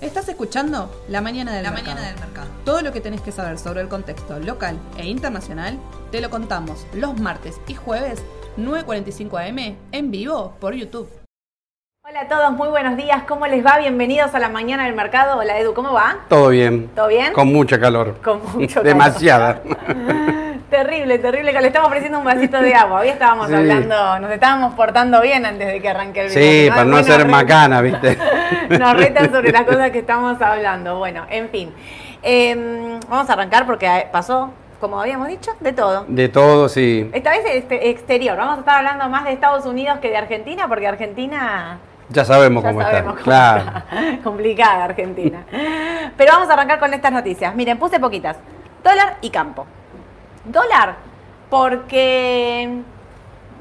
Estás 0.00 0.28
escuchando 0.28 0.90
La 1.08 1.20
Mañana 1.20 1.52
del, 1.52 1.62
La 1.62 1.70
mercado. 1.70 1.94
Mañana 1.96 2.10
del 2.12 2.20
Mercado. 2.20 2.48
Todo 2.64 2.82
lo 2.82 2.92
que 2.92 3.00
tenés 3.00 3.20
que 3.20 3.32
saber 3.32 3.58
sobre 3.58 3.80
el 3.80 3.88
contexto 3.88 4.38
local 4.38 4.78
e 4.98 5.06
internacional 5.06 5.78
te 6.10 6.20
lo 6.20 6.28
contamos 6.30 6.86
los 6.92 7.18
martes 7.20 7.60
y 7.66 7.74
jueves 7.74 8.22
9.45 8.58 9.48
am 9.48 9.76
en 9.92 10.10
vivo 10.10 10.54
por 10.60 10.74
YouTube. 10.74 11.08
Hola 12.04 12.22
a 12.22 12.28
todos, 12.28 12.52
muy 12.52 12.68
buenos 12.68 12.96
días. 12.96 13.22
¿Cómo 13.28 13.46
les 13.46 13.64
va? 13.64 13.78
Bienvenidos 13.78 14.34
a 14.34 14.38
la 14.38 14.48
mañana 14.48 14.84
del 14.86 14.94
mercado. 14.94 15.38
Hola 15.38 15.58
Edu, 15.58 15.72
¿cómo 15.72 15.92
va? 15.92 16.18
Todo 16.28 16.48
bien. 16.48 16.88
¿Todo 16.94 17.08
bien? 17.08 17.32
Con 17.32 17.52
mucha 17.52 17.78
calor. 17.78 18.16
Con 18.22 18.42
mucho 18.52 18.74
calor. 18.82 18.84
Demasiada. 18.84 19.62
Terrible, 20.76 21.18
terrible. 21.18 21.52
que 21.52 21.60
Le 21.60 21.66
estamos 21.66 21.88
ofreciendo 21.88 22.18
un 22.18 22.24
vasito 22.24 22.58
de 22.58 22.74
agua. 22.74 23.00
Hoy 23.00 23.08
estábamos 23.10 23.48
Sí. 23.48 23.54
hablando, 23.54 24.18
nos 24.20 24.30
estábamos 24.30 24.74
portando 24.74 25.20
bien 25.20 25.44
antes 25.44 25.66
de 25.68 25.82
que 25.82 25.88
arranque 25.90 26.22
el 26.22 26.28
video. 26.28 26.42
Sí, 26.64 26.70
para 26.70 26.84
no 26.86 26.96
retan- 26.96 27.28
macana, 27.30 27.80
¿viste? 27.82 28.16
Nos 28.78 28.96
retan 28.96 29.30
sobre 29.30 29.52
las 29.52 29.62
cosas 29.64 29.90
que 29.90 29.98
estamos 29.98 30.40
hablando. 30.40 30.96
Bueno, 30.96 31.26
en 31.28 31.50
fin. 31.50 31.74
Eh, 32.22 32.98
vamos 33.06 33.28
a 33.28 33.32
arrancar 33.34 33.66
porque 33.66 34.06
pasó, 34.10 34.50
como 34.80 34.98
habíamos 34.98 35.28
dicho, 35.28 35.50
de 35.60 35.74
todo. 35.74 36.06
De 36.08 36.30
todo, 36.30 36.70
sí. 36.70 37.10
Esta 37.12 37.30
vez 37.32 37.42
este, 37.46 37.90
exterior. 37.90 38.38
Vamos 38.38 38.56
a 38.56 38.60
estar 38.60 38.78
hablando 38.78 39.10
más 39.10 39.24
de 39.24 39.32
Estados 39.32 39.66
Unidos 39.66 39.98
que 40.00 40.08
de 40.08 40.16
Argentina, 40.16 40.68
porque 40.68 40.86
Argentina 40.88 41.78
Ya 42.08 42.24
sabemos 42.24 42.62
Ya 42.64 42.70
cómo 42.70 42.80
sabemos 42.82 43.18
está. 43.18 43.22
cómo 43.22 43.24
Claro. 43.24 43.60
está. 43.90 44.22
Complicada 44.24 44.84
Argentina. 44.84 45.44
Pero 46.16 46.32
vamos 46.32 46.48
a 46.48 46.54
arrancar 46.54 46.78
con 46.78 46.94
estas 46.94 47.12
noticias. 47.12 47.54
Miren, 47.54 47.78
puse 47.78 48.00
poquitas. 48.00 48.38
Dólar 48.82 49.16
y 49.20 49.28
campo. 49.28 49.66
Dólar, 50.44 50.96
porque 51.50 52.80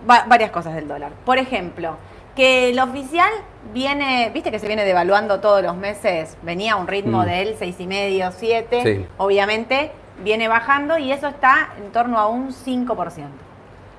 va- 0.10 0.26
varias 0.28 0.52
cosas 0.52 0.74
del 0.76 0.88
dólar. 0.88 1.12
Por 1.26 1.38
ejemplo, 1.38 1.98
que 2.36 2.70
el 2.70 2.80
oficial 2.80 3.30
viene, 3.74 4.32
viste 4.34 4.50
que 4.52 4.60
se 4.60 4.68
viene 4.68 4.84
devaluando 4.86 5.40
todos 5.40 5.62
los 5.62 5.76
meses, 5.76 6.38
venía 6.42 6.74
a 6.74 6.76
un 6.78 6.88
ritmo 6.88 7.20
Mm. 7.22 7.26
del 7.26 7.56
6,5, 7.58 8.32
7, 8.32 8.82
Sí. 8.84 9.06
obviamente 9.18 9.92
viene 10.24 10.48
bajando 10.48 10.98
y 10.98 11.12
eso 11.12 11.28
está 11.28 11.70
en 11.78 11.92
torno 11.92 12.18
a 12.18 12.28
un 12.28 12.52
5%. 12.54 13.30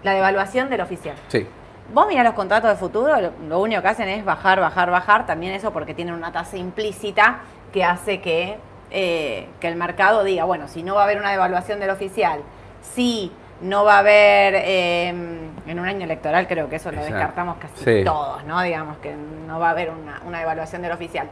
La 0.02 0.12
devaluación 0.14 0.68
del 0.70 0.80
oficial. 0.80 1.14
Sí. 1.28 1.46
Vos 1.92 2.06
mirás 2.08 2.24
los 2.24 2.34
contratos 2.34 2.70
de 2.70 2.76
futuro, 2.76 3.20
lo, 3.20 3.30
lo 3.48 3.60
único 3.60 3.82
que 3.82 3.88
hacen 3.88 4.08
es 4.08 4.24
bajar, 4.24 4.60
bajar, 4.60 4.90
bajar. 4.90 5.26
También 5.26 5.52
eso 5.52 5.72
porque 5.72 5.94
tienen 5.94 6.14
una 6.14 6.32
tasa 6.32 6.56
implícita 6.56 7.40
que 7.72 7.84
hace 7.84 8.20
que, 8.20 8.56
eh, 8.90 9.48
que 9.60 9.68
el 9.68 9.76
mercado 9.76 10.24
diga, 10.24 10.44
bueno, 10.44 10.68
si 10.68 10.82
no 10.82 10.94
va 10.94 11.02
a 11.02 11.04
haber 11.04 11.18
una 11.18 11.30
devaluación 11.30 11.80
del 11.80 11.90
oficial, 11.90 12.40
si 12.82 13.32
no 13.62 13.84
va 13.84 13.96
a 13.96 13.98
haber, 14.00 14.54
eh, 14.56 15.08
en 15.66 15.78
un 15.80 15.86
año 15.86 16.04
electoral 16.04 16.46
creo 16.48 16.68
que 16.68 16.76
eso 16.76 16.90
lo 16.90 16.98
Exacto. 16.98 17.14
descartamos 17.16 17.56
casi 17.58 17.84
Sí. 17.84 18.04
todos, 18.04 18.44
¿no? 18.44 18.60
Digamos 18.62 18.96
que 18.98 19.14
no 19.46 19.58
va 19.60 19.68
a 19.68 19.70
haber 19.70 19.90
una, 19.90 20.20
una 20.26 20.40
devaluación 20.40 20.82
del 20.82 20.92
oficial. 20.92 21.28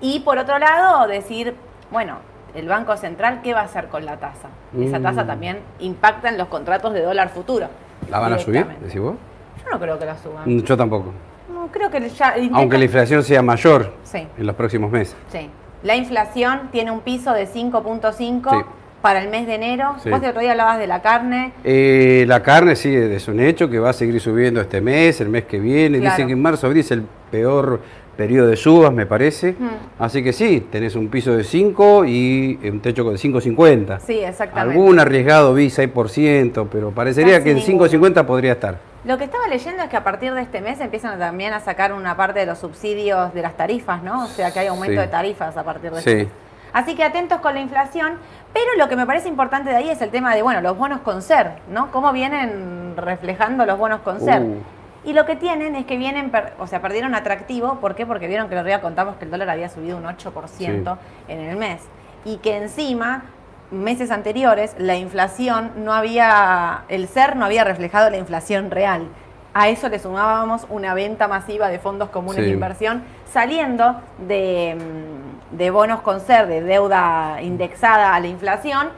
Y 0.00 0.20
por 0.20 0.38
otro 0.38 0.58
lado, 0.58 1.06
decir, 1.06 1.54
bueno, 1.90 2.16
el 2.54 2.68
Banco 2.68 2.96
Central, 2.96 3.40
¿qué 3.42 3.52
va 3.52 3.60
a 3.60 3.64
hacer 3.64 3.88
con 3.88 4.04
la 4.06 4.16
tasa? 4.16 4.48
Esa 4.78 4.98
Mm. 4.98 5.02
tasa 5.02 5.26
también 5.26 5.58
impacta 5.80 6.28
en 6.28 6.38
los 6.38 6.48
contratos 6.48 6.92
de 6.94 7.02
dólar 7.02 7.28
futuro. 7.30 7.66
¿La 8.10 8.18
van 8.18 8.32
a 8.32 8.38
subir, 8.38 8.66
decís 8.80 9.00
vos? 9.00 9.16
Yo 9.62 9.70
no 9.70 9.78
creo 9.78 9.98
que 9.98 10.06
la 10.06 10.16
suban. 10.18 10.42
Mm, 10.46 10.60
Yo 10.62 10.76
tampoco. 10.76 11.12
No, 11.52 11.68
creo 11.68 11.90
que 11.90 12.08
ya. 12.08 12.34
Aunque 12.54 12.78
la 12.78 12.84
inflación 12.84 13.22
sea 13.22 13.42
mayor 13.42 13.92
Sí, 14.04 14.26
en 14.38 14.46
los 14.46 14.56
próximos 14.56 14.90
meses. 14.90 15.16
sí. 15.28 15.50
La 15.82 15.94
inflación 15.96 16.68
tiene 16.72 16.90
un 16.90 17.00
piso 17.00 17.32
de 17.34 17.46
5.5 17.46 18.50
Sí. 18.50 18.56
Para 19.04 19.20
el 19.22 19.28
mes 19.28 19.46
de 19.46 19.56
enero. 19.56 19.96
Sí. 20.02 20.08
Vos 20.08 20.22
el 20.22 20.30
otro 20.30 20.40
día 20.40 20.52
hablabas 20.52 20.78
de 20.78 20.86
la 20.86 21.02
carne. 21.02 21.52
Eh, 21.62 22.24
la 22.26 22.42
carne 22.42 22.74
sí 22.74 22.96
es 22.96 23.28
un 23.28 23.38
hecho 23.38 23.68
que 23.68 23.78
va 23.78 23.90
a 23.90 23.92
seguir 23.92 24.18
subiendo 24.18 24.62
este 24.62 24.80
mes, 24.80 25.20
el 25.20 25.28
mes 25.28 25.44
que 25.44 25.60
viene. 25.60 25.98
Claro. 25.98 26.14
Dicen 26.14 26.26
que 26.28 26.32
en 26.32 26.40
marzo, 26.40 26.66
abril 26.66 26.80
es 26.80 26.90
el 26.90 27.02
peor 27.30 27.80
periodo 28.16 28.48
de 28.48 28.56
subas, 28.56 28.94
me 28.94 29.04
parece. 29.04 29.52
Mm. 29.58 29.68
Así 30.02 30.24
que 30.24 30.32
sí, 30.32 30.66
tenés 30.72 30.94
un 30.96 31.08
piso 31.08 31.36
de 31.36 31.44
5 31.44 32.06
y 32.06 32.58
un 32.64 32.80
techo 32.80 33.04
de 33.10 33.18
5,50. 33.18 34.00
Sí, 34.00 34.20
exactamente. 34.20 34.80
Algún 34.80 34.98
arriesgado 34.98 35.52
vi 35.52 35.66
6%, 35.66 36.66
pero 36.72 36.90
parecería 36.92 37.34
Casi 37.34 37.44
que 37.44 37.50
en 37.50 37.56
ninguno. 37.58 37.86
5,50 37.86 38.24
podría 38.24 38.52
estar. 38.52 38.78
Lo 39.04 39.18
que 39.18 39.24
estaba 39.24 39.46
leyendo 39.48 39.82
es 39.82 39.90
que 39.90 39.98
a 39.98 40.02
partir 40.04 40.32
de 40.32 40.40
este 40.40 40.62
mes 40.62 40.80
empiezan 40.80 41.18
también 41.18 41.52
a 41.52 41.60
sacar 41.60 41.92
una 41.92 42.16
parte 42.16 42.40
de 42.40 42.46
los 42.46 42.56
subsidios 42.58 43.34
de 43.34 43.42
las 43.42 43.54
tarifas, 43.54 44.02
¿no? 44.02 44.24
O 44.24 44.28
sea 44.28 44.50
que 44.50 44.60
hay 44.60 44.68
aumento 44.68 44.94
Sí. 44.94 45.06
de 45.06 45.08
tarifas 45.08 45.54
a 45.58 45.62
partir 45.62 45.90
de 45.90 46.00
Sí. 46.00 46.10
este 46.10 46.14
mes. 46.24 46.28
Así 46.74 46.96
que 46.96 47.04
atentos 47.04 47.38
con 47.38 47.54
la 47.54 47.60
inflación, 47.60 48.18
pero 48.52 48.66
lo 48.76 48.88
que 48.88 48.96
me 48.96 49.06
parece 49.06 49.28
importante 49.28 49.70
de 49.70 49.76
ahí 49.76 49.88
es 49.88 50.02
el 50.02 50.10
tema 50.10 50.34
de, 50.34 50.42
bueno, 50.42 50.60
los 50.60 50.76
bonos 50.76 51.00
con 51.00 51.22
ser, 51.22 51.52
¿no? 51.70 51.92
Cómo 51.92 52.12
vienen 52.12 52.94
reflejando 52.96 53.64
los 53.64 53.78
bonos 53.78 54.00
con 54.00 54.20
ser. 54.20 54.42
Uh. 54.42 54.62
Y 55.04 55.12
lo 55.12 55.24
que 55.24 55.36
tienen 55.36 55.76
es 55.76 55.86
que 55.86 55.96
vienen, 55.96 56.32
o 56.58 56.66
sea, 56.66 56.82
perdieron 56.82 57.14
atractivo, 57.14 57.76
¿por 57.76 57.94
qué? 57.94 58.06
Porque 58.06 58.26
vieron 58.26 58.48
que 58.48 58.58
el 58.58 58.64
día 58.64 58.80
contamos 58.80 59.16
que 59.16 59.24
el 59.24 59.30
dólar 59.30 59.50
había 59.50 59.68
subido 59.68 59.96
un 59.96 60.04
8% 60.04 60.98
en 61.28 61.40
el 61.40 61.56
mes. 61.56 61.80
Y 62.24 62.38
que 62.38 62.56
encima, 62.56 63.22
meses 63.70 64.10
anteriores, 64.10 64.74
la 64.76 64.96
inflación 64.96 65.70
no 65.76 65.92
había, 65.92 66.84
el 66.88 67.06
ser 67.06 67.36
no 67.36 67.44
había 67.44 67.62
reflejado 67.62 68.10
la 68.10 68.16
inflación 68.16 68.72
real. 68.72 69.06
A 69.54 69.68
eso 69.68 69.88
le 69.88 69.98
sumábamos 70.00 70.66
una 70.68 70.94
venta 70.94 71.28
masiva 71.28 71.68
de 71.68 71.78
fondos 71.78 72.08
comunes 72.10 72.36
Sí. 72.38 72.42
de 72.42 72.50
inversión 72.50 73.04
saliendo 73.32 74.00
de, 74.18 74.76
mm, 74.76 75.56
de 75.56 75.70
bonos 75.70 76.00
con 76.00 76.20
ser, 76.20 76.46
de 76.48 76.60
deuda 76.60 77.38
indexada 77.40 78.14
a 78.14 78.20
la 78.20 78.26
inflación 78.26 78.88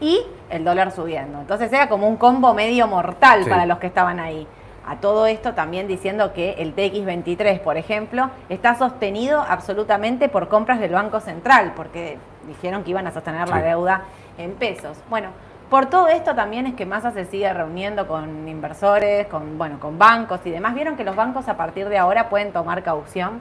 y 0.00 0.20
el 0.50 0.64
dólar 0.64 0.90
subiendo. 0.92 1.40
Entonces 1.40 1.70
era 1.72 1.88
como 1.88 2.08
un 2.08 2.16
combo 2.16 2.54
medio 2.54 2.86
mortal 2.86 3.44
Sí. 3.44 3.50
para 3.50 3.66
los 3.66 3.78
que 3.78 3.86
estaban 3.88 4.18
ahí. 4.18 4.46
A 4.88 4.96
todo 4.96 5.26
esto 5.26 5.52
también 5.52 5.88
diciendo 5.88 6.32
que 6.32 6.52
el 6.58 6.74
TX23, 6.74 7.58
por 7.60 7.76
ejemplo, 7.76 8.30
está 8.48 8.76
sostenido 8.76 9.44
absolutamente 9.46 10.28
por 10.28 10.48
compras 10.48 10.78
del 10.78 10.92
Banco 10.92 11.18
Central, 11.20 11.72
porque 11.74 12.18
dijeron 12.46 12.84
que 12.84 12.90
iban 12.90 13.06
a 13.06 13.10
sostener 13.12 13.48
la 13.48 13.60
deuda 13.60 14.02
en 14.38 14.52
pesos. 14.52 14.96
Bueno, 15.10 15.28
por 15.70 15.86
todo 15.86 16.08
esto 16.08 16.34
también 16.34 16.66
es 16.66 16.74
que 16.74 16.86
Massa 16.86 17.10
se 17.12 17.24
sigue 17.24 17.52
reuniendo 17.52 18.06
con 18.06 18.46
inversores, 18.48 19.26
con, 19.26 19.58
bueno, 19.58 19.80
con 19.80 19.98
bancos 19.98 20.40
y 20.44 20.50
demás. 20.50 20.74
¿Vieron 20.74 20.96
que 20.96 21.04
los 21.04 21.16
bancos 21.16 21.48
a 21.48 21.56
partir 21.56 21.88
de 21.88 21.98
ahora 21.98 22.28
pueden 22.28 22.52
tomar 22.52 22.82
caución? 22.82 23.40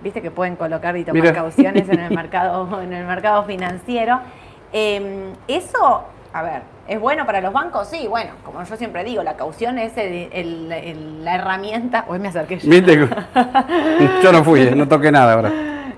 Viste 0.00 0.20
que 0.22 0.30
pueden 0.30 0.56
colocar 0.56 0.96
y 0.96 1.04
tomar 1.04 1.22
Mira. 1.22 1.34
cauciones 1.34 1.88
en 1.88 2.00
el 2.00 2.10
mercado, 2.14 2.80
en 2.82 2.92
el 2.92 3.04
mercado 3.06 3.44
financiero. 3.44 4.20
Eh, 4.72 5.32
eso, 5.48 6.04
a 6.32 6.42
ver, 6.42 6.62
¿es 6.88 6.98
bueno 6.98 7.26
para 7.26 7.40
los 7.42 7.52
bancos? 7.52 7.88
Sí, 7.88 8.06
bueno, 8.08 8.30
como 8.44 8.62
yo 8.64 8.76
siempre 8.76 9.04
digo, 9.04 9.22
la 9.22 9.34
caución 9.36 9.78
es 9.78 9.96
el- 9.98 10.28
el- 10.32 10.72
el- 10.72 11.24
la 11.24 11.34
herramienta. 11.36 12.04
Hoy 12.08 12.18
me 12.20 12.28
acerqué 12.28 12.58
yo. 12.58 12.70
¿Viste? 12.70 12.96
Yo 14.22 14.32
no 14.32 14.42
fui, 14.42 14.62
eh, 14.62 14.74
no 14.74 14.88
toqué 14.88 15.12
nada 15.12 15.34
ahora. 15.34 15.52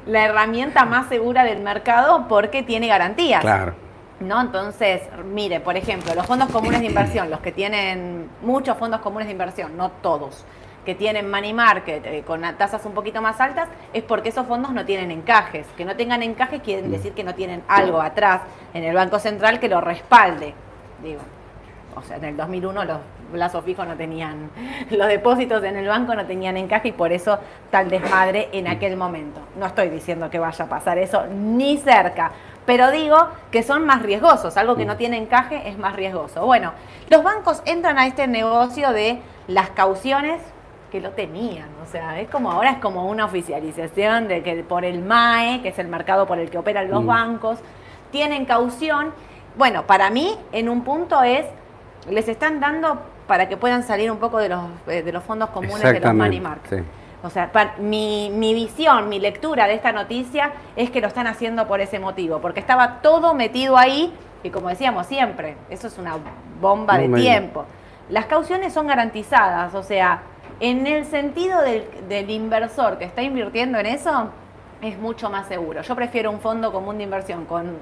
La 0.07 0.25
herramienta 0.25 0.85
más 0.85 1.07
segura 1.07 1.45
del 1.45 1.61
mercado 1.63 2.27
porque 2.29 2.63
tiene 2.63 2.89
garantías. 2.89 3.41
Claro. 3.41 3.75
¿No? 4.21 4.41
Entonces, 4.41 5.03
mire, 5.25 5.61
por 5.61 5.77
ejemplo, 5.77 6.15
los 6.15 6.25
fondos 6.27 6.49
comunes 6.51 6.81
de 6.81 6.87
inversión, 6.87 7.31
los 7.31 7.41
que 7.41 7.53
tienen 7.53 8.29
muchos 8.43 8.77
fondos 8.79 9.01
comunes 9.01 9.27
de 9.27 9.33
inversión, 9.33 9.77
no 9.77 9.91
todos, 9.91 10.45
que 10.85 10.95
tienen 10.95 11.31
money 11.31 11.53
market 11.53 12.07
eh, 12.07 12.23
con 12.25 12.43
tasas 12.57 12.85
un 12.87 12.93
poquito 12.93 13.21
más 13.21 13.41
altas, 13.41 13.69
es 13.93 14.03
porque 14.05 14.29
esos 14.29 14.47
fondos 14.47 14.73
no 14.73 14.85
tienen 14.85 15.11
encajes. 15.11 15.67
Que 15.77 15.85
no 15.85 15.97
tengan 15.97 16.23
encajes 16.23 16.63
quieren 16.63 16.91
decir 16.91 17.13
que 17.13 17.25
no 17.25 17.35
tienen 17.35 17.63
algo 17.69 18.01
atrás 18.01 18.43
en 18.73 18.85
el 18.85 18.95
Banco 18.95 19.19
Central 19.19 19.59
que 19.59 19.69
lo 19.69 19.81
respalde. 19.81 20.55
Digo, 21.03 21.21
o 21.97 22.03
sea, 22.03 22.17
en 22.17 22.25
el 22.25 22.37
2001 22.37 22.85
los 22.85 22.99
plazos 23.33 23.65
fijos 23.65 23.87
no 23.87 23.97
tenían, 23.97 24.51
los 24.91 25.09
depósitos 25.09 25.63
en 25.65 25.77
el 25.77 25.89
banco 25.89 26.15
no 26.15 26.27
tenían 26.27 26.57
encaje 26.57 26.89
y 26.89 26.93
por 26.93 27.13
eso 27.13 27.39
tal 27.71 27.89
desmadre 27.89 28.49
en 28.53 28.69
aquel 28.69 28.97
momento. 28.97 29.41
No 29.59 29.67
estoy 29.67 29.89
diciendo 29.89 30.31
que 30.31 30.39
vaya 30.39 30.65
a 30.65 30.69
pasar 30.69 30.99
eso 30.99 31.27
ni 31.27 31.79
cerca, 31.79 32.33
pero 32.67 32.91
digo 32.91 33.17
que 33.51 33.63
son 33.63 33.85
más 33.87 34.03
riesgosos, 34.03 34.57
algo 34.57 34.77
que 34.77 34.85
no 34.85 34.97
tiene 34.97 35.17
encaje 35.19 35.69
es 35.69 35.79
más 35.79 35.95
riesgoso. 35.97 36.45
Bueno, 36.47 36.73
los 37.11 37.23
bancos 37.23 37.63
entran 37.67 37.99
a 37.99 38.07
este 38.07 38.27
negocio 38.27 38.93
de 38.93 39.21
las 39.49 39.71
cauciones 39.71 40.41
que 40.91 41.01
lo 41.01 41.11
tenían, 41.11 41.69
o 41.83 41.87
sea, 41.91 42.21
es 42.21 42.31
como 42.31 42.53
ahora 42.53 42.71
es 42.71 42.79
como 42.79 43.09
una 43.11 43.25
oficialización 43.25 44.29
de 44.29 44.43
que 44.43 44.63
por 44.63 44.85
el 44.85 45.03
MAE, 45.03 45.61
que 45.61 45.69
es 45.69 45.79
el 45.79 45.89
mercado 45.89 46.27
por 46.27 46.39
el 46.39 46.51
que 46.51 46.59
operan 46.59 46.89
los 46.91 47.03
Mm. 47.03 47.07
bancos, 47.07 47.59
tienen 48.13 48.45
caución. 48.45 49.13
Bueno, 49.57 49.83
para 49.87 50.11
mí 50.11 50.39
en 50.53 50.69
un 50.69 50.83
punto 50.85 51.23
es 51.25 51.47
les 52.09 52.29
están 52.29 52.61
dando 52.61 53.01
para 53.27 53.49
que 53.49 53.57
puedan 53.57 53.83
salir 53.83 54.11
un 54.11 54.19
poco 54.19 54.39
de 54.39 54.51
los, 54.51 54.61
eh, 54.87 55.03
de 55.03 55.11
los 55.13 55.23
fondos 55.25 55.49
comunes 55.51 55.83
de 55.83 55.99
los 56.01 56.15
money 56.15 56.41
market. 56.41 56.79
sí. 56.79 56.85
O 57.25 57.31
sea, 57.31 57.51
mi, 57.79 58.31
mi 58.31 58.53
visión, 58.53 59.09
mi 59.09 59.19
lectura 59.19 59.67
de 59.67 59.75
esta 59.75 59.93
noticia 59.93 60.53
es 60.77 60.91
que 60.91 61.01
lo 61.01 61.07
están 61.07 61.27
haciendo 61.27 61.67
por 61.67 61.81
ese 61.81 61.99
motivo, 61.99 62.41
porque 62.41 62.61
estaba 62.61 63.01
todo 63.01 63.33
metido 63.33 63.79
ahí 63.79 64.13
y 64.43 64.51
como 64.51 64.69
decíamos 64.69 65.07
siempre, 65.07 65.57
eso 65.71 65.87
es 65.87 65.97
una 65.97 66.17
bomba 66.61 66.99
de 66.99 67.09
tiempo. 67.09 67.65
Las 68.11 68.27
cauciones 68.27 68.75
son 68.75 68.87
garantizadas, 68.87 69.75
o 69.75 69.83
sea, 69.83 70.21
en 70.61 70.87
el 70.87 71.07
sentido 71.07 71.63
del, 71.63 71.87
del 72.11 72.29
inversor 72.29 72.99
que 72.99 73.07
está 73.07 73.23
invirtiendo 73.23 73.79
en 73.79 73.87
eso, 73.87 74.29
es 74.83 74.99
mucho 74.99 75.31
más 75.31 75.49
seguro. 75.49 75.81
Yo 75.81 75.97
prefiero 75.97 76.31
un 76.31 76.41
fondo 76.41 76.73
común 76.73 76.99
de 76.99 77.05
inversión 77.05 77.47
con, 77.47 77.79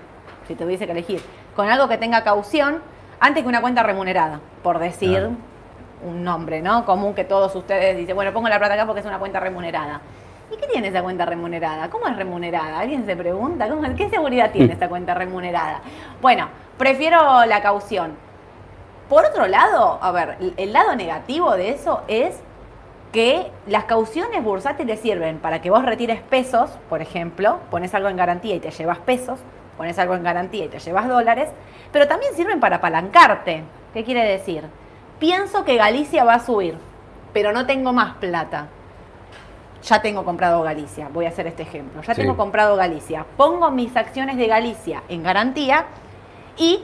si 0.47 0.55
tuviese 0.55 0.87
que 0.87 0.93
elegir, 0.93 1.21
con 1.57 1.69
algo 1.69 1.89
que 1.89 1.99
tenga 1.99 2.23
caución, 2.23 2.81
antes 3.19 3.43
que 3.43 3.49
una 3.49 3.61
cuenta 3.61 3.83
remunerada, 3.83 4.41
por 4.63 4.79
decir 4.79 5.19
Claro. 5.19 5.52
Un 6.05 6.25
nombre, 6.25 6.61
¿no? 6.61 6.85
Común 6.85 7.15
que 7.15 7.25
todos 7.25 7.55
ustedes 7.55 7.97
dicen, 7.97 8.15
bueno, 8.15 8.33
pongo 8.33 8.49
la 8.49 8.59
plata 8.59 8.75
acá 8.75 8.87
porque 8.87 9.01
es 9.01 9.07
una 9.07 9.19
cuenta 9.19 9.41
remunerada. 9.41 10.01
¿Y 10.53 10.57
qué 10.57 10.67
tiene 10.67 10.89
esa 10.89 11.03
cuenta 11.03 11.25
remunerada? 11.25 11.89
¿Cómo 11.89 12.07
es 12.09 12.17
remunerada? 12.17 12.81
¿Alguien 12.81 13.07
se 13.07 13.17
pregunta? 13.17 13.69
¿Cómo, 13.69 13.83
¿Qué 13.95 14.11
seguridad 14.11 14.51
tiene 14.51 14.73
esta 14.75 14.89
cuenta 14.89 15.15
remunerada? 15.15 15.81
Bueno, 16.21 16.49
prefiero 16.77 17.45
la 17.47 17.63
caución. 17.63 18.17
Por 19.09 19.25
otro 19.25 19.47
lado, 19.47 19.99
a 20.01 20.13
ver, 20.13 20.37
el 20.57 20.73
lado 20.73 20.95
negativo 20.95 21.53
de 21.53 21.71
eso 21.71 22.03
es 22.09 22.41
que 23.13 23.51
las 23.67 23.85
cauciones 23.85 24.43
bursátiles 24.43 25.01
sirven 25.01 25.39
para 25.39 25.61
que 25.61 25.71
vos 25.71 25.85
retires 25.85 26.21
pesos, 26.23 26.71
por 26.89 27.03
ejemplo, 27.03 27.61
pones 27.71 27.95
algo 27.95 28.09
en 28.09 28.17
garantía 28.17 28.55
y 28.55 28.61
te 28.61 28.71
llevas 28.71 28.99
pesos, 28.99 29.39
pones 29.77 29.99
algo 29.99 30.15
en 30.15 30.23
garantía 30.23 30.65
y 30.65 30.69
te 30.69 30.79
llevas 30.79 31.09
dólares, 31.09 31.51
pero 31.93 32.09
también 32.09 32.35
sirven 32.35 32.59
para 32.59 32.77
apalancarte. 32.77 33.65
¿Qué 33.93 34.03
quiere 34.05 34.25
decir? 34.25 34.65
Pienso 35.23 35.65
que 35.65 35.77
Galicia 35.77 36.25
va 36.25 36.35
a 36.35 36.39
subir, 36.41 36.77
pero 37.33 37.53
no 37.53 37.65
tengo 37.65 37.93
más 37.93 38.15
plata. 38.17 38.67
Ya 39.85 40.03
tengo 40.03 40.25
comprado 40.25 40.63
Galicia, 40.63 41.09
voy 41.13 41.27
a 41.27 41.29
hacer 41.29 41.47
este 41.47 41.63
ejemplo. 41.63 42.03
Ya 42.03 42.13
Sí. 42.13 42.23
tengo 42.23 42.37
comprado 42.37 42.75
Galicia. 42.75 43.25
Pongo 43.37 43.71
mis 43.71 43.97
acciones 43.97 44.37
de 44.37 44.49
Galicia 44.49 45.05
en 45.09 45.23
garantía 45.23 45.85
y 46.57 46.83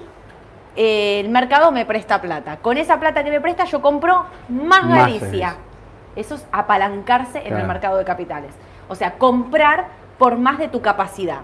eh, 0.76 1.18
el 1.18 1.30
mercado 1.30 1.72
me 1.72 1.84
presta 1.84 2.20
plata. 2.20 2.58
Con 2.58 2.76
esa 2.78 3.00
plata 3.00 3.24
que 3.24 3.30
me 3.30 3.40
presta 3.40 3.64
yo 3.64 3.82
compro 3.82 4.26
más 4.48 4.84
Más 4.84 4.98
Galicia. 4.98 5.56
Eso 6.14 6.36
es 6.36 6.46
apalancarse 6.52 7.42
en 7.44 7.56
el 7.56 7.66
mercado 7.66 7.98
de 7.98 8.04
capitales. 8.04 8.52
O 8.88 8.94
sea, 8.94 9.14
comprar 9.18 9.86
por 10.16 10.36
más 10.38 10.58
de 10.58 10.68
tu 10.68 10.80
capacidad 10.80 11.40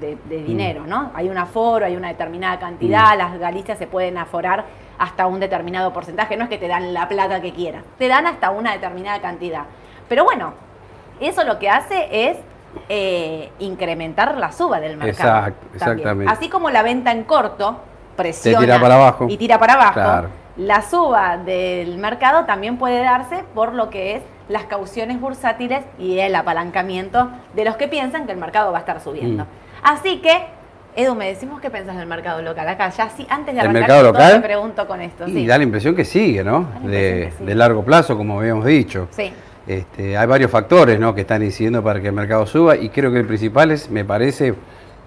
de, 0.00 0.16
Mm. 0.16 0.28
de 0.28 0.42
dinero, 0.42 0.86
¿no? 0.88 1.12
Hay 1.14 1.28
un 1.28 1.38
aforo, 1.38 1.86
hay 1.86 1.94
una 1.94 2.08
determinada 2.08 2.58
cantidad, 2.58 3.16
las 3.16 3.38
Galicias 3.38 3.78
se 3.78 3.86
pueden 3.86 4.18
aforar 4.18 4.64
hasta 5.02 5.26
un 5.26 5.40
determinado 5.40 5.92
porcentaje, 5.92 6.36
no 6.36 6.44
es 6.44 6.50
que 6.50 6.58
te 6.58 6.68
dan 6.68 6.94
la 6.94 7.08
plata 7.08 7.40
que 7.40 7.52
quieras, 7.52 7.82
te 7.98 8.06
dan 8.06 8.24
hasta 8.28 8.50
una 8.50 8.70
determinada 8.72 9.20
cantidad. 9.20 9.64
Pero 10.08 10.22
bueno, 10.24 10.54
eso 11.18 11.42
lo 11.42 11.58
que 11.58 11.68
hace 11.68 12.30
es 12.30 12.36
eh, 12.88 13.50
incrementar 13.58 14.38
la 14.38 14.52
suba 14.52 14.78
del 14.78 14.96
mercado. 14.96 15.38
Exacto, 15.38 15.66
también. 15.78 15.98
exactamente. 15.98 16.32
Así 16.32 16.48
como 16.48 16.70
la 16.70 16.84
venta 16.84 17.10
en 17.10 17.24
corto 17.24 17.78
presiona 18.16 18.60
tira 18.60 18.80
para 18.80 18.94
abajo. 18.94 19.26
y 19.28 19.36
tira 19.36 19.58
para 19.58 19.72
abajo, 19.74 19.92
Claro. 19.94 20.28
la 20.56 20.82
suba 20.82 21.36
del 21.36 21.98
mercado 21.98 22.44
también 22.44 22.76
puede 22.76 23.02
darse 23.02 23.42
por 23.54 23.74
lo 23.74 23.90
que 23.90 24.14
es 24.16 24.22
las 24.48 24.64
cauciones 24.66 25.20
bursátiles 25.20 25.82
y 25.98 26.20
el 26.20 26.36
apalancamiento 26.36 27.28
de 27.54 27.64
los 27.64 27.74
que 27.74 27.88
piensan 27.88 28.26
que 28.26 28.32
el 28.32 28.38
mercado 28.38 28.70
va 28.70 28.78
a 28.78 28.80
estar 28.82 29.00
subiendo. 29.00 29.44
Mm. 29.44 29.48
Así 29.82 30.20
que, 30.20 30.46
Edu, 30.94 31.14
me 31.14 31.26
decimos 31.26 31.60
qué 31.60 31.70
pensás 31.70 31.96
del 31.96 32.06
mercado 32.06 32.42
local. 32.42 32.68
Acá, 32.68 32.90
ya 32.90 33.08
sí, 33.08 33.26
antes 33.30 33.54
de 33.54 33.60
¿El 33.60 33.66
arrancar 33.68 33.80
mercado 33.80 34.04
con 34.04 34.12
todo, 34.12 34.22
local? 34.22 34.42
te 34.42 34.46
pregunto 34.46 34.86
con 34.86 35.00
esto. 35.00 35.26
Y 35.26 35.32
sí. 35.32 35.46
da 35.46 35.56
la 35.56 35.64
impresión 35.64 35.94
que 35.94 36.04
sigue, 36.04 36.44
¿no? 36.44 36.66
De, 36.84 37.32
que 37.44 37.54
largo 37.54 37.82
plazo, 37.82 38.16
como 38.16 38.38
habíamos 38.38 38.66
dicho. 38.66 39.08
Sí, 39.10 39.32
Este, 39.66 40.18
hay 40.18 40.26
varios 40.26 40.50
factores 40.50 41.00
¿no? 41.00 41.14
que 41.14 41.22
están 41.22 41.42
incidiendo 41.42 41.82
para 41.82 42.00
que 42.00 42.08
el 42.08 42.12
mercado 42.12 42.44
suba 42.46 42.76
y 42.76 42.90
creo 42.90 43.10
que 43.10 43.20
el 43.20 43.26
principal 43.26 43.70
es, 43.70 43.90
me 43.90 44.04
parece, 44.04 44.54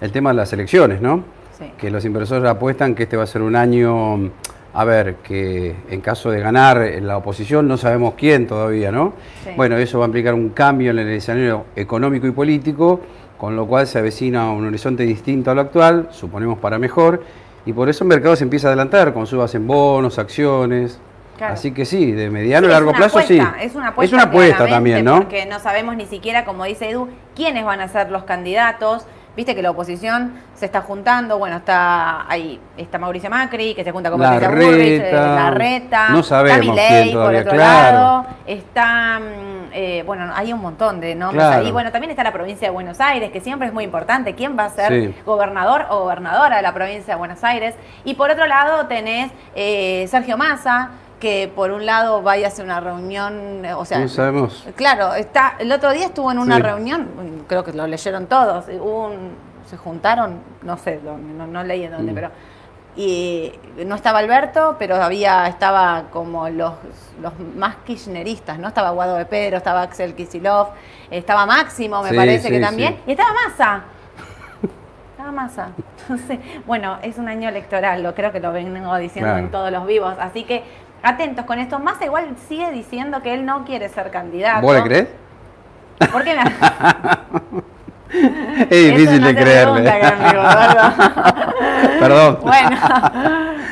el 0.01 0.11
tema 0.11 0.31
de 0.31 0.37
las 0.37 0.51
elecciones, 0.53 1.01
¿no? 1.01 1.23
sí. 1.59 1.71
Que 1.77 1.91
los 1.91 2.03
inversores 2.03 2.49
apuestan 2.49 2.95
que 2.95 3.03
este 3.03 3.15
va 3.15 3.23
a 3.23 3.27
ser 3.27 3.43
un 3.43 3.55
año, 3.55 4.31
a 4.73 4.85
ver, 4.85 5.17
que 5.17 5.75
en 5.91 6.01
caso 6.01 6.31
de 6.31 6.39
ganar 6.39 6.77
la 7.01 7.17
oposición, 7.17 7.67
no 7.67 7.77
sabemos 7.77 8.15
quién 8.17 8.47
todavía, 8.47 8.91
¿no? 8.91 9.13
Sí. 9.43 9.51
Bueno, 9.55 9.77
eso 9.77 9.99
va 9.99 10.05
a 10.05 10.07
implicar 10.07 10.33
un 10.33 10.49
cambio 10.49 10.91
en 10.91 10.99
el 10.99 11.09
escenario 11.09 11.65
económico 11.75 12.25
y 12.25 12.31
político, 12.31 13.01
con 13.37 13.55
lo 13.55 13.67
cual 13.67 13.87
se 13.87 13.99
avecina 13.99 14.51
un 14.51 14.65
horizonte 14.65 15.03
distinto 15.03 15.51
a 15.51 15.55
lo 15.55 15.61
actual, 15.61 16.09
suponemos 16.11 16.59
para 16.59 16.79
mejor, 16.79 17.23
y 17.65 17.73
por 17.73 17.89
eso 17.89 18.03
el 18.03 18.09
mercado 18.09 18.35
se 18.35 18.43
empieza 18.43 18.67
a 18.67 18.69
adelantar 18.69 19.13
con 19.13 19.27
subas 19.27 19.53
en 19.55 19.67
bonos, 19.67 20.19
acciones. 20.19 20.99
Claro. 21.37 21.53
Así 21.53 21.71
que 21.71 21.83
sí, 21.83 22.13
de 22.13 22.29
mediano 22.29 22.67
Sí, 22.67 22.71
a 22.71 22.75
largo 22.75 22.93
plazo 22.93 23.19
apuesta, 23.19 23.55
sí. 23.59 23.65
Es 23.65 23.75
una 23.75 23.89
apuesta, 23.89 24.03
Es 24.05 24.13
una 24.13 24.31
apuesta 24.31 24.67
también, 24.67 25.03
¿no? 25.03 25.17
Porque 25.17 25.45
no 25.45 25.59
sabemos 25.59 25.97
ni 25.97 26.05
siquiera, 26.05 26.45
como 26.45 26.63
dice 26.63 26.89
Edu, 26.89 27.09
quiénes 27.35 27.65
van 27.65 27.81
a 27.81 27.89
ser 27.89 28.09
los 28.09 28.23
candidatos. 28.23 29.05
Viste 29.35 29.53
que 29.53 29.61
la 29.61 29.71
oposición 29.71 30.33
se 30.53 30.65
está 30.65 30.81
juntando, 30.81 31.37
bueno, 31.37 31.57
está 31.57 32.25
ahí, 32.31 32.59
está 32.77 32.97
Mauricio 32.97 33.29
Macri, 33.29 33.75
que 33.75 33.83
se 33.83 33.91
junta 33.91 34.09
con 34.09 34.19
Patricia 34.19 34.49
Bullrich, 34.49 35.01
eh, 35.01 35.11
Larreta, 35.11 36.09
no 36.09 36.23
sabemos 36.23 36.77
está 36.77 37.01
quién 37.03 37.13
por 37.13 37.35
otro 37.35 37.51
claro. 37.51 37.97
lado, 37.97 38.25
está, 38.45 39.19
mm, 39.19 39.71
eh, 39.73 40.03
bueno, 40.05 40.31
hay 40.33 40.53
un 40.53 40.61
montón 40.61 41.01
de 41.01 41.15
nombres 41.15 41.45
Claro. 41.45 41.65
ahí. 41.65 41.71
Bueno, 41.71 41.91
también 41.91 42.11
está 42.11 42.23
la 42.23 42.31
provincia 42.31 42.67
de 42.69 42.73
Buenos 42.73 43.01
Aires, 43.01 43.29
que 43.31 43.41
siempre 43.41 43.67
es 43.67 43.73
muy 43.73 43.83
importante. 43.83 44.35
¿Quién 44.35 44.57
va 44.57 44.65
a 44.65 44.69
ser 44.69 44.87
Sí. 44.93 45.15
gobernador 45.25 45.85
o 45.89 45.99
gobernadora 45.99 46.55
de 46.55 46.61
la 46.61 46.73
provincia 46.73 47.15
de 47.15 47.17
Buenos 47.17 47.43
Aires? 47.43 47.75
Y 48.05 48.13
por 48.13 48.29
otro 48.31 48.45
lado 48.47 48.85
tenés 48.87 49.31
eh, 49.53 50.05
Sergio 50.09 50.37
Massa, 50.37 50.91
que 51.25 51.51
por 51.55 51.71
un 51.71 51.87
lado 51.87 52.21
vaya 52.21 52.49
a 52.55 52.61
una 52.61 52.79
reunión, 52.79 53.65
eh, 53.65 53.73
o 53.73 53.83
sea, 53.83 53.97
no 53.97 54.07
sabemos. 54.07 54.63
Claro, 54.75 55.15
está, 55.15 55.55
el 55.57 55.71
otro 55.71 55.89
día 55.91 56.05
estuvo 56.05 56.31
en 56.31 56.37
una 56.37 56.57
Sí. 56.57 56.61
reunión, 56.61 57.43
creo 57.47 57.63
que 57.63 57.73
lo 57.73 57.87
leyeron 57.87 58.27
todos, 58.27 58.65
hubo 58.79 59.07
un- 59.07 59.31
se 59.65 59.75
juntaron, 59.75 60.39
no 60.61 60.77
sé, 60.77 60.99
dónde, 61.03 61.33
no, 61.33 61.47
no 61.47 61.63
leí 61.63 61.83
en 61.85 61.93
dónde, 61.93 62.11
Mm. 62.11 62.15
pero 62.15 62.29
y 62.95 63.51
no 63.87 63.95
estaba 63.95 64.19
Alberto, 64.19 64.75
pero 64.77 64.95
había, 64.97 65.47
estaba 65.47 66.03
como 66.11 66.47
los, 66.47 66.73
los 67.19 67.33
más 67.57 67.77
kirchneristas, 67.87 68.59
¿no? 68.59 68.67
Estaba 68.67 68.91
Guado 68.91 69.15
de 69.15 69.25
Pedro, 69.25 69.57
estaba 69.57 69.81
Axel 69.81 70.13
Kisilov, 70.13 70.67
estaba 71.09 71.47
Máximo, 71.47 72.03
me 72.03 72.11
Sí, 72.11 72.15
parece 72.15 72.51
que 72.51 72.59
también, 72.59 72.99
y 73.07 73.11
estaba 73.13 73.31
Massa. 73.33 73.81
Estaba 75.11 75.31
Massa. 75.31 75.69
Entonces, 76.07 76.39
bueno, 76.67 76.99
es 77.01 77.17
un 77.17 77.27
año 77.27 77.49
electoral, 77.49 78.03
lo 78.03 78.13
creo 78.13 78.31
que 78.31 78.39
lo 78.39 78.51
vengo 78.53 78.95
diciendo 78.97 79.31
Claro. 79.31 79.43
en 79.43 79.49
todos 79.51 79.71
los 79.71 79.87
vivos, 79.87 80.15
así 80.19 80.43
que 80.43 80.84
atentos 81.05 81.45
con 81.45 81.59
esto. 81.59 81.79
Massa 81.79 82.05
igual 82.05 82.35
sigue 82.47 82.71
diciendo 82.71 83.21
que 83.21 83.33
él 83.33 83.45
no 83.45 83.63
quiere 83.65 83.89
ser 83.89 84.11
candidato. 84.11 84.61
¿Vos 84.61 84.75
le 84.75 84.83
crees? 84.83 85.07
¿Por 86.11 86.23
qué 86.23 86.35
me 86.35 86.43
Es 88.69 88.95
difícil 88.95 89.21
no 89.21 89.27
de 89.27 89.35
creerle. 89.35 89.91
Perdón. 91.99 92.39
Bueno, 92.41 92.69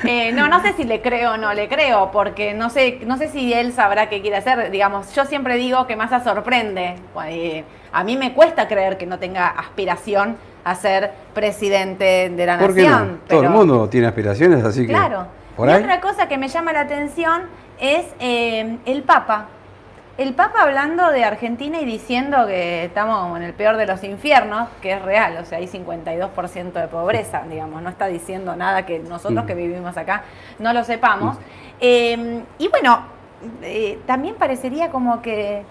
eh, 0.03 0.31
no, 0.33 0.47
no 0.47 0.61
sé 0.61 0.73
si 0.73 0.83
le 0.83 1.01
creo 1.01 1.33
o 1.33 1.37
no 1.37 1.53
le 1.53 1.67
creo, 1.67 2.11
porque 2.11 2.53
no 2.53 2.69
sé, 2.69 2.99
no 3.05 3.17
sé 3.17 3.27
si 3.29 3.53
él 3.53 3.73
sabrá 3.73 4.09
qué 4.09 4.21
quiere 4.21 4.37
hacer. 4.37 4.71
Digamos, 4.71 5.13
yo 5.13 5.25
siempre 5.25 5.57
digo 5.57 5.87
que 5.87 5.95
Massa 5.95 6.23
sorprende. 6.23 6.95
Eh, 7.27 7.63
a 7.91 8.03
mí 8.03 8.17
me 8.17 8.33
cuesta 8.33 8.67
creer 8.67 8.97
que 8.97 9.05
no 9.05 9.19
tenga 9.19 9.47
aspiración 9.47 10.37
a 10.63 10.75
ser 10.75 11.11
presidente 11.33 12.29
de 12.29 12.45
la 12.45 12.57
¿Por 12.57 12.73
qué 12.73 12.83
nación. 12.83 13.11
no? 13.11 13.17
Todo 13.27 13.43
el 13.43 13.49
mundo 13.49 13.89
tiene 13.89 14.07
aspiraciones, 14.07 14.63
así 14.63 14.81
que. 14.81 14.93
Claro. 14.93 15.27
¿Por 15.55 15.69
y 15.69 15.73
otra 15.73 16.01
cosa 16.01 16.27
que 16.27 16.37
me 16.37 16.47
llama 16.47 16.73
la 16.73 16.81
atención 16.81 17.43
es 17.79 18.05
eh, 18.19 18.77
el 18.85 19.03
Papa. 19.03 19.47
El 20.17 20.35
Papa 20.35 20.61
hablando 20.61 21.09
de 21.09 21.23
Argentina 21.23 21.79
y 21.79 21.85
diciendo 21.85 22.45
que 22.45 22.85
estamos 22.85 23.35
en 23.35 23.43
el 23.43 23.53
peor 23.53 23.77
de 23.77 23.87
los 23.87 24.03
infiernos, 24.03 24.69
que 24.81 24.93
es 24.93 25.01
real, 25.01 25.37
o 25.41 25.45
sea, 25.45 25.57
hay 25.57 25.67
52% 25.67 26.71
de 26.73 26.87
pobreza, 26.87 27.43
digamos, 27.49 27.81
no 27.81 27.89
está 27.89 28.05
diciendo 28.05 28.55
nada 28.55 28.85
que 28.85 28.99
nosotros 28.99 29.43
Mm. 29.43 29.47
que 29.47 29.55
vivimos 29.55 29.97
acá 29.97 30.23
no 30.59 30.71
lo 30.71 30.83
sepamos. 30.83 31.37
Eh, 31.79 32.43
y 32.59 32.67
bueno, 32.67 33.05
eh, 33.63 33.99
también 34.05 34.35
parecería 34.35 34.89
como 34.91 35.21
que, 35.23 35.63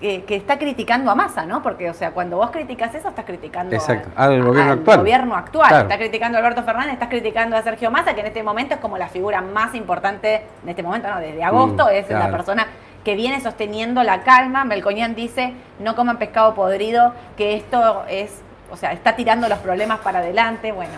que, 0.00 0.24
que 0.24 0.36
está 0.36 0.58
criticando 0.58 1.10
a 1.10 1.14
Massa, 1.14 1.46
¿no? 1.46 1.62
Porque, 1.62 1.88
o 1.88 1.94
sea, 1.94 2.10
cuando 2.10 2.36
vos 2.36 2.50
criticas 2.50 2.94
eso, 2.94 3.08
estás 3.08 3.24
criticando 3.24 3.74
Exacto, 3.74 4.10
al 4.14 4.42
gobierno 4.42 4.72
al 4.72 4.78
actual. 4.78 4.98
gobierno 4.98 5.34
actual. 5.36 5.68
Claro. 5.68 5.82
Está 5.84 5.96
criticando 5.98 6.36
a 6.36 6.40
Alberto 6.40 6.62
Fernández, 6.64 6.92
estás 6.94 7.08
criticando 7.08 7.56
a 7.56 7.62
Sergio 7.62 7.90
Massa, 7.90 8.14
que 8.14 8.20
en 8.20 8.26
este 8.26 8.42
momento 8.42 8.74
es 8.74 8.80
como 8.80 8.98
la 8.98 9.08
figura 9.08 9.40
más 9.40 9.74
importante, 9.74 10.42
en 10.62 10.68
este 10.68 10.82
momento 10.82 11.08
no, 11.08 11.18
desde 11.20 11.42
agosto, 11.42 11.86
Mm, 11.86 11.94
es 11.94 12.10
la 12.10 12.16
claro. 12.18 12.32
persona 12.36 12.66
que 13.04 13.14
viene 13.14 13.40
sosteniendo 13.40 14.02
la 14.02 14.22
calma. 14.22 14.64
Melconian 14.64 15.14
dice, 15.14 15.54
no 15.78 15.94
coman 15.96 16.18
pescado 16.18 16.54
podrido, 16.54 17.14
que 17.36 17.54
esto 17.56 18.04
es, 18.08 18.42
o 18.70 18.76
sea, 18.76 18.92
está 18.92 19.16
tirando 19.16 19.48
los 19.48 19.58
problemas 19.60 20.00
para 20.00 20.18
adelante, 20.18 20.72
bueno, 20.72 20.94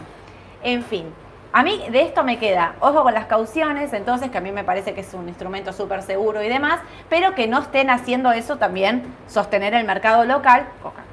en 0.62 0.82
fin. 0.82 1.04
A 1.50 1.62
mí 1.62 1.82
de 1.90 2.02
esto 2.02 2.24
me 2.24 2.38
queda, 2.38 2.74
ojo 2.80 3.02
con 3.02 3.14
las 3.14 3.24
cauciones, 3.24 3.92
entonces 3.94 4.30
que 4.30 4.36
a 4.36 4.40
mí 4.40 4.52
me 4.52 4.64
parece 4.64 4.92
que 4.92 5.00
es 5.00 5.14
un 5.14 5.28
instrumento 5.28 5.72
súper 5.72 6.02
seguro 6.02 6.42
y 6.42 6.48
demás, 6.48 6.80
pero 7.08 7.34
que 7.34 7.46
no 7.48 7.58
estén 7.60 7.88
haciendo 7.88 8.32
eso 8.32 8.58
también, 8.58 9.02
sostener 9.28 9.72
el 9.72 9.86
mercado 9.86 10.24
local. 10.26 10.66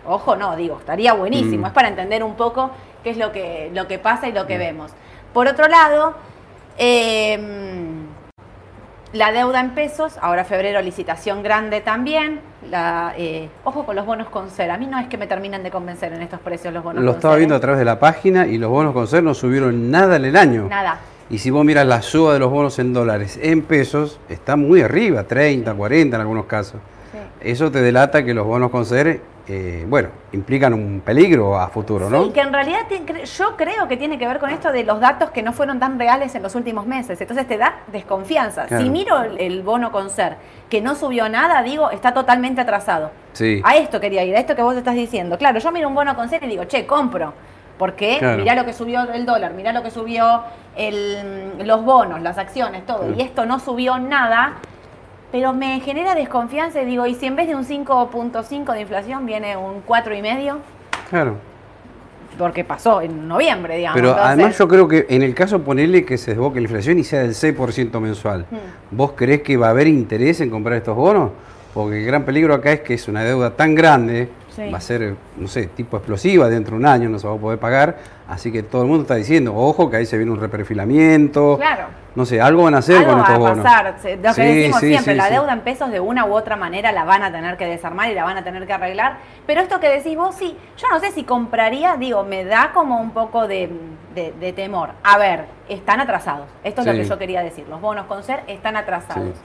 Ojo, 0.05 0.35
no, 0.35 0.55
digo, 0.57 0.77
estaría 0.77 1.13
buenísimo, 1.13 1.63
Mm. 1.63 1.67
es 1.67 1.71
para 1.73 1.87
entender 1.87 2.21
un 2.23 2.35
poco 2.35 2.71
qué 3.03 3.11
es 3.11 3.17
lo 3.17 3.31
que, 3.31 3.71
lo 3.73 3.87
que 3.87 3.97
pasa 3.97 4.27
y 4.27 4.33
lo 4.33 4.45
que 4.45 4.57
vemos. 4.57 4.91
Por 5.33 5.47
otro 5.47 5.67
lado, 5.67 6.15
eh, 6.77 7.39
la 9.15 9.31
deuda 9.31 9.61
en 9.61 9.71
pesos, 9.71 10.17
ahora 10.21 10.43
febrero 10.43 10.81
licitación 10.81 11.41
grande 11.41 11.79
también. 11.79 12.41
La, 12.69 13.13
eh, 13.17 13.49
ojo 13.63 13.85
con 13.85 13.95
los 13.95 14.05
bonos 14.05 14.27
con 14.27 14.49
ser. 14.49 14.69
A 14.71 14.77
mí 14.77 14.87
no 14.87 14.99
es 14.99 15.07
que 15.07 15.17
me 15.17 15.25
terminan 15.25 15.63
de 15.63 15.71
convencer 15.71 16.11
en 16.11 16.21
estos 16.21 16.41
precios 16.41 16.73
los 16.73 16.83
bonos 16.83 17.01
Lo 17.01 17.11
con 17.11 17.17
estaba 17.17 17.33
ser, 17.35 17.39
viendo 17.39 17.55
¿eh? 17.55 17.57
a 17.57 17.61
través 17.61 17.79
de 17.79 17.85
la 17.85 17.97
página 17.97 18.45
y 18.45 18.57
los 18.57 18.69
bonos 18.69 18.93
con 18.93 19.07
ser 19.07 19.23
no 19.23 19.33
subieron 19.33 19.89
nada 19.89 20.17
en 20.17 20.25
el 20.25 20.35
año. 20.35 20.67
Nada. 20.69 20.99
Y 21.29 21.37
si 21.37 21.49
vos 21.49 21.63
miras 21.63 21.87
la 21.87 22.01
suba 22.01 22.33
de 22.33 22.39
los 22.39 22.51
bonos 22.51 22.77
en 22.77 22.93
dólares 22.93 23.39
en 23.41 23.61
pesos, 23.61 24.19
está 24.27 24.57
muy 24.57 24.81
arriba, 24.81 25.23
30, 25.23 25.73
40 25.73 26.15
en 26.15 26.21
algunos 26.21 26.45
casos. 26.45 26.81
Sí. 27.11 27.17
Eso 27.51 27.71
te 27.71 27.81
delata 27.81 28.25
que 28.25 28.33
los 28.33 28.45
bonos 28.45 28.69
con 28.69 28.85
ser 28.85 29.21
eh, 29.47 29.85
bueno, 29.87 30.09
implican 30.31 30.73
un 30.73 31.01
peligro 31.05 31.57
a 31.59 31.67
futuro, 31.69 32.09
¿no? 32.09 32.25
Sí, 32.25 32.31
que 32.31 32.41
en 32.41 32.51
realidad 32.51 32.79
te- 32.89 33.25
yo 33.25 33.55
creo 33.55 33.87
que 33.87 33.95
tiene 33.97 34.17
que 34.17 34.27
ver 34.27 34.39
con 34.39 34.49
esto 34.49 34.71
de 34.71 34.83
los 34.83 34.99
datos 34.99 35.29
que 35.29 35.43
no 35.43 35.53
fueron 35.53 35.79
tan 35.79 35.99
reales 35.99 36.33
en 36.35 36.41
los 36.43 36.55
últimos 36.55 36.85
meses. 36.87 37.19
Entonces 37.21 37.47
te 37.47 37.57
da 37.57 37.75
desconfianza. 37.91 38.65
Claro. 38.65 38.83
Si 38.83 38.89
miro 38.89 39.21
el, 39.21 39.39
el 39.39 39.61
bono 39.61 39.91
con 39.91 40.09
ser, 40.09 40.37
que 40.69 40.81
no 40.81 40.95
subió 40.95 41.29
nada, 41.29 41.61
digo, 41.61 41.91
está 41.91 42.13
totalmente 42.13 42.61
atrasado. 42.61 43.11
Sí. 43.33 43.61
A 43.63 43.75
esto 43.75 43.99
quería 43.99 44.23
ir, 44.23 44.35
a 44.35 44.39
esto 44.39 44.55
que 44.55 44.63
vos 44.63 44.75
estás 44.75 44.95
diciendo. 44.95 45.37
Claro, 45.37 45.59
yo 45.59 45.71
miro 45.71 45.87
un 45.89 45.95
bono 45.95 46.15
con 46.15 46.27
ser 46.29 46.43
y 46.43 46.47
digo, 46.47 46.63
che, 46.65 46.85
compro. 46.87 47.33
Porque 47.77 48.17
Claro. 48.19 48.37
mirá 48.37 48.55
lo 48.55 48.63
que 48.65 48.71
subió 48.73 49.01
el 49.11 49.25
dólar, 49.25 49.53
mirá 49.53 49.73
lo 49.73 49.83
que 49.83 49.91
subió 49.91 50.43
el- 50.77 51.57
los 51.67 51.83
bonos, 51.83 52.21
las 52.21 52.37
acciones, 52.37 52.85
todo. 52.85 52.99
Claro. 52.99 53.15
Y 53.17 53.21
esto 53.21 53.45
no 53.45 53.59
subió 53.59 53.99
nada. 53.99 54.53
Pero 55.35 55.51
me 55.51 55.81
genera 55.81 56.15
desconfianza 56.15 56.81
y 56.81 56.85
digo, 56.85 57.05
¿y 57.05 57.13
si 57.13 57.25
en 57.25 57.35
vez 57.35 57.49
de 57.49 57.55
un 57.55 57.65
5.5 57.65 58.71
de 58.71 58.79
inflación 58.79 59.25
viene 59.25 59.57
un 59.57 59.85
4,5? 59.85 60.55
Claro. 61.09 61.35
Porque 62.37 62.63
pasó 62.63 63.01
en 63.01 63.27
noviembre, 63.27 63.75
digamos. 63.75 63.97
Pero 63.97 64.09
Entonces, 64.11 64.31
además 64.33 64.57
yo 64.57 64.67
creo 64.69 64.87
que 64.87 65.05
en 65.09 65.23
el 65.23 65.35
caso 65.35 65.61
ponerle 65.61 66.05
que 66.05 66.17
se 66.17 66.31
desboque 66.31 66.61
la 66.61 66.67
inflación 66.67 66.99
y 66.99 67.03
sea 67.03 67.19
del 67.19 67.33
6% 67.33 67.99
mensual, 67.99 68.45
Hmm. 68.49 68.95
¿vos 68.95 69.11
creés 69.13 69.41
que 69.41 69.57
va 69.57 69.67
a 69.67 69.69
haber 69.71 69.87
interés 69.87 70.39
en 70.39 70.49
comprar 70.49 70.77
estos 70.77 70.95
bonos? 70.95 71.31
Porque 71.73 71.99
el 71.99 72.05
gran 72.05 72.23
peligro 72.23 72.53
acá 72.53 72.71
es 72.71 72.79
que 72.79 72.93
es 72.93 73.05
una 73.09 73.21
deuda 73.25 73.57
tan 73.57 73.75
grande, 73.75 74.29
Sí. 74.55 74.69
va 74.71 74.77
a 74.77 74.81
ser, 74.81 75.15
no 75.35 75.47
sé, 75.49 75.67
tipo 75.67 75.97
explosiva 75.97 76.47
dentro 76.47 76.71
de 76.75 76.79
un 76.79 76.85
año, 76.85 77.09
no 77.09 77.19
se 77.19 77.27
va 77.27 77.33
a 77.33 77.37
poder 77.37 77.59
pagar, 77.59 77.97
así 78.29 78.51
que 78.53 78.63
todo 78.63 78.83
el 78.83 78.87
mundo 78.87 79.01
está 79.01 79.15
diciendo, 79.15 79.53
ojo, 79.53 79.89
que 79.89 79.97
ahí 79.97 80.05
se 80.05 80.15
viene 80.15 80.31
un 80.31 80.39
reperfilamiento, 80.39 81.57
Claro. 81.57 81.87
no 82.15 82.25
sé, 82.25 82.39
algo 82.39 82.63
van 82.63 82.75
a 82.75 82.77
hacer 82.77 82.97
Algo 82.99 83.09
con 83.09 83.17
va 83.19 83.23
estos 83.23 83.35
a 83.35 83.39
bonos. 83.39 83.63
pasar. 83.65 83.95
Se- 84.01 84.15
Lo 84.15 84.21
que 84.21 84.33
Sí, 84.33 84.41
decimos 84.41 84.79
sí, 84.79 84.87
siempre, 84.87 85.15
la 85.15 85.29
deuda 85.29 85.51
en 85.51 85.59
pesos 85.59 85.91
de 85.91 85.99
una 85.99 86.25
u 86.25 86.33
otra 86.33 86.55
manera 86.55 86.93
la 86.93 87.03
van 87.03 87.21
a 87.23 87.31
tener 87.33 87.57
que 87.57 87.65
desarmar 87.65 88.09
y 88.09 88.13
la 88.15 88.23
van 88.23 88.37
a 88.37 88.43
tener 88.45 88.65
que 88.65 88.71
arreglar. 88.71 89.17
Pero 89.45 89.59
esto 89.59 89.79
que 89.81 89.89
decís 89.89 90.15
vos, 90.15 90.33
sí, 90.35 90.55
yo 90.77 90.87
no 90.89 90.99
sé 91.01 91.11
si 91.11 91.23
compraría, 91.25 91.97
digo, 91.97 92.23
me 92.23 92.45
da 92.45 92.71
como 92.73 93.01
un 93.01 93.11
poco 93.11 93.47
de, 93.49 93.69
de- 94.15 94.31
de 94.39 94.53
temor. 94.53 94.91
A 95.03 95.17
ver, 95.17 95.47
están 95.67 95.99
atrasados. 95.99 96.47
Esto 96.63 96.79
es 96.79 96.87
lo 96.87 96.93
que 96.93 97.03
yo 97.03 97.17
quería 97.19 97.43
decir. 97.43 97.65
Los 97.69 97.81
bonos 97.81 98.05
con 98.05 98.23
ser 98.23 98.39
están 98.47 98.77
atrasados. 98.77 99.35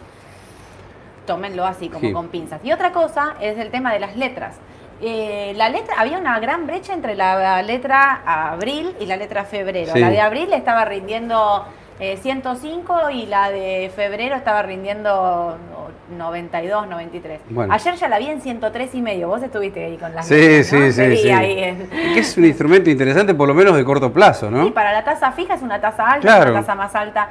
Tómenlo 1.27 1.65
así, 1.67 1.89
como 1.89 2.01
Sí. 2.07 2.13
con 2.13 2.29
pinzas. 2.29 2.61
Y 2.65 2.73
otra 2.73 2.93
cosa 2.93 3.35
es 3.41 3.59
el 3.59 3.71
tema 3.71 3.93
de 3.93 4.01
las 4.01 4.17
letras. 4.17 4.57
Eh, 5.03 5.53
la 5.57 5.69
letra, 5.71 5.95
había 5.99 6.19
una 6.19 6.39
gran 6.41 6.67
brecha 6.67 6.93
entre 6.93 7.15
la 7.15 7.63
letra 7.63 8.21
abril 8.25 8.95
y 9.01 9.07
la 9.07 9.17
letra 9.17 9.45
febrero. 9.45 9.93
Sí. 9.95 9.99
La 9.99 10.11
de 10.11 10.21
abril 10.21 10.53
estaba 10.53 10.85
rindiendo 10.85 11.65
eh, 11.99 12.19
105 12.19 13.11
y 13.11 13.27
la 13.27 13.51
de 13.51 13.91
febrero 13.95 14.35
estaba 14.37 14.63
rindiendo 14.63 15.57
no, 15.71 16.17
92, 16.19 16.87
93. 16.89 17.41
Bueno. 17.51 17.73
Ayer 17.73 17.95
ya 17.95 18.09
la 18.09 18.19
vi 18.19 18.27
en 18.27 18.41
103 18.43 18.95
y 18.95 19.01
medio. 19.01 19.29
Vos 19.29 19.43
estuviste 19.43 19.85
ahí 19.87 19.97
con 19.97 20.15
las 20.15 20.27
Sí, 20.27 20.35
letras, 20.35 20.73
¿no? 20.73 20.79
sí, 20.91 20.97
Te 20.97 21.17
sí, 21.17 21.23
sí. 21.23 21.31
ahí 21.31 21.59
en- 21.63 21.89
Que 21.89 22.19
es 22.19 22.37
un 22.37 22.45
instrumento 22.45 22.91
interesante, 22.91 23.33
por 23.35 23.49
lo 23.49 23.55
menos 23.55 23.75
de 23.77 23.85
corto 23.85 24.13
plazo, 24.13 24.51
¿no? 24.51 24.65
Sí, 24.65 24.71
para 24.71 24.93
la 24.93 25.03
tasa 25.05 25.33
fija 25.33 25.55
es 25.55 25.63
una 25.63 25.81
tasa 25.81 26.05
alta, 26.11 26.21
Claro. 26.21 26.51
una 26.51 26.61
tasa 26.61 26.75
más 26.75 26.95
alta. 26.95 27.29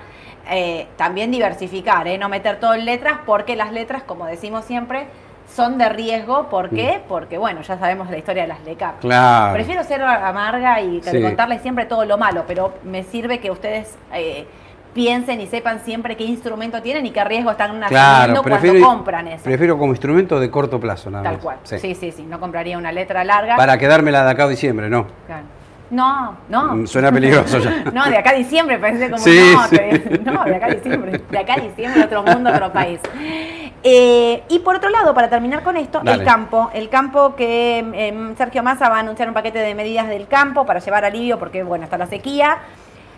Eh, 0.51 0.87
también 0.97 1.29
diversificar, 1.29 2.07
¿eh? 2.07 2.17
no 2.17 2.29
meter 2.29 2.59
todo 2.59 2.73
en 2.73 2.85
letras, 2.85 3.19
porque 3.25 3.55
las 3.55 3.71
letras, 3.71 4.01
como 4.01 4.25
decimos 4.25 4.65
siempre, 4.65 5.05
son 5.53 5.77
de 5.77 5.89
riesgo. 5.89 6.47
¿Por 6.49 6.69
qué? 6.69 7.01
Porque, 7.07 7.37
bueno, 7.37 7.61
ya 7.61 7.77
sabemos 7.77 8.09
la 8.09 8.17
historia 8.17 8.43
de 8.43 8.49
las 8.49 8.63
LECAP. 8.63 8.99
Claro. 8.99 9.53
Prefiero 9.53 9.83
ser 9.83 10.01
amarga 10.03 10.81
y 10.81 11.01
Sí. 11.03 11.21
contarles 11.21 11.61
siempre 11.61 11.85
todo 11.85 12.05
lo 12.05 12.17
malo, 12.17 12.43
pero 12.47 12.73
me 12.83 13.03
sirve 13.03 13.39
que 13.39 13.51
ustedes 13.51 13.97
eh, 14.13 14.45
piensen 14.93 15.39
y 15.41 15.47
sepan 15.47 15.79
siempre 15.81 16.15
qué 16.17 16.23
instrumento 16.23 16.81
tienen 16.81 17.05
y 17.05 17.11
qué 17.11 17.23
riesgo 17.23 17.51
están 17.51 17.71
asumiendo 17.83 18.41
Claro, 18.43 18.43
cuando 18.43 18.85
compran 18.85 19.27
eso. 19.27 19.43
prefiero 19.43 19.77
como 19.77 19.91
instrumento 19.91 20.39
de 20.39 20.49
corto 20.49 20.79
plazo, 20.79 21.09
nada 21.09 21.23
Tal 21.23 21.39
cual. 21.39 21.57
Sí. 21.63 21.79
Sí. 21.79 21.95
sí, 21.95 22.11
sí, 22.11 22.23
No 22.23 22.39
compraría 22.39 22.77
una 22.77 22.91
letra 22.91 23.23
larga. 23.23 23.55
Para 23.55 23.77
quedármela 23.77 24.23
de 24.25 24.31
acá 24.31 24.43
a 24.45 24.47
diciembre, 24.47 24.89
¿no? 24.89 25.07
Claro. 25.27 25.43
No, 25.91 26.37
no. 26.49 26.75
Mm, 26.75 26.87
Suena 26.87 27.11
peligroso 27.11 27.57
ya. 27.57 27.83
No, 27.93 28.05
de 28.07 28.17
acá 28.17 28.29
a 28.31 28.33
diciembre 28.33 28.77
parece 28.77 29.09
como 29.09 29.23
Sí, 29.23 29.53
no, 30.23 30.31
no, 30.33 30.43
de 30.45 30.55
acá 30.55 30.67
a 30.67 30.69
diciembre, 30.69 31.21
de 31.29 31.37
acá 31.37 31.53
a 31.55 31.59
diciembre 31.61 32.03
otro 32.03 32.23
mundo, 32.23 32.51
otro 32.51 32.71
país. 32.71 32.99
Eh, 33.83 34.43
y 34.49 34.59
por 34.59 34.75
otro 34.75 34.89
lado, 34.89 35.13
para 35.13 35.29
terminar 35.29 35.63
con 35.63 35.77
esto, 35.77 36.01
Dale. 36.03 36.19
el 36.19 36.25
campo, 36.25 36.69
el 36.73 36.89
campo 36.89 37.35
que 37.35 37.77
em, 37.79 38.35
Sergio 38.35 38.61
Massa 38.61 38.89
va 38.89 38.97
a 38.97 38.99
anunciar 38.99 39.27
un 39.29 39.33
paquete 39.33 39.59
de 39.59 39.73
medidas 39.73 40.07
del 40.09 40.27
campo 40.27 40.65
para 40.65 40.79
llevar 40.79 41.05
alivio 41.05 41.39
porque 41.39 41.63
bueno, 41.63 41.85
está 41.85 41.97
la 41.97 42.07
sequía. 42.07 42.59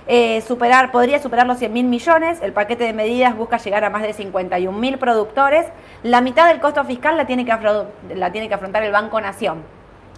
Eh, 0.08 0.42
superar, 0.42 0.92
podría 0.92 1.20
superar 1.20 1.48
los 1.48 1.58
100 1.58 1.74
mil 1.74 1.86
millones. 1.86 2.42
El 2.42 2.54
paquete 2.54 2.84
de 2.84 2.94
medidas 2.94 3.36
busca 3.36 3.58
llegar 3.58 3.84
a 3.84 3.90
más 3.90 4.02
de 4.04 4.14
51 4.14 4.78
mil 4.78 4.98
productores. 4.98 5.66
La 6.04 6.22
mitad 6.22 6.48
del 6.48 6.60
costo 6.60 6.84
fiscal 6.84 7.18
la 7.18 7.26
tiene, 7.26 7.46
que 7.46 7.54
la 8.16 8.32
tiene 8.32 8.48
que 8.48 8.54
afrontar 8.54 8.84
el 8.84 8.92
Banco 8.92 9.22
Nación, 9.22 9.64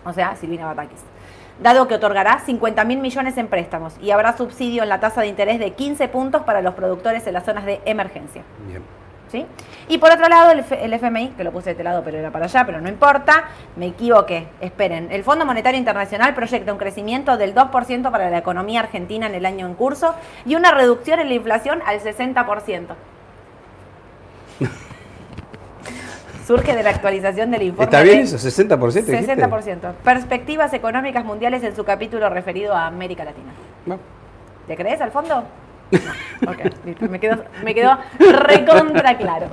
o 0.05 0.13
sea, 0.13 0.35
Silvina 0.35 0.65
Batakis. 0.65 1.01
Dado 1.61 1.87
que 1.87 1.95
otorgará 1.95 2.39
50 2.39 2.83
mil 2.85 2.99
millones 2.99 3.37
en 3.37 3.47
préstamos 3.47 3.95
y 4.01 4.11
habrá 4.11 4.35
subsidio 4.35 4.83
en 4.83 4.89
la 4.89 4.99
tasa 4.99 5.21
de 5.21 5.27
interés 5.27 5.59
de 5.59 5.71
15 5.71 6.07
puntos 6.07 6.41
para 6.41 6.61
los 6.61 6.73
productores 6.73 7.27
en 7.27 7.33
las 7.33 7.45
zonas 7.45 7.65
de 7.65 7.79
emergencia. 7.85 8.41
Bien. 8.67 8.81
¿Sí? 9.33 9.45
Y 9.89 9.97
por 9.97 10.11
otro 10.11 10.29
lado, 10.29 10.51
el, 10.51 10.59
F- 10.59 10.85
el 10.85 10.93
FMI, 10.93 11.29
que 11.35 11.43
lo 11.43 11.51
puse 11.51 11.65
de 11.65 11.71
este 11.71 11.83
lado, 11.83 12.03
pero 12.05 12.17
era 12.19 12.29
para 12.31 12.45
allá, 12.45 12.63
pero 12.65 12.79
no 12.79 12.87
importa, 12.87 13.45
me 13.75 13.87
equivoqué. 13.87 14.47
Esperen, 14.61 15.11
el 15.11 15.23
Fondo 15.23 15.43
Monetario 15.45 15.77
Internacional 15.79 16.33
proyecta 16.35 16.71
un 16.71 16.77
crecimiento 16.77 17.35
del 17.35 17.53
2% 17.55 18.11
para 18.11 18.29
la 18.29 18.37
economía 18.37 18.79
argentina 18.81 19.25
en 19.25 19.33
el 19.35 19.45
año 19.45 19.65
en 19.67 19.73
curso 19.73 20.13
y 20.45 20.55
una 20.55 20.71
reducción 20.71 21.19
en 21.19 21.27
la 21.29 21.33
inflación 21.33 21.81
al 21.85 21.99
60%. 21.99 22.85
Surge 26.47 26.75
de 26.75 26.83
la 26.83 26.89
actualización 26.91 27.51
del 27.51 27.63
informe. 27.63 27.85
¿Está 27.85 28.01
bien 28.03 28.19
eso? 28.19 28.37
¿60%? 28.37 28.77
dijiste? 29.03 29.35
60%. 29.47 29.93
Perspectivas 30.03 30.73
económicas 30.73 31.23
mundiales 31.25 31.63
en 31.63 31.75
su 31.75 31.83
capítulo 31.85 32.29
referido 32.29 32.75
a 32.75 32.85
América 32.85 33.23
Latina. 33.23 33.51
Bueno, 33.85 34.01
¿Te 34.67 34.75
crees 34.77 35.01
al 35.01 35.11
fondo? 35.11 35.43
Ok, 36.47 36.59
listo. 36.85 37.07
Me 37.07 37.19
quedó, 37.19 37.43
me 37.63 37.73
quedó 37.73 37.97
recontra 38.19 39.15
claro. 39.17 39.47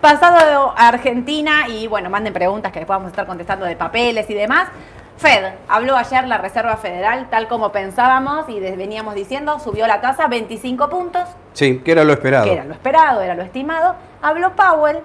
Pasado 0.00 0.74
a 0.76 0.88
Argentina 0.88 1.66
y 1.68 1.86
bueno, 1.88 2.10
manden 2.10 2.32
preguntas 2.32 2.70
que 2.72 2.80
después 2.80 2.94
vamos 2.96 3.06
a 3.08 3.10
estar 3.10 3.26
contestando 3.26 3.64
de 3.66 3.74
papeles 3.76 4.28
y 4.30 4.34
demás. 4.34 4.68
Fed, 5.16 5.44
habló 5.68 5.96
ayer 5.96 6.26
la 6.26 6.38
Reserva 6.38 6.76
Federal, 6.76 7.28
tal 7.30 7.46
como 7.48 7.70
pensábamos 7.72 8.48
y 8.48 8.58
veníamos 8.60 9.14
diciendo, 9.14 9.58
subió 9.60 9.86
la 9.86 10.00
tasa 10.00 10.26
25 10.26 10.88
puntos, 10.90 11.28
Sí, 11.52 11.78
que 11.78 11.92
era 11.92 12.02
lo 12.04 12.12
esperado. 12.12 12.44
que 12.44 12.52
era 12.52 12.64
lo 12.64 12.72
esperado, 12.74 13.20
era 13.22 13.34
lo 13.34 13.42
estimado. 13.44 13.94
Habló 14.20 14.54
Powell, 14.56 14.98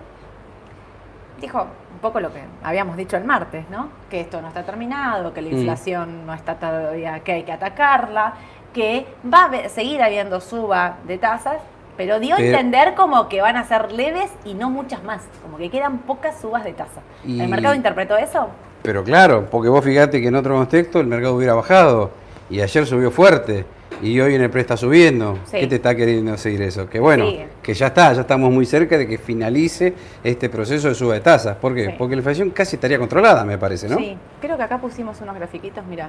dijo 1.39 1.61
un 1.93 1.99
poco 1.99 2.19
lo 2.19 2.33
que 2.33 2.41
habíamos 2.63 2.97
dicho 2.97 3.17
el 3.17 3.23
martes, 3.23 3.65
¿no? 3.69 3.89
Que 4.09 4.21
esto 4.21 4.41
no 4.41 4.47
está 4.47 4.63
terminado, 4.63 5.33
que 5.33 5.41
la 5.41 5.49
Mm. 5.49 5.57
inflación 5.59 6.25
no 6.25 6.33
está 6.33 6.55
todavía, 6.55 7.19
que 7.21 7.31
hay 7.33 7.43
que 7.43 7.51
atacarla, 7.51 8.33
que 8.73 9.05
va 9.31 9.45
a 9.45 9.69
seguir 9.69 10.01
habiendo 10.01 10.39
suba 10.41 10.97
de 11.07 11.17
tasas, 11.17 11.57
pero 11.97 12.19
dio 12.19 12.35
a 12.35 12.39
entender 12.39 12.93
como 12.95 13.27
que 13.27 13.41
van 13.41 13.57
a 13.57 13.63
ser 13.65 13.91
leves 13.91 14.29
y 14.45 14.53
no 14.53 14.69
muchas 14.69 15.03
más, 15.03 15.21
como 15.41 15.57
que 15.57 15.69
quedan 15.69 15.99
pocas 15.99 16.39
subas 16.39 16.63
de 16.63 16.73
tasa. 16.73 17.01
Y- 17.25 17.41
¿El 17.41 17.49
mercado 17.49 17.75
interpretó 17.75 18.17
eso? 18.17 18.47
Pero 18.81 19.03
claro, 19.03 19.47
porque 19.51 19.67
vos 19.69 19.83
fíjate 19.83 20.21
que 20.21 20.27
en 20.29 20.35
otro 20.35 20.55
contexto 20.55 20.99
el 21.01 21.07
mercado 21.07 21.35
hubiera 21.35 21.53
bajado 21.53 22.11
y 22.49 22.61
ayer 22.61 22.85
subió 22.85 23.11
fuerte 23.11 23.65
y 24.01 24.17
hoy 24.21 24.35
en 24.35 24.41
el 24.43 24.49
pre 24.49 24.61
está 24.61 24.77
subiendo. 24.77 25.37
Sí. 25.43 25.57
¿Qué 25.59 25.67
te 25.67 25.75
está 25.75 25.93
queriendo 25.93 26.31
decir 26.31 26.61
eso? 26.61 26.87
Que 26.87 27.01
bueno, 27.01 27.25
Sí. 27.29 27.41
que 27.61 27.73
ya 27.73 27.87
está, 27.87 28.13
ya 28.13 28.21
estamos 28.21 28.49
muy 28.49 28.65
cerca 28.65 28.97
de 28.97 29.05
que 29.05 29.17
finalice 29.17 29.93
este 30.23 30.47
proceso 30.47 30.87
de 30.87 30.95
suba 30.95 31.15
de 31.15 31.19
tasas. 31.19 31.57
¿Por 31.57 31.75
qué? 31.75 31.87
Sí. 31.87 31.95
Porque 31.97 32.15
la 32.15 32.19
inflación 32.21 32.51
casi 32.51 32.77
estaría 32.77 32.97
controlada, 32.97 33.43
me 33.43 33.57
parece, 33.57 33.89
¿no? 33.89 33.97
Sí, 33.97 34.15
creo 34.39 34.55
que 34.55 34.63
acá 34.63 34.77
pusimos 34.77 35.19
unos 35.19 35.35
grafiquitos, 35.35 35.85
mira. 35.85 36.07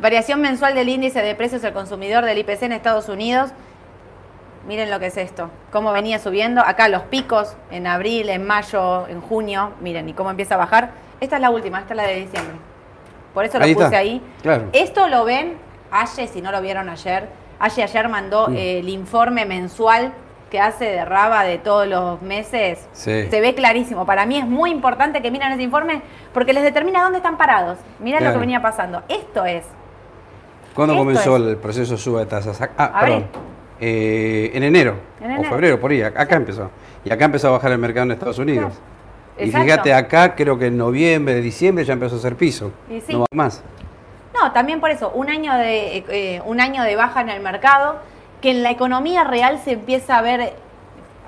Variación 0.00 0.40
mensual 0.40 0.74
del 0.74 0.88
índice 0.88 1.22
de 1.22 1.34
precios 1.34 1.64
al 1.64 1.72
consumidor 1.72 2.24
del 2.24 2.38
IPC 2.38 2.62
en 2.64 2.72
Estados 2.72 3.08
Unidos. 3.08 3.50
Miren 4.66 4.90
lo 4.90 5.00
que 5.00 5.06
es 5.06 5.16
esto, 5.16 5.50
cómo 5.72 5.92
venía 5.92 6.18
subiendo. 6.18 6.60
Acá 6.60 6.88
los 6.88 7.02
picos 7.02 7.56
en 7.70 7.86
abril, 7.86 8.28
en 8.28 8.46
mayo, 8.46 9.08
en 9.08 9.20
junio. 9.20 9.72
Miren, 9.80 10.08
y 10.08 10.12
cómo 10.12 10.30
empieza 10.30 10.54
a 10.54 10.58
bajar. 10.58 10.90
Esta 11.20 11.36
es 11.36 11.42
la 11.42 11.50
última, 11.50 11.80
esta 11.80 11.94
es 11.94 11.96
la 11.96 12.02
de 12.04 12.14
diciembre. 12.16 12.54
Por 13.34 13.44
eso 13.44 13.58
lo 13.58 13.64
Ahí 13.64 13.74
puse 13.74 13.86
está, 13.86 13.98
ahí. 13.98 14.22
claro. 14.42 14.64
Esto 14.72 15.08
lo 15.08 15.24
ven, 15.24 15.56
Aye, 15.90 16.26
si 16.28 16.42
no 16.42 16.52
lo 16.52 16.60
vieron 16.60 16.88
ayer. 16.90 17.28
Aye 17.58 17.82
ayer 17.82 18.08
mandó 18.08 18.48
eh, 18.50 18.80
el 18.80 18.88
informe 18.90 19.46
mensual 19.46 20.12
que 20.50 20.60
hace 20.60 20.84
de 20.84 21.04
Raba 21.04 21.44
de 21.44 21.56
todos 21.58 21.86
los 21.86 22.20
meses. 22.22 22.86
Sí. 22.92 23.26
Se 23.30 23.40
ve 23.40 23.54
clarísimo. 23.54 24.04
Para 24.06 24.26
mí 24.26 24.36
es 24.38 24.46
muy 24.46 24.70
importante 24.70 25.22
que 25.22 25.30
miren 25.30 25.52
ese 25.52 25.62
informe 25.62 26.02
porque 26.34 26.52
les 26.52 26.62
determina 26.62 27.02
dónde 27.02 27.18
están 27.18 27.36
parados. 27.38 27.78
Miren 28.00 28.20
lo 28.20 28.24
Claro. 28.26 28.34
que 28.34 28.40
venía 28.40 28.60
pasando. 28.60 29.02
Esto 29.08 29.44
es. 29.46 29.64
¿Cuándo 30.78 30.94
Esto 30.94 31.04
comenzó 31.04 31.36
es- 31.38 31.42
el 31.42 31.56
proceso 31.56 31.92
de 31.94 31.98
suba 31.98 32.20
de 32.20 32.26
tasas? 32.26 32.60
Ah, 32.78 32.84
Abril. 32.94 33.14
perdón. 33.24 33.28
Eh, 33.80 34.52
en 34.54 34.62
enero. 34.62 34.94
En 35.20 35.38
O 35.38 35.42
febrero, 35.42 35.80
por 35.80 35.90
ahí. 35.90 36.02
Acá 36.02 36.36
empezó. 36.36 36.70
Y 37.04 37.10
acá 37.12 37.24
empezó 37.24 37.48
a 37.48 37.50
bajar 37.50 37.72
el 37.72 37.78
mercado 37.78 38.04
en 38.06 38.12
Estados 38.12 38.38
Unidos. 38.38 38.74
Y 39.36 39.50
fíjate, 39.50 39.92
acá 39.92 40.36
creo 40.36 40.56
que 40.56 40.66
en 40.66 40.76
noviembre, 40.78 41.40
diciembre 41.40 41.84
ya 41.84 41.94
empezó 41.94 42.14
a 42.14 42.18
hacer 42.18 42.36
piso. 42.36 42.70
Y 42.88 43.00
sí. 43.00 43.12
No 43.12 43.20
va 43.22 43.26
más. 43.32 43.64
No, 44.40 44.52
también 44.52 44.78
por 44.78 44.90
eso, 44.92 45.10
un 45.10 45.28
año 45.28 45.52
de, 45.54 46.04
eh, 46.10 46.42
un 46.46 46.60
año 46.60 46.84
de 46.84 46.94
baja 46.94 47.22
en 47.22 47.30
el 47.30 47.42
mercado, 47.42 47.96
que 48.40 48.52
en 48.52 48.62
la 48.62 48.70
economía 48.70 49.24
real 49.24 49.60
se 49.64 49.72
empieza 49.72 50.16
a 50.16 50.22
ver 50.22 50.52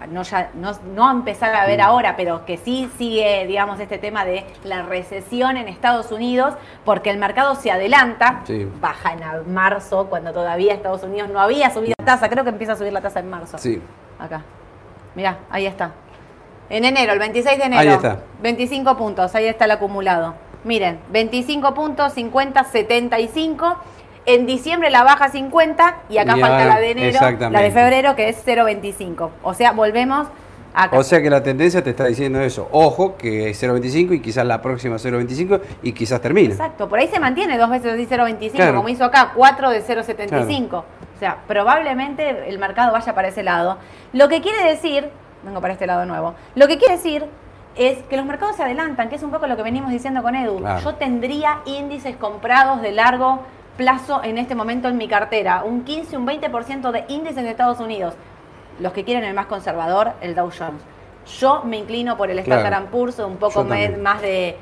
no, 0.06 0.22
ya, 0.22 0.50
no, 0.54 0.72
no 0.94 1.10
empezar 1.10 1.54
a 1.54 1.66
ver 1.66 1.78
Mm. 1.80 1.82
ahora, 1.82 2.16
pero 2.16 2.44
que 2.44 2.56
sí 2.56 2.90
sigue, 2.98 3.46
digamos, 3.46 3.78
este 3.80 3.98
tema 3.98 4.24
de 4.24 4.44
la 4.64 4.82
recesión 4.82 5.56
en 5.56 5.68
Estados 5.68 6.10
Unidos, 6.12 6.54
porque 6.84 7.10
el 7.10 7.18
mercado 7.18 7.54
se 7.54 7.70
adelanta, 7.70 8.40
Sí. 8.44 8.66
baja 8.80 9.12
en 9.12 9.22
a- 9.22 9.42
marzo, 9.46 10.06
cuando 10.08 10.32
todavía 10.32 10.74
Estados 10.74 11.02
Unidos 11.02 11.28
no 11.30 11.40
había 11.40 11.70
subido 11.70 11.94
la 11.98 12.04
tasa, 12.06 12.28
creo 12.28 12.44
que 12.44 12.50
empieza 12.50 12.72
a 12.74 12.76
subir 12.76 12.92
la 12.92 13.00
tasa 13.00 13.20
en 13.20 13.30
marzo. 13.30 13.58
Sí. 13.58 13.80
Acá. 14.18 14.42
Mirá, 15.14 15.38
ahí 15.50 15.66
está. 15.66 15.92
En 16.68 16.84
enero, 16.84 17.12
el 17.12 17.18
26 17.18 17.58
de 17.58 17.64
enero. 17.64 17.80
Ahí 17.80 17.88
está. 17.88 18.20
25 18.42 18.96
puntos, 18.96 19.34
ahí 19.34 19.46
está 19.46 19.64
el 19.64 19.72
acumulado. 19.72 20.34
Miren, 20.62 21.00
25 21.10 21.72
puntos, 21.74 22.12
50, 22.12 22.62
75. 22.64 23.76
En 24.26 24.46
diciembre 24.46 24.90
la 24.90 25.02
baja 25.02 25.28
50 25.30 25.96
y 26.10 26.18
acá 26.18 26.36
Y 26.36 26.40
falta 26.40 26.58
ahora- 26.62 26.74
la 26.74 26.80
de 26.80 26.90
enero, 26.90 27.18
la 27.50 27.60
de 27.62 27.70
febrero 27.70 28.14
que 28.16 28.28
es 28.28 28.42
0,25. 28.44 29.30
O 29.42 29.54
sea, 29.54 29.72
volvemos 29.72 30.28
acá. 30.74 30.96
O 30.96 31.02
sea 31.02 31.20
que 31.22 31.30
la 31.30 31.42
tendencia 31.42 31.82
te 31.82 31.90
está 31.90 32.04
diciendo 32.04 32.40
eso. 32.40 32.68
Ojo, 32.70 33.16
que 33.16 33.50
es 33.50 33.58
0.25 33.58 34.12
y 34.14 34.20
quizás 34.20 34.44
la 34.46 34.60
próxima 34.62 34.96
0.25 34.98 35.60
y 35.82 35.92
quizás 35.92 36.20
termine. 36.20 36.52
Exacto, 36.52 36.88
por 36.88 36.98
ahí 36.98 37.08
se 37.08 37.18
mantiene 37.18 37.56
dos 37.58 37.70
veces 37.70 37.96
de 37.96 38.06
0,25, 38.06 38.56
Claro. 38.56 38.76
como 38.76 38.88
hizo 38.88 39.04
acá, 39.04 39.32
4 39.34 39.70
de 39.70 39.80
0,75. 39.82 40.84
O 41.16 41.18
sea, 41.18 41.38
probablemente 41.48 42.48
el 42.48 42.58
mercado 42.58 42.92
vaya 42.92 43.14
para 43.14 43.28
ese 43.28 43.42
lado. 43.42 43.78
Lo 44.12 44.28
que 44.28 44.40
quiere 44.42 44.62
decir, 44.68 45.08
vengo 45.42 45.60
para 45.60 45.72
este 45.72 45.86
lado 45.86 46.04
nuevo, 46.06 46.34
lo 46.54 46.68
que 46.68 46.78
quiere 46.78 46.94
decir 46.94 47.24
es 47.76 47.98
que 48.10 48.16
los 48.16 48.26
mercados 48.26 48.56
se 48.56 48.62
adelantan, 48.62 49.08
que 49.08 49.16
es 49.16 49.22
un 49.22 49.30
poco 49.30 49.46
lo 49.46 49.56
que 49.56 49.62
venimos 49.62 49.90
diciendo 49.90 50.22
con 50.22 50.34
Edu. 50.34 50.58
Claro. 50.58 50.80
Yo 50.80 50.94
tendría 50.96 51.60
índices 51.64 52.16
comprados 52.16 52.82
de 52.82 52.92
largo 52.92 53.40
plazo 53.84 54.20
en 54.22 54.36
este 54.36 54.54
momento 54.54 54.88
en 54.88 54.98
mi 54.98 55.08
cartera, 55.08 55.62
un 55.64 55.84
15, 55.84 56.18
un 56.18 56.26
20% 56.26 56.90
de 56.90 57.06
índices 57.08 57.42
de 57.42 57.48
Estados 57.48 57.80
Unidos. 57.80 58.12
Los 58.78 58.92
que 58.92 59.04
quieren 59.04 59.24
el 59.24 59.32
más 59.34 59.46
conservador, 59.46 60.12
el 60.20 60.34
Dow 60.34 60.50
Jones. 60.56 60.82
Yo 61.38 61.62
me 61.64 61.78
inclino 61.78 62.14
por 62.18 62.30
el 62.30 62.42
Claro. 62.42 62.60
Standard 62.60 62.90
Poor's, 62.90 63.18
un 63.20 63.38
poco 63.38 63.64
más 63.64 64.20
de 64.20 64.58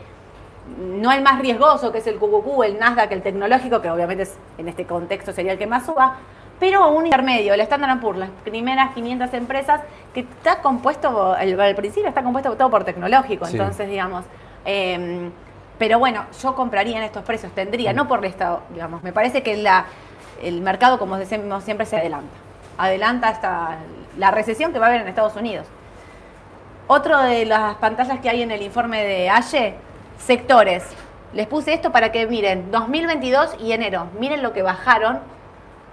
no 1.02 1.10
el 1.10 1.22
más 1.22 1.40
riesgoso, 1.40 1.90
que 1.90 1.98
es 1.98 2.06
el 2.06 2.18
QQQ, 2.18 2.62
el 2.64 2.78
Nasdaq, 2.78 3.10
el 3.10 3.22
tecnológico, 3.22 3.80
que 3.82 3.90
obviamente 3.90 4.22
es- 4.22 4.38
en 4.56 4.68
este 4.68 4.84
contexto 4.84 5.32
sería 5.32 5.50
el 5.52 5.58
que 5.58 5.66
más 5.66 5.84
suba, 5.84 6.16
pero 6.60 6.88
un 6.90 7.04
intermedio, 7.06 7.54
el 7.54 7.60
Standard 7.62 7.98
Poor's, 8.00 8.18
las 8.20 8.30
primeras 8.44 8.94
500 8.94 9.34
empresas, 9.34 9.80
que 10.14 10.20
está 10.20 10.60
compuesto, 10.62 11.32
al, 11.32 11.58
al 11.60 11.74
principio 11.74 12.08
está 12.08 12.22
compuesto 12.22 12.54
todo 12.54 12.70
por 12.70 12.84
tecnológico, 12.84 13.46
Sí. 13.46 13.56
entonces, 13.56 13.88
digamos, 13.88 14.24
eh, 14.64 15.30
pero 15.78 15.98
bueno, 15.98 16.26
yo 16.42 16.54
compraría 16.54 16.98
en 16.98 17.04
estos 17.04 17.24
precios, 17.24 17.52
tendría, 17.52 17.92
no 17.92 18.08
por 18.08 18.18
el 18.18 18.26
Estado, 18.26 18.62
digamos, 18.70 19.02
me 19.02 19.12
parece 19.12 19.42
que 19.42 19.56
la, 19.56 19.86
el 20.42 20.60
mercado, 20.60 20.98
como 20.98 21.16
decimos 21.16 21.64
siempre, 21.64 21.86
se 21.86 21.96
adelanta, 21.96 22.34
adelanta 22.76 23.28
hasta 23.28 23.78
la 24.16 24.30
recesión 24.30 24.72
que 24.72 24.78
va 24.78 24.86
a 24.86 24.88
haber 24.88 25.02
en 25.02 25.08
Estados 25.08 25.36
Unidos. 25.36 25.66
Otro 26.88 27.22
de 27.22 27.44
las 27.44 27.76
pantallas 27.76 28.18
que 28.20 28.28
hay 28.30 28.42
en 28.42 28.50
el 28.50 28.62
informe 28.62 29.04
de 29.04 29.30
AYE, 29.30 29.74
sectores. 30.18 30.84
Les 31.32 31.46
puse 31.46 31.74
esto 31.74 31.92
para 31.92 32.10
que 32.10 32.26
miren, 32.26 32.70
2022 32.70 33.56
y 33.60 33.72
enero, 33.72 34.06
miren 34.18 34.42
lo 34.42 34.52
que 34.52 34.62
bajaron 34.62 35.20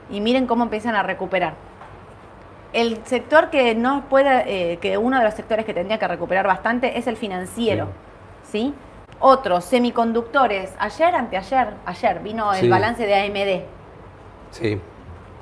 y 0.09 0.21
miren 0.21 0.47
cómo 0.47 0.63
empiezan 0.63 0.95
a 0.95 1.03
recuperar. 1.03 1.53
El 2.71 3.05
sector 3.05 3.49
que 3.49 3.75
no 3.75 4.05
puede, 4.09 4.73
eh, 4.73 4.77
que 4.77 4.97
uno 4.97 5.17
de 5.17 5.23
los 5.23 5.33
sectores 5.33 5.65
que 5.65 5.73
tendría 5.73 5.99
que 5.99 6.07
recuperar 6.07 6.47
bastante 6.47 6.97
es 6.97 7.07
el 7.07 7.17
financiero, 7.17 7.89
¿sí? 8.49 8.73
Otro, 9.19 9.61
semiconductores. 9.61 10.73
Ayer, 10.77 11.15
anteayer, 11.15 11.73
ayer 11.85 12.19
vino 12.19 12.53
el 12.53 12.61
Sí. 12.61 12.69
balance 12.69 13.05
de 13.05 13.15
AMD 13.15 13.65
Sí. 14.51 14.79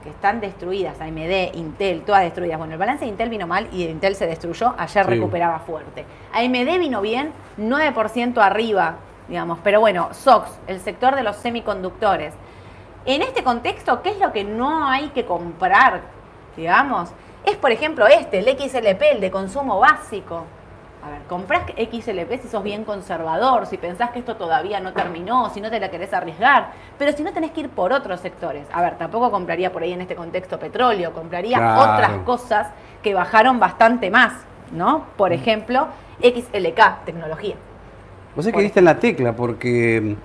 que 0.03 0.09
están 0.09 0.39
destruidas, 0.41 0.99
AMD, 1.01 1.51
Intel, 1.55 2.03
todas 2.03 2.21
destruidas. 2.21 2.57
Bueno, 2.59 2.73
el 2.73 2.79
balance 2.79 3.05
de 3.05 3.09
Intel 3.11 3.29
vino 3.29 3.47
mal 3.47 3.67
y 3.71 3.85
Intel 3.85 4.15
se 4.15 4.27
destruyó, 4.27 4.75
ayer 4.77 5.05
Sí. 5.05 5.09
recuperaba 5.09 5.59
fuerte. 5.59 6.05
AMD 6.33 6.77
vino 6.77 7.01
bien, 7.01 7.31
9% 7.57 8.41
arriba, 8.41 8.95
digamos, 9.27 9.59
pero 9.63 9.79
bueno, 9.79 10.09
SOX, 10.13 10.59
el 10.67 10.79
sector 10.79 11.15
de 11.15 11.23
los 11.23 11.35
semiconductores. 11.37 12.33
En 13.05 13.21
este 13.21 13.43
contexto, 13.43 14.01
¿qué 14.01 14.09
es 14.09 14.19
lo 14.19 14.31
que 14.31 14.43
no 14.43 14.87
hay 14.87 15.09
que 15.09 15.25
comprar, 15.25 16.01
digamos? 16.55 17.09
Es, 17.43 17.57
por 17.57 17.71
ejemplo, 17.71 18.07
este, 18.07 18.39
el 18.39 18.47
XLP, 18.47 19.11
el 19.11 19.19
de 19.19 19.31
consumo 19.31 19.79
básico. 19.79 20.45
A 21.05 21.09
ver, 21.09 21.21
comprás 21.27 21.63
XLP 21.75 22.41
si 22.41 22.47
sos 22.47 22.63
bien 22.63 22.85
conservador, 22.85 23.65
si 23.65 23.77
pensás 23.77 24.11
que 24.11 24.19
esto 24.19 24.37
todavía 24.37 24.79
no 24.79 24.93
terminó, 24.93 25.49
si 25.49 25.59
no 25.59 25.69
te 25.69 25.77
la 25.81 25.91
querés 25.91 26.13
arriesgar, 26.13 26.71
pero 26.97 27.11
si 27.11 27.23
no 27.23 27.33
tenés 27.33 27.51
que 27.51 27.59
ir 27.61 27.69
por 27.69 27.91
otros 27.91 28.21
sectores. 28.21 28.65
A 28.71 28.81
ver, 28.81 28.97
tampoco 28.97 29.29
compraría 29.29 29.69
por 29.73 29.83
ahí 29.83 29.91
en 29.91 29.99
este 29.99 30.15
contexto 30.15 30.57
petróleo, 30.59 31.11
compraría 31.11 31.57
Claro. 31.57 31.81
otras 31.93 32.11
cosas 32.23 32.67
que 33.01 33.13
bajaron 33.13 33.59
bastante 33.59 34.09
más, 34.09 34.31
¿no? 34.71 35.05
Por 35.17 35.33
ejemplo, 35.33 35.87
XLK, 36.21 37.03
tecnología. 37.03 37.55
Vos 38.33 38.45
Por 38.45 38.53
que 38.55 38.61
diste 38.61 38.79
en 38.79 38.85
la 38.85 38.97
tecla 38.97 39.35
porque 39.35 40.15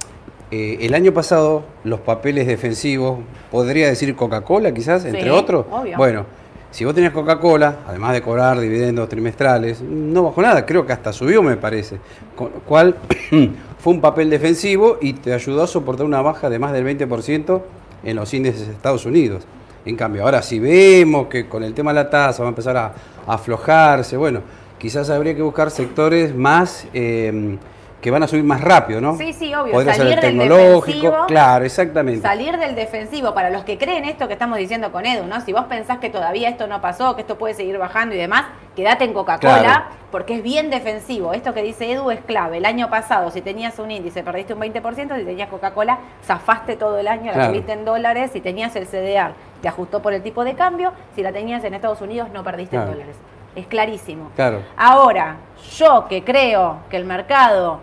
eh, 0.53 0.77
el 0.81 0.95
año 0.95 1.13
pasado 1.13 1.65
los 1.83 1.99
papeles 2.01 2.47
defensivos, 2.47 3.19
podría 3.51 3.89
decir 3.89 4.15
Coca-Cola 4.15 4.73
quizás, 4.73 5.05
entre 5.05 5.25
Sí, 5.25 5.29
otros. 5.31 5.67
obvio. 5.73 5.97
Bueno, 5.97 6.25
si 6.71 6.85
vos 6.85 6.95
tenías 6.95 7.13
Coca-Cola, 7.13 7.79
además 7.87 8.13
de 8.13 8.23
cobrar 8.23 8.61
dividendos 8.61 9.09
trimestrales, 9.09 9.81
no 9.81 10.23
bajó 10.25 10.43
nada, 10.43 10.67
creo 10.67 10.85
que 10.85 10.93
hasta 10.93 11.13
subió 11.13 11.43
me 11.43 11.57
parece. 11.57 11.99
Con 12.37 12.53
lo 12.53 12.61
cual 12.61 12.97
fue 13.79 13.93
un 13.93 14.01
papel 14.01 14.29
defensivo 14.29 14.99
y 15.01 15.15
te 15.15 15.33
ayudó 15.33 15.63
a 15.63 15.67
soportar 15.67 16.05
una 16.05 16.21
baja 16.21 16.51
de 16.51 16.59
más 16.59 16.73
del 16.73 16.85
20% 16.85 17.63
en 18.05 18.17
los 18.17 18.33
índices 18.35 18.67
de 18.67 18.73
Estados 18.73 19.07
Unidos. 19.07 19.45
En 19.85 19.97
cambio, 19.97 20.25
ahora 20.25 20.43
si 20.43 20.59
vemos 20.59 21.29
que 21.29 21.49
con 21.49 21.65
el 21.65 21.73
tema 21.73 21.93
de 21.93 21.95
la 21.95 22.11
tasa 22.11 22.43
va 22.43 22.49
a 22.49 22.51
empezar 22.51 22.77
a, 22.77 22.87
a 23.27 23.35
aflojarse, 23.35 24.17
bueno, 24.17 24.43
quizás 24.79 25.09
habría 25.11 25.35
que 25.35 25.43
buscar 25.43 25.71
sectores 25.71 26.35
más 26.35 26.87
eh, 26.93 27.57
que 28.01 28.11
van 28.13 28.23
a 28.23 28.29
subir 28.29 28.45
más 28.45 28.61
rápido, 28.61 29.01
¿no? 29.01 29.17
Sí, 29.17 29.33
sí, 29.33 29.53
obvio. 29.55 29.73
Podría 29.73 29.93
ser 29.95 30.03
Salir 30.05 30.19
el 30.19 30.21
del 30.21 30.31
tecnológico, 30.49 30.83
defensivo, 31.07 31.27
claro, 31.27 31.65
exactamente. 31.65 32.23
Salir 32.23 32.57
del 32.57 32.75
defensivo, 32.77 33.35
para 33.35 33.51
los 33.51 33.65
que 33.65 33.77
creen 33.77 34.05
esto 34.05 34.29
que 34.29 34.35
estamos 34.35 34.57
diciendo 34.59 34.93
con 34.93 35.05
Edu, 35.05 35.27
¿no? 35.27 35.41
Si 35.41 35.53
vos 35.53 35.65
pensás 35.65 35.99
que 35.99 36.09
todavía 36.09 36.49
esto 36.49 36.69
no 36.69 36.81
pasó, 36.81 37.17
que 37.17 37.23
esto 37.23 37.37
puede 37.39 37.55
seguir 37.55 37.77
bajando 37.77 38.15
y 38.15 38.19
demás, 38.19 38.45
quédate 38.77 39.05
en 39.05 39.13
Coca-Cola, 39.13 39.61
Claro. 39.63 39.85
porque 40.13 40.37
es 40.37 40.43
bien 40.45 40.71
defensivo. 40.71 41.33
Esto 41.33 41.53
que 41.55 41.63
dice 41.63 41.91
Edu 41.91 42.13
es 42.13 42.21
clave. 42.21 42.59
El 42.59 42.67
año 42.67 42.89
pasado, 42.89 43.33
si 43.33 43.41
tenías 43.43 43.79
un 43.81 43.91
índice, 43.91 44.23
perdiste 44.23 44.55
un 44.55 44.61
20%, 44.61 45.17
si 45.17 45.25
tenías 45.25 45.49
Coca-Cola, 45.49 45.99
zafaste 46.25 46.77
todo 46.77 46.99
el 46.99 47.09
año, 47.09 47.27
la 47.27 47.33
Claro. 47.33 47.51
tuviste 47.53 47.73
en 47.73 47.85
dólares, 47.85 48.31
si 48.33 48.41
tenías 48.41 48.77
el 48.77 48.87
CDR, 48.87 49.33
te 49.61 49.67
ajustó 49.67 50.01
por 50.03 50.13
el 50.13 50.23
tipo 50.23 50.45
de 50.45 50.55
cambio, 50.55 50.93
si 51.17 51.23
la 51.25 51.33
tenías 51.33 51.65
en 51.65 51.75
Estados 51.75 52.01
Unidos, 52.01 52.29
no 52.33 52.45
perdiste 52.45 52.77
en 52.77 52.87
dólares. 52.87 53.17
Es 53.55 53.67
clarísimo. 53.67 54.31
Claro. 54.37 54.63
Ahora, 54.77 55.37
yo 55.77 56.07
que 56.09 56.25
creo 56.25 56.79
que 56.91 56.97
el 56.97 57.05
mercado 57.05 57.81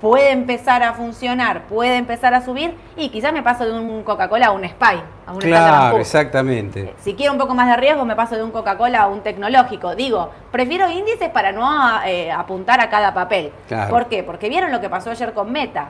puede 0.00 0.30
empezar 0.30 0.82
a 0.82 0.92
funcionar, 0.92 1.62
puede 1.62 1.96
empezar 1.96 2.34
a 2.34 2.40
subir, 2.42 2.74
y 2.96 3.08
quizás 3.08 3.32
me 3.32 3.42
paso 3.42 3.64
de 3.64 3.72
un 3.72 4.02
Coca-Cola 4.02 4.46
a 4.46 4.50
un 4.50 4.62
Spy, 4.64 5.02
a 5.26 5.32
un 5.32 5.38
Claro, 5.38 5.98
exactamente. 5.98 6.94
Si 7.00 7.14
quiero 7.14 7.32
un 7.32 7.38
poco 7.38 7.54
más 7.54 7.68
de 7.68 7.76
riesgo, 7.76 8.04
me 8.04 8.14
paso 8.14 8.36
de 8.36 8.42
un 8.42 8.50
Coca-Cola 8.50 9.02
a 9.02 9.06
un 9.08 9.22
tecnológico. 9.22 9.94
Digo, 9.94 10.30
prefiero 10.50 10.90
índices 10.90 11.30
para 11.30 11.52
no 11.52 12.02
eh, 12.04 12.30
apuntar 12.30 12.80
a 12.80 12.90
cada 12.90 13.14
papel. 13.14 13.52
Claro. 13.68 13.90
¿Por 13.90 14.06
qué? 14.06 14.22
Porque 14.22 14.48
vieron 14.48 14.70
lo 14.70 14.80
que 14.80 14.88
pasó 14.88 15.10
ayer 15.10 15.32
con 15.32 15.50
Meta. 15.50 15.88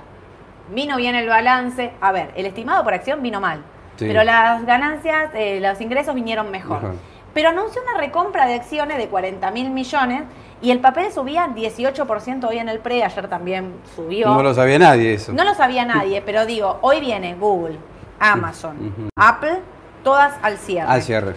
Vino 0.70 0.96
bien 0.96 1.14
el 1.14 1.28
balance. 1.28 1.92
A 2.00 2.12
ver, 2.12 2.30
el 2.36 2.46
estimado 2.46 2.82
por 2.84 2.94
acción 2.94 3.22
vino 3.22 3.40
mal. 3.40 3.62
Sí. 3.96 4.06
Pero 4.06 4.24
las 4.24 4.64
ganancias, 4.66 5.30
eh, 5.34 5.58
los 5.60 5.80
ingresos 5.80 6.14
vinieron 6.14 6.50
mejor. 6.50 6.82
Mejor. 6.82 6.96
Pero 7.36 7.50
anunció 7.50 7.82
una 7.82 7.98
recompra 7.98 8.46
de 8.46 8.54
acciones 8.54 8.96
de 8.96 9.08
40 9.08 9.50
mil 9.50 9.68
millones 9.68 10.22
y 10.62 10.70
el 10.70 10.80
papel 10.80 11.12
subía 11.12 11.46
18% 11.46 12.48
hoy 12.48 12.56
en 12.56 12.70
el 12.70 12.78
pre. 12.78 13.04
Ayer 13.04 13.28
también 13.28 13.74
subió. 13.94 14.28
No 14.28 14.42
lo 14.42 14.54
sabía 14.54 14.78
nadie 14.78 15.12
eso. 15.12 15.34
No 15.34 15.44
lo 15.44 15.52
sabía 15.54 15.84
nadie, 15.84 16.22
pero 16.24 16.46
digo, 16.46 16.78
hoy 16.80 16.98
viene 17.00 17.34
Google, 17.34 17.76
Amazon. 18.18 19.10
Apple, 19.16 19.58
todas 20.02 20.32
al 20.40 20.56
cierre. 20.56 20.88
Al 20.88 21.02
cierre. 21.02 21.36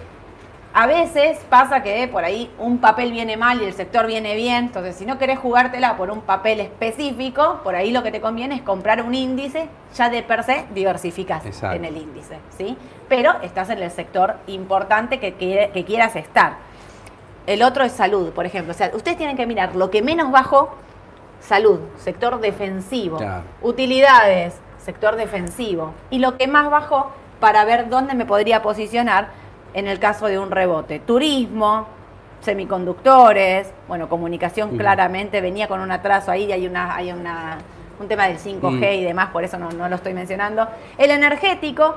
A 0.72 0.86
veces 0.86 1.38
pasa 1.48 1.82
que 1.82 2.06
por 2.06 2.24
ahí 2.24 2.48
un 2.56 2.78
papel 2.78 3.10
viene 3.10 3.36
mal 3.36 3.60
y 3.60 3.64
el 3.64 3.74
sector 3.74 4.06
viene 4.06 4.36
bien, 4.36 4.66
entonces 4.66 4.94
si 4.94 5.04
no 5.04 5.18
querés 5.18 5.40
jugártela 5.40 5.96
por 5.96 6.12
un 6.12 6.20
papel 6.20 6.60
específico, 6.60 7.60
por 7.64 7.74
ahí 7.74 7.90
lo 7.90 8.04
que 8.04 8.12
te 8.12 8.20
conviene 8.20 8.54
es 8.54 8.62
comprar 8.62 9.02
un 9.02 9.12
índice, 9.12 9.68
ya 9.96 10.08
de 10.10 10.22
per 10.22 10.44
se 10.44 10.66
diversificás 10.72 11.44
Exacto. 11.44 11.76
en 11.76 11.84
el 11.86 11.96
índice, 11.96 12.38
¿sí? 12.56 12.76
Pero 13.08 13.34
estás 13.42 13.68
en 13.70 13.82
el 13.82 13.90
sector 13.90 14.36
importante 14.46 15.18
que, 15.18 15.84
quieras 15.84 16.14
estar. 16.14 16.58
El 17.48 17.64
otro 17.64 17.82
es 17.82 17.90
salud, 17.90 18.30
por 18.30 18.46
ejemplo. 18.46 18.70
O 18.70 18.76
sea, 18.76 18.92
ustedes 18.94 19.16
tienen 19.16 19.36
que 19.36 19.46
mirar 19.46 19.74
lo 19.74 19.90
que 19.90 20.02
menos 20.02 20.30
bajó, 20.30 20.76
salud, 21.40 21.80
sector 21.96 22.38
defensivo. 22.38 23.16
Claro. 23.16 23.42
Utilidades, 23.60 24.54
sector 24.78 25.16
defensivo. 25.16 25.94
Y 26.10 26.20
lo 26.20 26.36
que 26.36 26.46
más 26.46 26.70
bajó 26.70 27.10
para 27.40 27.64
ver 27.64 27.88
dónde 27.88 28.14
me 28.14 28.24
podría 28.24 28.62
posicionar 28.62 29.39
en 29.74 29.86
el 29.86 29.98
caso 29.98 30.26
de 30.26 30.38
un 30.38 30.50
rebote. 30.50 30.98
Turismo, 31.00 31.86
semiconductores, 32.60 33.68
bueno, 33.88 34.08
comunicación 34.08 34.74
Mm. 34.74 34.78
claramente 34.78 35.40
venía 35.40 35.68
con 35.68 35.80
un 35.80 35.90
atraso 35.90 36.30
ahí, 36.30 36.50
hay 36.52 36.66
una, 36.66 36.94
hay 36.94 37.12
una, 37.12 37.58
un 37.98 38.08
tema 38.08 38.26
del 38.28 38.38
5G 38.38 38.80
Mm. 38.96 39.00
y 39.00 39.04
demás, 39.04 39.28
por 39.30 39.44
eso 39.44 39.58
no, 39.58 39.70
no 39.70 39.88
lo 39.88 39.96
estoy 39.96 40.14
mencionando. 40.14 40.66
El 40.98 41.10
energético, 41.10 41.94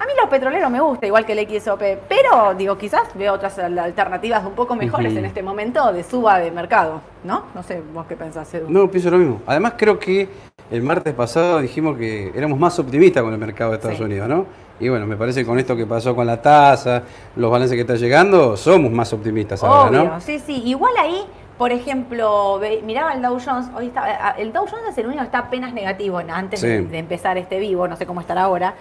A 0.00 0.06
mí 0.06 0.12
los 0.16 0.30
petroleros 0.30 0.70
me 0.70 0.78
gusta, 0.78 1.08
igual 1.08 1.26
que 1.26 1.32
el 1.32 1.60
XOP, 1.60 1.82
pero 2.08 2.54
digo, 2.56 2.78
quizás 2.78 3.02
veo 3.16 3.32
otras 3.32 3.58
alternativas 3.58 4.44
un 4.46 4.52
poco 4.52 4.76
mejores 4.76 5.16
en 5.16 5.24
este 5.24 5.42
momento 5.42 5.92
de 5.92 6.04
suba 6.04 6.38
de 6.38 6.52
mercado, 6.52 7.00
¿no? 7.24 7.46
No 7.52 7.64
sé, 7.64 7.82
vos 7.92 8.06
qué 8.06 8.14
pensás, 8.14 8.54
Edu. 8.54 8.70
No, 8.70 8.88
pienso 8.88 9.10
lo 9.10 9.18
mismo. 9.18 9.42
Además, 9.44 9.72
creo 9.76 9.98
que 9.98 10.28
el 10.70 10.82
martes 10.82 11.12
pasado 11.14 11.58
dijimos 11.58 11.98
que 11.98 12.30
éramos 12.32 12.60
más 12.60 12.78
optimistas 12.78 13.24
con 13.24 13.32
el 13.32 13.40
mercado 13.40 13.72
de 13.72 13.76
Estados 13.78 13.96
Sí. 13.98 14.04
Unidos, 14.04 14.28
¿no? 14.28 14.46
Y 14.80 14.88
bueno, 14.88 15.06
me 15.06 15.16
parece 15.16 15.40
que 15.40 15.46
con 15.46 15.58
esto 15.58 15.76
que 15.76 15.86
pasó 15.86 16.14
con 16.14 16.26
la 16.26 16.40
tasa, 16.40 17.02
los 17.36 17.50
balances 17.50 17.74
que 17.74 17.80
está 17.80 17.96
llegando, 17.96 18.56
somos 18.56 18.90
más 18.92 19.12
optimistas 19.12 19.62
ahora, 19.64 19.90
¿no? 19.90 20.20
sí, 20.20 20.38
sí. 20.38 20.62
Igual 20.64 20.92
ahí, 20.98 21.24
por 21.56 21.72
ejemplo, 21.72 22.60
miraba 22.84 23.12
el 23.12 23.20
Dow 23.22 23.38
Jones, 23.44 23.66
hoy 23.76 23.86
está, 23.86 24.30
el 24.38 24.52
Dow 24.52 24.66
Jones 24.70 24.90
es 24.90 24.98
el 24.98 25.06
único 25.06 25.20
que 25.20 25.26
está 25.26 25.38
apenas 25.38 25.72
negativo 25.72 26.18
antes 26.18 26.60
de, 26.62 26.78
Sí. 26.78 26.84
de 26.84 26.98
empezar 26.98 27.36
este 27.38 27.58
vivo, 27.58 27.88
no 27.88 27.96
sé 27.96 28.06
cómo 28.06 28.20
estará 28.20 28.42
ahora, 28.44 28.74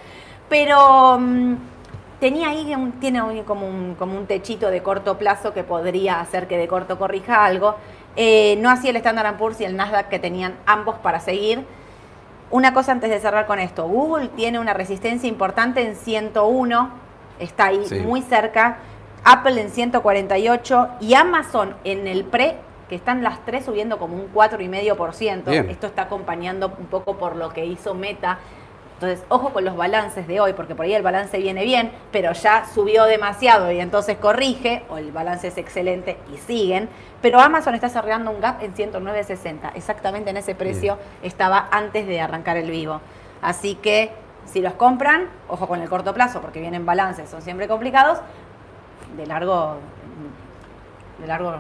pero 0.50 1.18
mm, 1.20 1.56
tenía 2.20 2.50
ahí, 2.50 2.74
un- 2.76 2.94
tiene 2.94 3.22
un- 3.22 3.44
como, 3.44 3.68
un, 3.68 3.96
como 3.96 4.18
un 4.18 4.28
techito 4.28 4.70
de 4.70 4.82
corto 4.84 5.18
plazo 5.18 5.54
que 5.54 5.64
podría 5.64 6.20
hacer 6.20 6.48
que 6.48 6.58
de 6.58 6.68
corto 6.68 6.98
corrija 7.00 7.44
algo. 7.46 7.76
Eh, 8.16 8.58
no 8.62 8.70
así 8.72 8.90
el 8.90 8.96
Standard 8.96 9.38
Poor's 9.38 9.62
y 9.62 9.66
el 9.66 9.76
Nasdaq 9.76 10.10
que 10.10 10.18
tenían 10.20 10.56
ambos 10.66 10.96
para 10.98 11.20
seguir. 11.20 11.66
Una 12.50 12.74
cosa 12.74 12.94
antes 12.94 13.10
de 13.10 13.20
cerrar 13.20 13.46
con 13.46 13.60
esto, 13.60 13.88
Google 13.88 14.30
tiene 14.30 14.60
una 14.60 14.74
resistencia 14.74 15.28
importante 15.28 15.82
en 15.86 15.96
101, 15.96 16.90
está 17.40 17.66
ahí 17.66 17.84
Sí. 17.86 18.00
muy 18.00 18.22
cerca, 18.22 18.78
Apple 19.26 19.60
en 19.62 19.70
148 19.70 20.88
y 21.02 21.14
Amazon 21.16 21.76
en 21.84 22.08
el 22.08 22.24
pre, 22.24 22.56
que 22.88 22.96
están 22.96 23.22
las 23.22 23.44
tres 23.44 23.66
subiendo 23.66 23.98
como 23.98 24.16
un 24.16 24.28
4,5%. 24.34 25.52
Bien. 25.52 25.70
Esto 25.70 25.88
está 25.88 26.04
acompañando 26.04 26.74
un 26.80 26.86
poco 26.86 27.18
por 27.18 27.36
lo 27.36 27.50
que 27.50 27.66
hizo 27.66 27.94
Meta. 27.94 28.40
Entonces, 29.00 29.24
ojo 29.30 29.54
con 29.54 29.64
los 29.64 29.76
balances 29.76 30.26
de 30.28 30.40
hoy, 30.40 30.54
porque 30.54 30.74
por 30.74 30.86
ahí 30.86 30.94
el 30.96 31.04
balance 31.04 31.38
viene 31.38 31.64
bien, 31.64 31.92
pero 32.12 32.34
ya 32.34 32.66
subió 32.74 33.04
demasiado 33.06 33.72
y 33.72 33.80
entonces 33.80 34.18
corrige, 34.18 34.82
o 34.90 34.98
el 34.98 35.12
balance 35.12 35.50
es 35.50 35.58
excelente 35.60 36.18
y 36.34 36.38
siguen. 36.38 36.90
Pero 37.22 37.40
Amazon 37.40 37.76
está 37.76 37.90
cerrando 37.90 38.32
un 38.32 38.42
gap 38.42 38.64
en 38.64 38.74
109.60, 38.74 39.72
exactamente 39.76 40.32
en 40.32 40.38
ese 40.38 40.56
precio 40.56 40.98
estaba 41.22 41.68
antes 41.70 42.08
de 42.08 42.20
arrancar 42.20 42.58
el 42.58 42.72
vivo. 42.72 43.00
Así 43.44 43.76
que 43.76 44.10
si 44.46 44.62
los 44.62 44.74
compran, 44.74 45.28
ojo 45.48 45.68
con 45.68 45.80
el 45.82 45.90
corto 45.90 46.16
plazo, 46.16 46.42
porque 46.42 46.60
vienen 46.60 46.84
balances, 46.88 47.30
son 47.30 47.44
siempre 47.44 47.68
complicados. 47.68 48.18
De 49.16 49.28
largo, 49.28 49.76
de 51.22 51.28
largo 51.28 51.54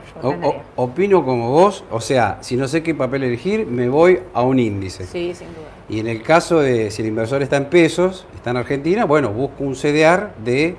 o- 0.75 0.83
opino 0.85 1.23
como 1.23 1.51
vos, 1.51 1.83
o 1.91 2.01
sea, 2.01 2.39
si 2.41 2.55
no 2.57 2.67
sé 2.67 2.81
qué 2.81 2.95
papel 2.95 3.23
elegir, 3.23 3.67
me 3.67 3.89
voy 3.89 4.21
a 4.33 4.41
un 4.41 4.57
índice. 4.57 5.05
Sí, 5.05 5.35
sin 5.35 5.49
duda. 5.49 5.67
Y 5.89 5.99
en 5.99 6.07
el 6.07 6.21
caso 6.21 6.59
de 6.59 6.91
si 6.91 7.01
el 7.01 7.07
inversor 7.09 7.41
está 7.41 7.57
en 7.57 7.65
pesos, 7.65 8.25
está 8.35 8.49
en 8.51 8.57
Argentina, 8.57 9.05
bueno, 9.05 9.29
busco 9.31 9.63
un 9.63 9.73
CDR 9.75 10.31
de 10.43 10.75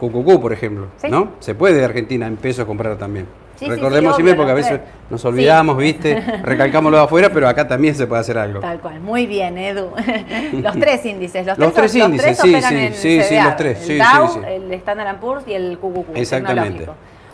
QQQ, 0.00 0.40
por 0.40 0.52
ejemplo, 0.52 0.86
Sí. 0.98 1.08
¿no? 1.10 1.32
Se 1.40 1.54
puede 1.54 1.74
de 1.78 1.84
Argentina 1.84 2.26
en 2.26 2.36
pesos 2.36 2.64
comprar 2.64 2.96
también. 2.96 3.26
Sí, 3.56 3.66
sí, 3.66 3.70
Recordemos 3.70 4.16
sí, 4.16 4.22
obvio, 4.22 4.34
porque 4.36 4.50
a 4.50 4.54
los 4.54 4.64
veces 4.64 4.80
tres. 4.80 4.94
nos 5.10 5.20
Sí. 5.20 5.26
olvidamos, 5.28 5.76
¿viste? 5.76 6.14
Recalcamos 6.42 6.90
lo 6.90 6.98
de 6.98 7.04
afuera, 7.04 7.30
pero 7.32 7.48
acá 7.48 7.68
también 7.68 7.94
se 7.94 8.06
puede 8.08 8.20
hacer 8.20 8.36
algo. 8.38 8.58
Tal 8.60 8.80
cual, 8.80 8.98
muy 9.00 9.26
bien, 9.26 9.56
Edu. 9.58 9.90
los 10.62 10.78
tres 10.78 11.04
índices, 11.06 11.46
los, 11.46 11.58
Los 11.58 11.72
tres, 11.72 11.92
tres 11.92 12.04
índices, 12.04 12.38
sí, 12.38 12.50
operan 12.54 12.70
sí, 12.72 12.88
sí, 12.94 13.22
sí, 13.22 13.34
CDR, 13.34 13.44
los 13.44 13.56
tres, 13.56 13.78
El 13.80 13.86
sí, 13.86 13.98
Dow, 13.98 14.28
sí, 14.28 14.40
sí. 14.40 14.46
el 14.48 14.72
Standard 14.74 15.20
Poor's 15.20 15.44
y 15.46 15.52
el 15.54 15.78
QQQ. 15.78 16.16
Exactamente. 16.16 16.86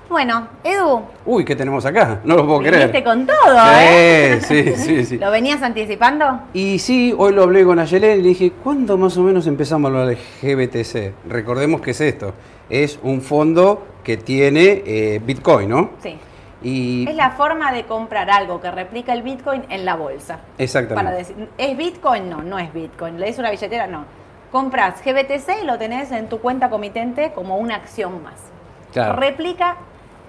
Bueno, 0.09 0.49
Edu, 0.65 1.03
Uy, 1.27 1.45
¿qué 1.45 1.55
tenemos 1.55 1.85
acá? 1.85 2.21
No 2.25 2.37
lo 2.37 2.47
puedo 2.47 2.61
viniste 2.61 2.89
creer. 2.89 3.05
con 3.05 3.27
todo, 3.27 3.59
¿eh? 3.79 4.39
Sí, 4.41 4.75
sí, 4.75 5.05
sí. 5.05 5.19
¿Lo 5.21 5.31
venías 5.31 5.63
anticipando? 5.63 6.41
Y 6.55 6.79
sí, 6.79 7.15
hoy 7.17 7.35
lo 7.35 7.43
hablé 7.43 7.63
con 7.65 7.79
Ayelen 7.79 8.21
y 8.21 8.23
le 8.23 8.29
dije, 8.31 8.53
¿cuándo 8.53 8.97
más 8.97 9.19
o 9.19 9.23
menos 9.23 9.47
empezamos 9.47 9.93
lo 9.93 10.07
GBTC? 10.07 11.13
Recordemos 11.29 11.83
que 11.83 11.91
es 11.91 12.01
esto, 12.01 12.33
es 12.71 12.99
un 13.03 13.21
fondo 13.21 13.87
que 14.03 14.17
tiene 14.17 14.83
eh, 14.87 15.21
Bitcoin, 15.23 15.69
¿no? 15.69 15.91
Sí. 16.03 16.17
Y 16.63 17.07
Es 17.07 17.15
la 17.15 17.33
forma 17.33 17.71
de 17.73 17.85
comprar 17.85 18.31
algo 18.31 18.63
que 18.63 18.71
replica 18.71 19.13
el 19.13 19.23
Bitcoin 19.23 19.65
en 19.69 19.85
la 19.85 19.95
bolsa. 19.95 20.41
Exactamente. 20.57 21.05
Para 21.05 21.17
decir, 21.17 21.49
¿es 21.59 21.77
Bitcoin? 21.77 22.31
No, 22.31 22.43
no 22.43 22.59
es 22.59 22.73
Bitcoin. 22.73 23.21
¿Le 23.21 23.27
des 23.27 23.39
una 23.39 23.51
billetera? 23.51 23.87
No. 23.87 24.07
Compras 24.51 25.03
GBTC 25.05 25.63
y 25.63 25.67
lo 25.67 25.77
tenés 25.77 26.11
en 26.13 26.31
tu 26.31 26.39
cuenta 26.39 26.71
comitente 26.71 27.33
como 27.35 27.59
una 27.59 27.75
acción 27.77 28.23
más. 28.23 28.41
Claro. 28.93 29.17
Replica 29.17 29.77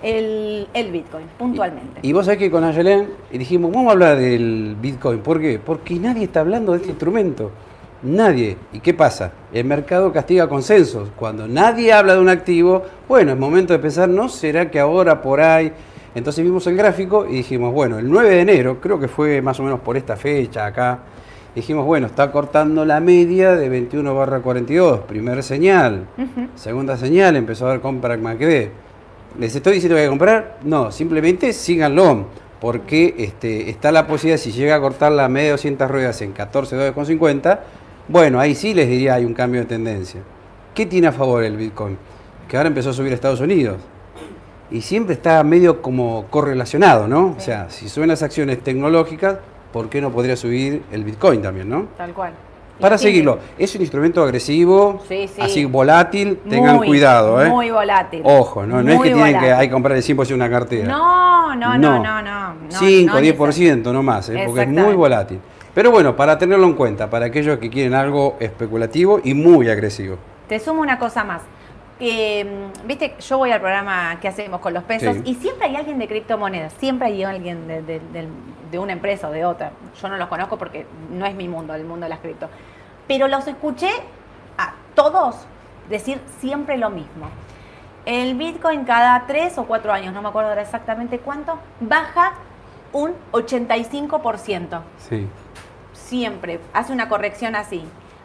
el, 0.03 0.67
el 0.73 0.91
Bitcoin, 0.91 1.25
puntualmente. 1.37 1.99
Y 2.01 2.13
vos 2.13 2.25
sabés 2.25 2.39
que 2.39 2.51
con 2.51 2.63
Ayelen 2.63 3.09
dijimos, 3.31 3.71
vamos 3.71 3.89
a 3.89 3.91
hablar 3.93 4.17
del 4.17 4.75
Bitcoin. 4.81 5.19
¿Por 5.19 5.39
qué? 5.39 5.59
Porque 5.63 5.95
nadie 5.95 6.25
está 6.25 6.41
hablando 6.41 6.71
de 6.71 6.77
este 6.77 6.89
instrumento. 6.89 7.51
Nadie. 8.01 8.55
¿Y 8.71 8.79
qué 8.79 8.93
pasa? 8.93 9.33
El 9.51 9.65
mercado 9.65 10.13
castiga 10.13 10.47
consensos. 10.47 11.09
Cuando 11.17 11.47
nadie 11.47 11.91
habla 11.91 12.13
de 12.13 12.21
un 12.21 12.29
activo, 12.29 12.83
bueno, 13.07 13.33
es 13.33 13.37
momento 13.37 13.73
de 13.73 13.79
pensar, 13.79 14.07
¿no 14.07 14.29
será 14.29 14.71
que 14.71 14.79
ahora 14.79 15.21
por 15.21 15.41
ahí? 15.41 15.73
Entonces 16.15 16.43
vimos 16.43 16.65
el 16.67 16.75
gráfico 16.75 17.25
y 17.27 17.33
dijimos, 17.33 17.73
bueno, 17.73 17.99
el 17.99 18.09
9 18.09 18.29
de 18.29 18.41
enero, 18.41 18.81
creo 18.81 18.99
que 18.99 19.07
fue 19.07 19.41
más 19.41 19.59
o 19.59 19.63
menos 19.63 19.81
por 19.81 19.95
esta 19.95 20.15
fecha 20.15 20.65
acá, 20.65 20.99
dijimos, 21.53 21.85
bueno, 21.85 22.07
está 22.07 22.31
cortando 22.31 22.85
la 22.85 22.99
media 22.99 23.55
de 23.55 23.69
21 23.69 24.15
barra 24.15 24.39
42, 24.39 25.01
primer 25.01 25.43
señal. 25.43 26.07
Segunda 26.55 26.97
señal, 26.97 27.35
empezó 27.35 27.65
a 27.65 27.69
haber 27.69 27.81
compra 27.81 28.17
MACD. 28.17 28.69
¿Les 29.37 29.55
estoy 29.55 29.73
diciendo 29.73 29.95
que 29.95 30.01
hay 30.01 30.07
que 30.07 30.09
comprar? 30.09 30.57
No, 30.63 30.91
simplemente 30.91 31.53
síganlo, 31.53 32.25
porque 32.59 33.15
este, 33.17 33.69
está 33.69 33.91
la 33.91 34.07
posibilidad, 34.07 34.37
si 34.37 34.51
llega 34.51 34.75
a 34.75 34.81
cortar 34.81 35.11
la 35.11 35.29
media 35.29 35.47
de 35.47 35.51
200 35.51 35.89
ruedas 35.89 36.21
en 36.21 36.31
14 36.31 36.75
dólares 36.75 36.95
con 36.95 37.05
50, 37.05 37.63
bueno, 38.07 38.39
ahí 38.39 38.55
sí 38.55 38.73
les 38.73 38.89
diría 38.89 39.13
hay 39.13 39.25
un 39.25 39.33
cambio 39.33 39.61
de 39.61 39.67
tendencia. 39.67 40.21
¿Qué 40.73 40.85
tiene 40.85 41.07
a 41.07 41.11
favor 41.11 41.43
el 41.43 41.57
Bitcoin? 41.57 41.97
Que 42.47 42.57
ahora 42.57 42.67
empezó 42.67 42.89
a 42.89 42.93
subir 42.93 43.11
a 43.11 43.15
Estados 43.15 43.39
Unidos. 43.39 43.77
Y 44.71 44.81
siempre 44.81 45.13
está 45.13 45.43
medio 45.43 45.81
como 45.81 46.25
correlacionado, 46.29 47.07
¿no? 47.07 47.35
O 47.37 47.39
sea, 47.39 47.69
si 47.69 47.89
suben 47.89 48.09
las 48.09 48.23
acciones 48.23 48.61
tecnológicas, 48.63 49.37
¿por 49.71 49.89
qué 49.89 50.01
no 50.01 50.11
podría 50.11 50.35
subir 50.35 50.83
el 50.91 51.03
Bitcoin 51.03 51.41
también, 51.41 51.69
no? 51.69 51.87
Tal 51.97 52.13
cual. 52.13 52.33
Para 52.79 52.97
seguirlo, 52.97 53.39
es 53.57 53.75
un 53.75 53.81
instrumento 53.81 54.23
agresivo, 54.23 55.01
Sí, 55.07 55.27
sí. 55.27 55.41
así 55.41 55.65
volátil, 55.65 56.37
tengan 56.49 56.77
Muy, 56.77 56.87
cuidado, 56.87 57.43
¿eh? 57.43 57.49
Muy 57.49 57.69
volátil. 57.71 58.21
Ojo, 58.23 58.65
no, 58.65 58.81
no 58.81 58.91
es 58.91 59.01
que 59.01 59.11
tienen 59.13 59.39
que 59.39 59.51
hay 59.51 59.67
que 59.67 59.73
comprar 59.73 59.97
el 59.97 60.03
100% 60.03 60.33
una 60.33 60.49
cartera. 60.49 60.87
No, 60.87 61.55
no, 61.55 61.77
no, 61.77 61.99
no, 62.01 62.21
no. 62.21 62.53
no, 62.53 62.55
5, 62.71 63.13
no 63.13 63.19
10%, 63.19 63.91
no 63.91 64.01
más, 64.03 64.29
¿eh? 64.29 64.43
porque 64.45 64.61
es 64.61 64.69
muy 64.69 64.93
volátil. 64.93 65.39
Pero 65.73 65.91
bueno, 65.91 66.15
para 66.15 66.37
tenerlo 66.37 66.65
en 66.65 66.73
cuenta, 66.73 67.09
para 67.09 67.25
aquellos 67.27 67.59
que 67.59 67.69
quieren 67.69 67.93
algo 67.93 68.37
especulativo 68.39 69.19
y 69.23 69.33
muy 69.33 69.69
agresivo. 69.69 70.17
Te 70.47 70.59
sumo 70.59 70.81
una 70.81 70.97
cosa 70.97 71.23
más. 71.23 71.41
Mm, 71.99 72.87
Viste, 72.87 73.15
yo 73.19 73.37
voy 73.37 73.51
al 73.51 73.59
programa 73.59 74.17
que 74.21 74.27
hacemos 74.29 74.61
con 74.61 74.73
los 74.73 74.83
pesos 74.83 75.17
Sí. 75.17 75.21
y 75.25 75.35
siempre 75.35 75.67
hay 75.67 75.75
alguien 75.75 75.99
de 75.99 76.07
criptomonedas, 76.07 76.73
siempre 76.79 77.07
hay 77.09 77.23
alguien 77.23 77.67
de, 77.67 77.81
de- 77.81 77.99
del- 78.13 78.29
de 78.71 78.79
una 78.79 78.93
empresa 78.93 79.27
o 79.27 79.31
de 79.31 79.43
otra. 79.45 79.71
Yo 80.01 80.07
no 80.09 80.15
los 80.17 80.27
conozco 80.29 80.57
porque 80.57 80.85
no 81.11 81.25
es 81.25 81.35
mi 81.35 81.47
mundo, 81.47 81.73
el 81.73 81.83
mundo 81.83 82.05
de 82.05 82.09
las 82.09 82.19
cripto. 82.19 82.47
Pero 83.09 83.27
los 83.27 83.45
escuché 83.47 83.89
a 84.57 84.73
todos 84.95 85.35
decir 85.89 86.21
siempre 86.39 86.77
lo 86.77 86.89
mismo. 86.91 87.27
El 88.05 88.35
Bitcoin 88.35 88.85
cada 88.85 89.25
tres 89.27 89.57
o 89.57 89.65
cuatro 89.65 89.91
años, 89.91 90.13
no 90.13 90.21
me 90.21 90.29
acuerdo 90.29 90.49
ahora 90.49 90.61
exactamente 90.61 91.19
cuánto, 91.19 91.59
baja 91.81 92.33
un 92.93 93.13
85% 93.33 94.81
Sí. 94.97 95.27
siempre 95.93 96.59
hace 96.73 96.93
una 96.93 97.09
corrección 97.09 97.55
así. 97.55 97.83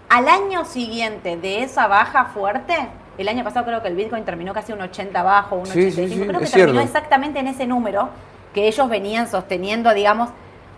Al 0.09 0.29
año 0.29 0.65
siguiente 0.65 1.37
de 1.37 1.63
esa 1.63 1.87
baja 1.89 2.27
fuerte, 2.27 2.75
el 3.19 3.29
año 3.29 3.43
pasado 3.43 3.65
creo 3.67 3.83
que 3.83 3.89
el 3.89 3.97
Bitcoin 3.97 4.25
terminó 4.25 4.53
casi 4.53 4.73
un 4.73 4.81
80 4.81 5.23
bajo, 5.23 5.57
un 5.57 5.67
Sí, 5.67 5.91
sí, 5.91 6.03
85, 6.03 6.09
sí, 6.15 6.29
creo 6.29 6.41
que 6.41 6.47
terminó 6.47 6.73
cierto. 6.73 6.81
exactamente 6.81 7.39
en 7.41 7.49
ese 7.49 7.67
número 7.67 8.11
que 8.53 8.69
ellos 8.69 8.89
venían 8.89 9.29
sosteniendo, 9.29 9.93
digamos, 9.95 10.29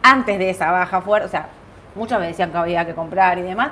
antes 0.03 0.39
de 0.39 0.51
esa 0.51 0.71
baja 0.71 1.01
fuerte. 1.03 1.27
O 1.27 1.31
sea, 1.31 1.49
muchos 1.95 2.19
me 2.21 2.29
decían 2.29 2.51
que 2.53 2.57
había 2.59 2.87
que 2.87 2.95
comprar 2.95 3.39
y 3.39 3.43
demás. 3.43 3.71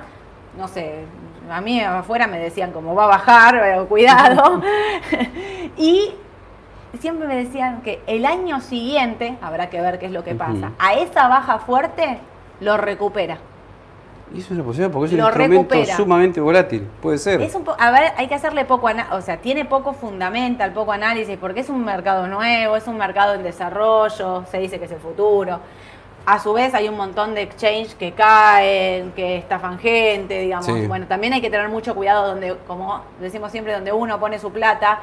No 0.59 0.69
sé, 0.69 1.05
a 1.51 1.61
mí 1.61 1.81
afuera 1.81 2.27
me 2.27 2.39
decían 2.39 2.73
como 2.73 2.95
va 2.95 3.05
a 3.05 3.09
bajar, 3.09 3.59
pero 3.61 3.87
cuidado. 3.89 4.63
y 5.77 6.15
siempre 7.01 7.27
me 7.27 7.37
decían 7.37 7.83
que 7.83 8.03
el 8.07 8.25
año 8.25 8.61
siguiente, 8.61 9.37
habrá 9.43 9.71
que 9.71 9.81
ver 9.81 9.99
qué 9.99 10.07
es 10.07 10.13
lo 10.13 10.25
que 10.25 10.35
pasa, 10.35 10.73
a 10.79 10.95
esa 10.95 11.29
baja 11.29 11.59
fuerte 11.59 12.19
lo 12.61 12.77
recupera. 12.77 13.39
Y 14.33 14.39
eso 14.39 14.47
es 14.47 14.59
una 14.59 14.65
posibilidad 14.65 14.91
porque 14.91 15.07
es 15.07 15.13
un 15.13 15.19
Lo 15.19 15.27
instrumento 15.27 15.75
recupera. 15.75 15.97
sumamente 15.97 16.41
volátil. 16.41 16.89
Puede 17.01 17.19
ser. 17.19 17.41
Es 17.43 17.55
un 17.55 17.65
a 17.79 17.91
ver, 17.91 18.13
hay 18.17 18.27
que 18.27 18.35
hacerle 18.35 18.65
poco 18.65 18.89
o 19.13 19.21
sea, 19.21 19.37
tiene 19.37 19.65
poco 19.65 19.93
fundamental, 19.93 20.73
poco 20.73 20.93
análisis, 20.93 21.37
porque 21.37 21.61
es 21.61 21.69
un 21.69 21.85
mercado 21.85 22.27
nuevo, 22.27 22.77
es 22.77 22.87
un 22.89 22.97
mercado 22.97 23.35
en 23.35 23.43
desarrollo, 23.43 24.45
se 24.51 24.59
dice 24.59 24.79
que 24.79 24.87
es 24.87 24.93
el 24.93 24.99
futuro. 24.99 25.61
A 26.27 26.39
su 26.39 26.55
vez 26.55 26.73
hay 26.75 26.89
un 26.89 26.97
montón 26.97 27.35
de 27.35 27.43
exchange 27.43 27.95
que 27.97 28.13
caen, 28.13 29.13
que 29.13 29.37
estafan 29.37 29.79
gente, 29.79 30.41
digamos. 30.41 30.67
Sí. 30.67 30.87
Bueno, 30.87 31.07
también 31.07 31.35
hay 31.35 31.43
que 31.43 31.51
tener 31.51 31.69
mucho 31.69 31.95
cuidado 31.95 32.29
donde, 32.29 32.57
como 32.67 33.03
decimos 33.21 33.53
siempre, 33.53 33.75
donde 33.75 33.93
uno 33.93 34.19
pone 34.19 34.39
su 34.39 34.51
plata. 34.51 35.01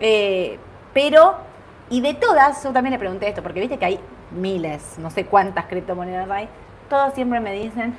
Eh, 0.00 0.58
pero, 0.92 1.36
y 1.90 2.00
de 2.00 2.14
todas, 2.14 2.62
yo 2.64 2.72
también 2.72 2.92
le 2.92 2.98
pregunté 2.98 3.28
esto, 3.28 3.42
porque 3.42 3.60
viste 3.60 3.78
que 3.78 3.84
hay 3.84 4.00
miles, 4.32 4.98
no 4.98 5.10
sé 5.10 5.26
cuántas 5.26 5.66
criptomonedas 5.66 6.28
hay, 6.30 6.48
todos 6.88 7.14
siempre 7.14 7.40
me 7.40 7.52
dicen, 7.52 7.94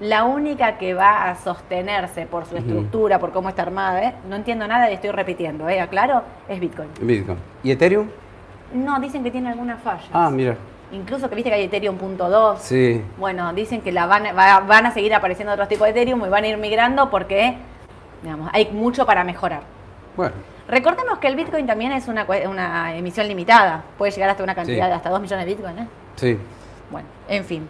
la 0.00 0.24
única 0.24 0.78
que 0.78 0.94
va 0.94 1.28
a 1.28 1.36
sostenerse 1.36 2.26
por 2.26 2.46
su 2.46 2.56
estructura, 2.56 3.18
por 3.18 3.32
cómo 3.32 3.48
está 3.48 3.62
armada, 3.62 4.02
¿eh? 4.02 4.14
no 4.28 4.36
entiendo 4.36 4.66
nada 4.66 4.90
y 4.90 4.94
estoy 4.94 5.10
repitiendo, 5.10 5.68
¿eh? 5.68 5.80
aclaro, 5.80 6.22
es 6.48 6.58
Bitcoin. 6.58 6.88
Bitcoin. 7.00 7.38
¿Y 7.62 7.70
Ethereum? 7.72 8.08
No, 8.72 8.98
dicen 9.00 9.22
que 9.22 9.30
tiene 9.30 9.50
algunas 9.50 9.82
fallas. 9.82 10.08
Ah, 10.12 10.30
mira. 10.30 10.56
Incluso 10.92 11.28
que 11.28 11.34
viste 11.36 11.50
que 11.50 11.56
hay 11.56 11.64
Ethereum 11.64 11.96
punto 11.96 12.28
.2. 12.28 12.58
Sí. 12.58 13.02
Bueno, 13.18 13.52
dicen 13.52 13.80
que 13.80 13.92
la 13.92 14.06
van, 14.06 14.24
va- 14.36 14.60
van 14.60 14.86
a 14.86 14.90
seguir 14.92 15.14
apareciendo 15.14 15.52
otros 15.52 15.68
tipos 15.68 15.84
de 15.86 15.90
Ethereum 15.92 16.24
y 16.24 16.28
van 16.28 16.44
a 16.44 16.48
ir 16.48 16.56
migrando 16.58 17.10
porque 17.10 17.56
digamos, 18.22 18.50
hay 18.52 18.68
mucho 18.72 19.06
para 19.06 19.24
mejorar. 19.24 19.62
Bueno, 20.16 20.34
Recordemos 20.68 21.18
que 21.18 21.26
el 21.26 21.34
Bitcoin 21.34 21.66
también 21.66 21.90
es 21.90 22.06
una, 22.06 22.24
una 22.48 22.94
emisión 22.94 23.26
limitada. 23.26 23.82
Puede 23.98 24.12
llegar 24.12 24.30
hasta 24.30 24.44
una 24.44 24.54
cantidad 24.54 24.84
Sí. 24.84 24.88
de 24.90 24.94
hasta 24.94 25.10
2 25.10 25.20
millones 25.20 25.46
de 25.46 25.54
Bitcoin. 25.54 25.78
¿eh? 25.80 25.86
sí. 26.16 26.38
Bueno, 26.90 27.08
en 27.28 27.44
fin. 27.44 27.68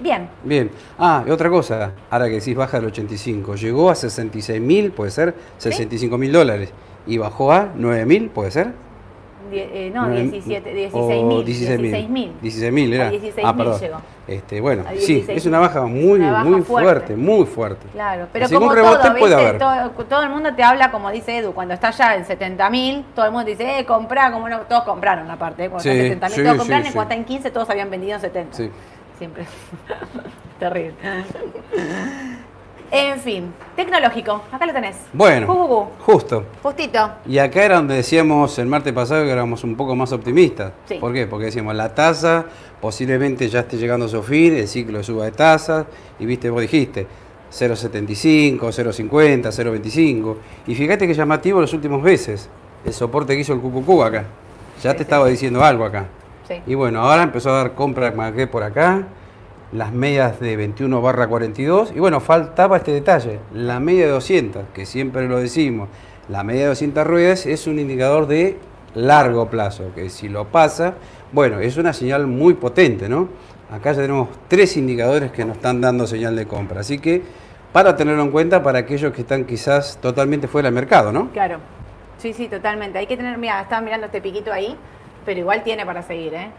Bien. 0.00 0.28
Bien. 0.42 0.68
Ah, 0.98 1.22
y 1.24 1.30
otra 1.30 1.48
cosa, 1.50 1.92
ahora 2.10 2.24
que 2.26 2.32
decís 2.34 2.56
baja 2.56 2.78
del 2.78 2.86
85, 2.88 3.54
llegó 3.54 3.90
a 3.90 3.94
66 3.94 4.60
mil, 4.60 4.90
puede 4.90 5.12
ser, 5.12 5.34
65 5.58 6.18
mil 6.18 6.32
dólares. 6.32 6.72
Y 7.06 7.18
bajó 7.18 7.52
a 7.52 7.68
9 7.76 8.04
mil, 8.06 8.28
puede 8.30 8.50
ser. 8.50 8.72
Die- 9.52 9.60
eh, 9.86 9.90
no, 9.94 10.06
Nueve- 10.06 10.22
17, 10.30 10.70
o 10.70 10.74
16 10.74 11.22
mil. 11.24 11.44
16 11.44 11.78
mil. 11.78 11.90
16 11.92 12.08
mil. 12.10 12.32
16 12.40 12.72
mil 12.72 12.92
era. 12.94 13.06
A 13.06 13.10
16 13.10 13.46
ah, 13.46 13.56
perdón. 13.56 13.80
llegó. 13.80 13.96
Este, 14.26 14.60
bueno, 14.60 14.84
A 14.86 14.90
sí, 14.92 15.14
16 15.14 15.38
es 15.38 15.46
una 15.46 15.58
baja 15.58 15.82
muy, 15.86 16.20
Una 16.20 16.32
baja 16.32 16.44
muy 16.44 16.62
fuerte. 16.62 16.90
fuerte. 16.90 17.16
muy 17.16 17.46
fuerte. 17.46 17.86
Claro, 17.92 18.26
pero 18.32 18.44
Así 18.46 18.54
como 18.54 18.68
un 18.68 18.74
rebote 18.74 19.08
todo, 19.08 19.16
puede 19.18 19.34
haber. 19.34 19.58
Todo, 19.58 19.90
todo 20.04 20.22
el 20.22 20.30
mundo 20.30 20.54
te 20.54 20.62
habla, 20.62 20.90
como 20.90 21.10
dice 21.10 21.38
Edu, 21.38 21.52
cuando 21.52 21.74
está 21.74 21.90
ya 21.90 22.14
en 22.16 22.24
70 22.24 22.70
mil, 22.70 23.04
todo 23.14 23.26
el 23.26 23.32
mundo 23.32 23.44
te 23.44 23.50
dice, 23.52 23.78
eh, 23.80 23.84
comprá, 23.84 24.32
como 24.32 24.48
no, 24.48 24.60
todos 24.60 24.84
compraron 24.84 25.30
aparte, 25.30 25.64
¿eh? 25.64 25.68
cuando 25.68 25.82
Sí, 25.82 25.90
está 25.90 26.02
en 26.02 26.08
70 26.08 26.26
mil, 26.28 26.34
sí, 26.36 26.42
todos 26.42 26.58
compraron 26.58 26.86
y 26.86 26.90
cuando 26.92 27.02
está 27.02 27.14
en 27.14 27.24
15 27.24 27.50
todos 27.50 27.70
habían 27.70 27.90
vendido 27.90 28.14
en 28.14 28.20
70. 28.20 28.56
Sí. 28.56 28.70
Siempre. 29.18 29.44
Terrible. 30.58 30.94
En 32.94 33.18
fin, 33.20 33.54
tecnológico, 33.74 34.42
acá 34.52 34.66
lo 34.66 34.72
tenés. 34.74 34.96
Bueno, 35.14 35.46
Ju, 35.46 35.54
ju, 35.54 35.66
ju. 35.66 35.86
justo. 36.00 36.44
Justito. 36.62 37.10
Y 37.26 37.38
acá 37.38 37.64
era 37.64 37.76
donde 37.76 37.94
decíamos 37.94 38.58
el 38.58 38.66
martes 38.66 38.92
pasado 38.92 39.24
que 39.24 39.30
éramos 39.30 39.64
un 39.64 39.76
poco 39.76 39.96
más 39.96 40.12
optimistas. 40.12 40.72
Sí. 40.86 40.96
¿Por 40.96 41.10
qué? 41.14 41.26
Porque 41.26 41.46
decíamos 41.46 41.74
la 41.74 41.94
tasa 41.94 42.44
posiblemente 42.82 43.48
ya 43.48 43.60
esté 43.60 43.78
llegando 43.78 44.04
a 44.06 44.08
su 44.10 44.22
fin, 44.22 44.54
el 44.56 44.68
ciclo 44.68 44.98
de 44.98 45.04
suba 45.04 45.24
de 45.24 45.30
tasas, 45.30 45.86
y 46.18 46.26
viste, 46.26 46.50
vos 46.50 46.60
dijiste 46.60 47.06
0,75, 47.50 48.58
0,50, 48.58 49.42
0,25. 49.50 50.36
Y 50.66 50.74
fíjate 50.74 51.06
que 51.06 51.14
llamativo 51.14 51.60
los 51.60 51.72
últimos 51.72 52.02
meses, 52.02 52.48
el 52.84 52.92
soporte 52.92 53.34
que 53.34 53.40
hizo 53.40 53.52
el 53.54 53.60
QQQ 53.60 54.02
acá. 54.02 54.24
Ya 54.82 54.90
Sí, 54.90 54.96
te 54.96 54.96
sí. 54.98 55.02
estaba 55.04 55.26
diciendo 55.28 55.62
algo 55.64 55.84
acá. 55.84 56.06
Sí. 56.48 56.54
Y 56.66 56.74
bueno, 56.74 57.00
ahora 57.02 57.22
empezó 57.22 57.50
a 57.50 57.58
dar 57.58 57.74
compra 57.74 58.10
MACD 58.10 58.48
por 58.48 58.64
acá, 58.64 59.06
las 59.72 59.92
medias 59.92 60.38
de 60.38 60.56
21 60.56 61.00
barra 61.00 61.26
42, 61.26 61.92
y 61.94 62.00
bueno, 62.00 62.20
faltaba 62.20 62.76
este 62.76 62.92
detalle, 62.92 63.40
la 63.54 63.80
media 63.80 64.04
de 64.04 64.12
200, 64.12 64.64
que 64.74 64.86
siempre 64.86 65.26
lo 65.26 65.38
decimos, 65.38 65.88
la 66.28 66.44
media 66.44 66.62
de 66.62 66.68
200 66.68 67.06
ruedas 67.06 67.46
es 67.46 67.66
un 67.66 67.78
indicador 67.78 68.26
de 68.26 68.58
largo 68.94 69.48
plazo, 69.48 69.92
que 69.94 70.10
si 70.10 70.28
lo 70.28 70.46
pasa, 70.48 70.94
bueno, 71.32 71.60
es 71.60 71.78
una 71.78 71.92
señal 71.92 72.26
muy 72.26 72.54
potente, 72.54 73.08
¿no? 73.08 73.28
Acá 73.70 73.92
ya 73.92 74.02
tenemos 74.02 74.28
tres 74.48 74.76
indicadores 74.76 75.32
que 75.32 75.46
nos 75.46 75.56
están 75.56 75.80
dando 75.80 76.06
señal 76.06 76.36
de 76.36 76.46
compra, 76.46 76.80
así 76.80 76.98
que 76.98 77.22
para 77.72 77.96
tenerlo 77.96 78.22
en 78.22 78.30
cuenta 78.30 78.62
para 78.62 78.80
aquellos 78.80 79.12
que 79.14 79.22
están 79.22 79.44
quizás 79.44 79.98
totalmente 80.02 80.46
fuera 80.46 80.66
del 80.66 80.74
mercado, 80.74 81.10
¿no? 81.10 81.30
Claro. 81.30 81.58
Sí, 82.18 82.34
sí, 82.34 82.48
totalmente. 82.48 82.98
Hay 82.98 83.06
que 83.06 83.16
tener, 83.16 83.38
mira, 83.38 83.62
estaba 83.62 83.80
mirando 83.80 84.06
este 84.06 84.20
piquito 84.20 84.52
ahí, 84.52 84.76
pero 85.24 85.40
igual 85.40 85.62
tiene 85.64 85.86
para 85.86 86.02
seguir, 86.02 86.34
¿eh? 86.34 86.50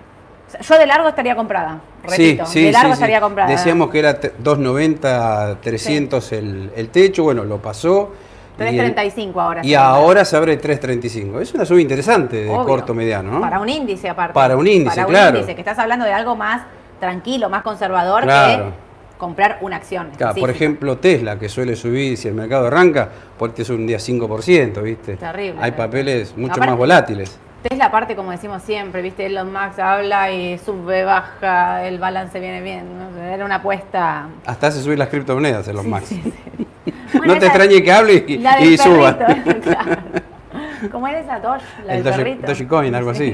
Yo 0.62 0.78
de 0.78 0.86
largo 0.86 1.08
estaría 1.08 1.36
comprada, 1.36 1.80
repito, 2.04 2.46
de 2.48 2.72
largo 2.72 2.90
sí. 2.90 2.94
estaría 2.94 3.20
comprada. 3.22 3.50
Decíamos 3.50 3.90
que 3.90 4.00
era 4.00 4.20
te- 4.20 4.34
290, 4.38 5.58
300 5.62 6.32
el, 6.34 6.72
el 6.76 6.90
techo, 6.90 7.24
bueno, 7.24 7.44
lo 7.44 7.58
pasó. 7.62 8.12
y 8.60 8.62
el- 8.62 8.68
335 8.94 9.42
ahora. 9.42 9.62
Y 9.66 9.74
ahora 9.74 10.24
se 10.26 10.38
abre 10.38 10.58
335. 10.58 11.40
Es 11.42 11.54
una 11.56 11.66
suba 11.66 11.82
interesante 11.82 12.44
de 12.44 12.50
Obvio. 12.50 12.66
corto 12.66 12.94
mediano, 12.94 13.32
¿no? 13.32 13.42
Para 13.42 13.60
un 13.60 13.68
índice 13.70 14.08
aparte. 14.10 14.34
Para 14.34 14.56
un 14.56 14.68
índice, 14.68 14.96
Para 14.96 15.08
un 15.08 15.12
claro. 15.14 15.38
índice, 15.38 15.56
que 15.56 15.62
estás 15.62 15.80
hablando 15.80 16.06
de 16.06 16.14
algo 16.14 16.36
más 16.36 16.62
tranquilo, 17.00 17.50
más 17.50 17.64
conservador 17.64 18.24
Claro. 18.24 18.66
que 18.66 18.72
comprar 19.18 19.58
una 19.62 19.78
acción. 19.78 20.12
Claro, 20.18 20.36
por 20.36 20.50
ejemplo, 20.52 20.98
Tesla, 20.98 21.40
que 21.40 21.50
suele 21.50 21.76
subir 21.76 22.16
si 22.18 22.28
el 22.28 22.36
mercado 22.36 22.68
arranca, 22.68 23.10
porque 23.40 23.64
es 23.64 23.70
un 23.70 23.88
día 23.88 23.98
5%, 23.98 24.82
¿viste? 24.84 25.16
Terrible. 25.18 25.60
Hay 25.62 25.72
papeles 25.72 26.38
mucho 26.38 26.60
más 26.60 26.78
volátiles. 26.78 27.40
Tesla 27.64 27.86
aparte, 27.86 28.16
como 28.16 28.32
decimos 28.32 28.62
siempre, 28.64 29.02
viste, 29.02 29.26
Elon 29.26 29.52
Musk 29.52 29.80
habla 29.80 30.32
y 30.32 30.58
sube, 30.60 31.04
baja, 31.04 31.86
el 31.88 31.98
balance 31.98 32.40
viene 32.40 32.62
bien. 32.62 32.86
¿no? 33.00 33.24
Era 33.24 33.46
una 33.46 33.56
apuesta. 33.56 34.28
Hasta 34.46 34.68
hace 34.68 34.82
subir 34.82 35.00
las 35.00 35.08
criptomonedas 35.10 35.68
Max. 35.86 36.12
Bueno, 37.16 37.36
no 37.36 37.40
te 37.40 37.46
extrañe 37.46 37.84
que 37.84 37.92
hable 37.92 38.26
y, 38.28 38.38
La 38.40 38.60
y 38.60 38.76
suba. 38.76 39.16
perrito, 39.16 39.60
claro. 39.62 40.02
¿Cómo 40.92 41.08
era 41.08 41.20
esa 41.20 41.40
Doge? 41.40 41.64
La 41.86 41.94
El 41.94 42.04
del 42.04 42.12
Doge- 42.14 42.18
perrito. 42.18 42.48
Dogecoin, 42.48 42.96
algo 42.96 43.12
así. 43.12 43.32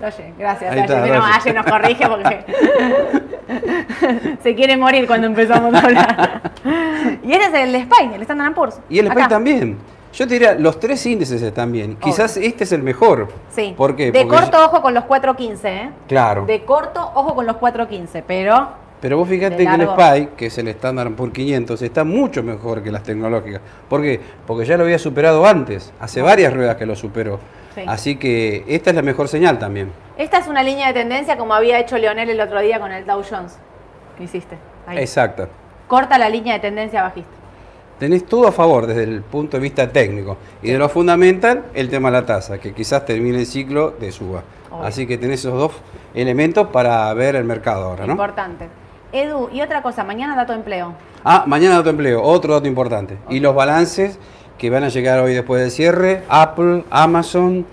Doge, 0.00 0.32
gracias. 0.38 0.72
Ahí 0.72 0.78
está, 0.80 1.00
Doge. 1.00 1.20
Aye 1.20 1.52
nos 1.52 1.66
corrige 1.66 2.06
porque 2.08 2.44
se 4.42 4.54
quiere 4.54 4.76
morir 4.76 5.06
cuando 5.08 5.26
empezamos 5.26 5.74
a 5.74 5.78
hablar. 5.80 6.40
y 7.24 7.32
ese 7.32 7.46
es 7.46 7.54
el 7.54 7.82
SPY, 7.82 8.14
el 8.14 8.22
Standard 8.22 8.54
Poor's. 8.54 8.78
Y 8.88 9.00
el 9.00 9.06
SPY 9.08 9.18
Acá. 9.20 9.28
también. 9.28 9.78
Yo 10.16 10.26
te 10.26 10.32
diría, 10.32 10.54
los 10.54 10.80
tres 10.80 11.04
índices 11.04 11.42
están 11.42 11.70
bien. 11.70 11.96
Quizás 11.96 12.38
este 12.38 12.64
es 12.64 12.72
el 12.72 12.82
mejor. 12.82 13.28
Sí. 13.50 13.74
¿Por 13.76 13.94
qué? 13.94 14.10
De 14.10 14.24
Porque 14.24 14.28
corto 14.28 14.64
ojo 14.64 14.80
con 14.80 14.94
los 14.94 15.04
4.15, 15.04 15.64
¿eh? 15.66 15.90
Claro. 16.08 16.46
De 16.46 16.64
corto 16.64 17.12
ojo 17.14 17.34
con 17.34 17.44
los 17.44 17.56
4.15, 17.56 18.22
pero 18.26 18.66
Pero 19.02 19.18
vos 19.18 19.28
fíjate 19.28 19.58
que 19.58 19.74
el. 19.74 19.86
SPY, 19.86 20.28
que 20.34 20.46
es 20.46 20.56
el 20.56 20.68
estándar 20.68 21.10
por 21.10 21.30
500, 21.32 21.82
está 21.82 22.04
mucho 22.04 22.42
mejor 22.42 22.82
que 22.82 22.90
las 22.90 23.02
tecnológicas. 23.02 23.60
¿Por 23.90 24.00
qué? 24.00 24.18
Porque 24.46 24.64
ya 24.64 24.78
lo 24.78 24.84
había 24.84 24.98
superado 24.98 25.44
antes. 25.44 25.92
Hace 26.00 26.22
varias 26.22 26.54
ruedas 26.54 26.76
que 26.76 26.86
lo 26.86 26.96
superó. 26.96 27.38
Sí. 27.74 27.82
Así 27.86 28.16
que 28.16 28.64
esta 28.68 28.88
es 28.88 28.96
la 28.96 29.02
mejor 29.02 29.28
señal 29.28 29.58
también. 29.58 29.92
esta 30.16 30.38
es 30.38 30.48
una 30.48 30.62
línea 30.62 30.86
de 30.86 30.94
tendencia 30.94 31.36
como 31.36 31.52
había 31.52 31.78
hecho 31.78 31.98
Leonel 31.98 32.30
el 32.30 32.40
otro 32.40 32.62
día 32.62 32.80
con 32.80 32.90
el 32.90 33.04
Dow 33.04 33.22
Jones. 33.22 33.58
¿Qué 34.16 34.24
hiciste? 34.24 34.56
Ahí. 34.86 34.96
Exacto. 34.96 35.46
Corta 35.86 36.16
la 36.16 36.30
línea 36.30 36.54
de 36.54 36.60
tendencia 36.60 37.02
bajista. 37.02 37.30
Tenés 37.98 38.26
todo 38.26 38.46
a 38.48 38.52
favor 38.52 38.86
desde 38.86 39.04
el 39.04 39.22
punto 39.22 39.56
de 39.56 39.62
vista 39.62 39.90
técnico. 39.90 40.36
Y 40.62 40.70
de 40.70 40.78
lo 40.78 40.88
fundamental, 40.88 41.64
el 41.74 41.88
tema 41.88 42.10
de 42.10 42.20
la 42.20 42.26
tasa, 42.26 42.58
que 42.58 42.74
quizás 42.74 43.06
termine 43.06 43.38
el 43.38 43.46
ciclo 43.46 43.92
de 43.92 44.12
suba. 44.12 44.42
Obvio. 44.70 44.84
Así 44.84 45.06
que 45.06 45.16
tenés 45.16 45.40
esos 45.40 45.54
dos 45.54 45.72
elementos 46.14 46.68
para 46.68 47.12
ver 47.14 47.36
el 47.36 47.44
mercado 47.44 47.84
ahora, 47.84 48.06
¿no? 48.06 48.12
Importante. 48.12 48.68
Edu, 49.12 49.48
y 49.50 49.62
otra 49.62 49.82
cosa, 49.82 50.04
mañana 50.04 50.36
dato 50.36 50.52
de 50.52 50.58
empleo. 50.58 50.94
Ah, 51.24 51.44
mañana 51.46 51.76
dato 51.76 51.84
de 51.84 51.90
empleo, 51.90 52.22
otro 52.22 52.54
dato 52.54 52.68
importante. 52.68 53.16
Y 53.30 53.40
los 53.40 53.54
balances 53.54 54.18
que 54.58 54.68
van 54.68 54.84
a 54.84 54.88
llegar 54.88 55.20
hoy 55.20 55.32
después 55.32 55.62
del 55.62 55.70
cierre, 55.70 56.22
Apple, 56.28 56.84
Amazon 56.90 57.64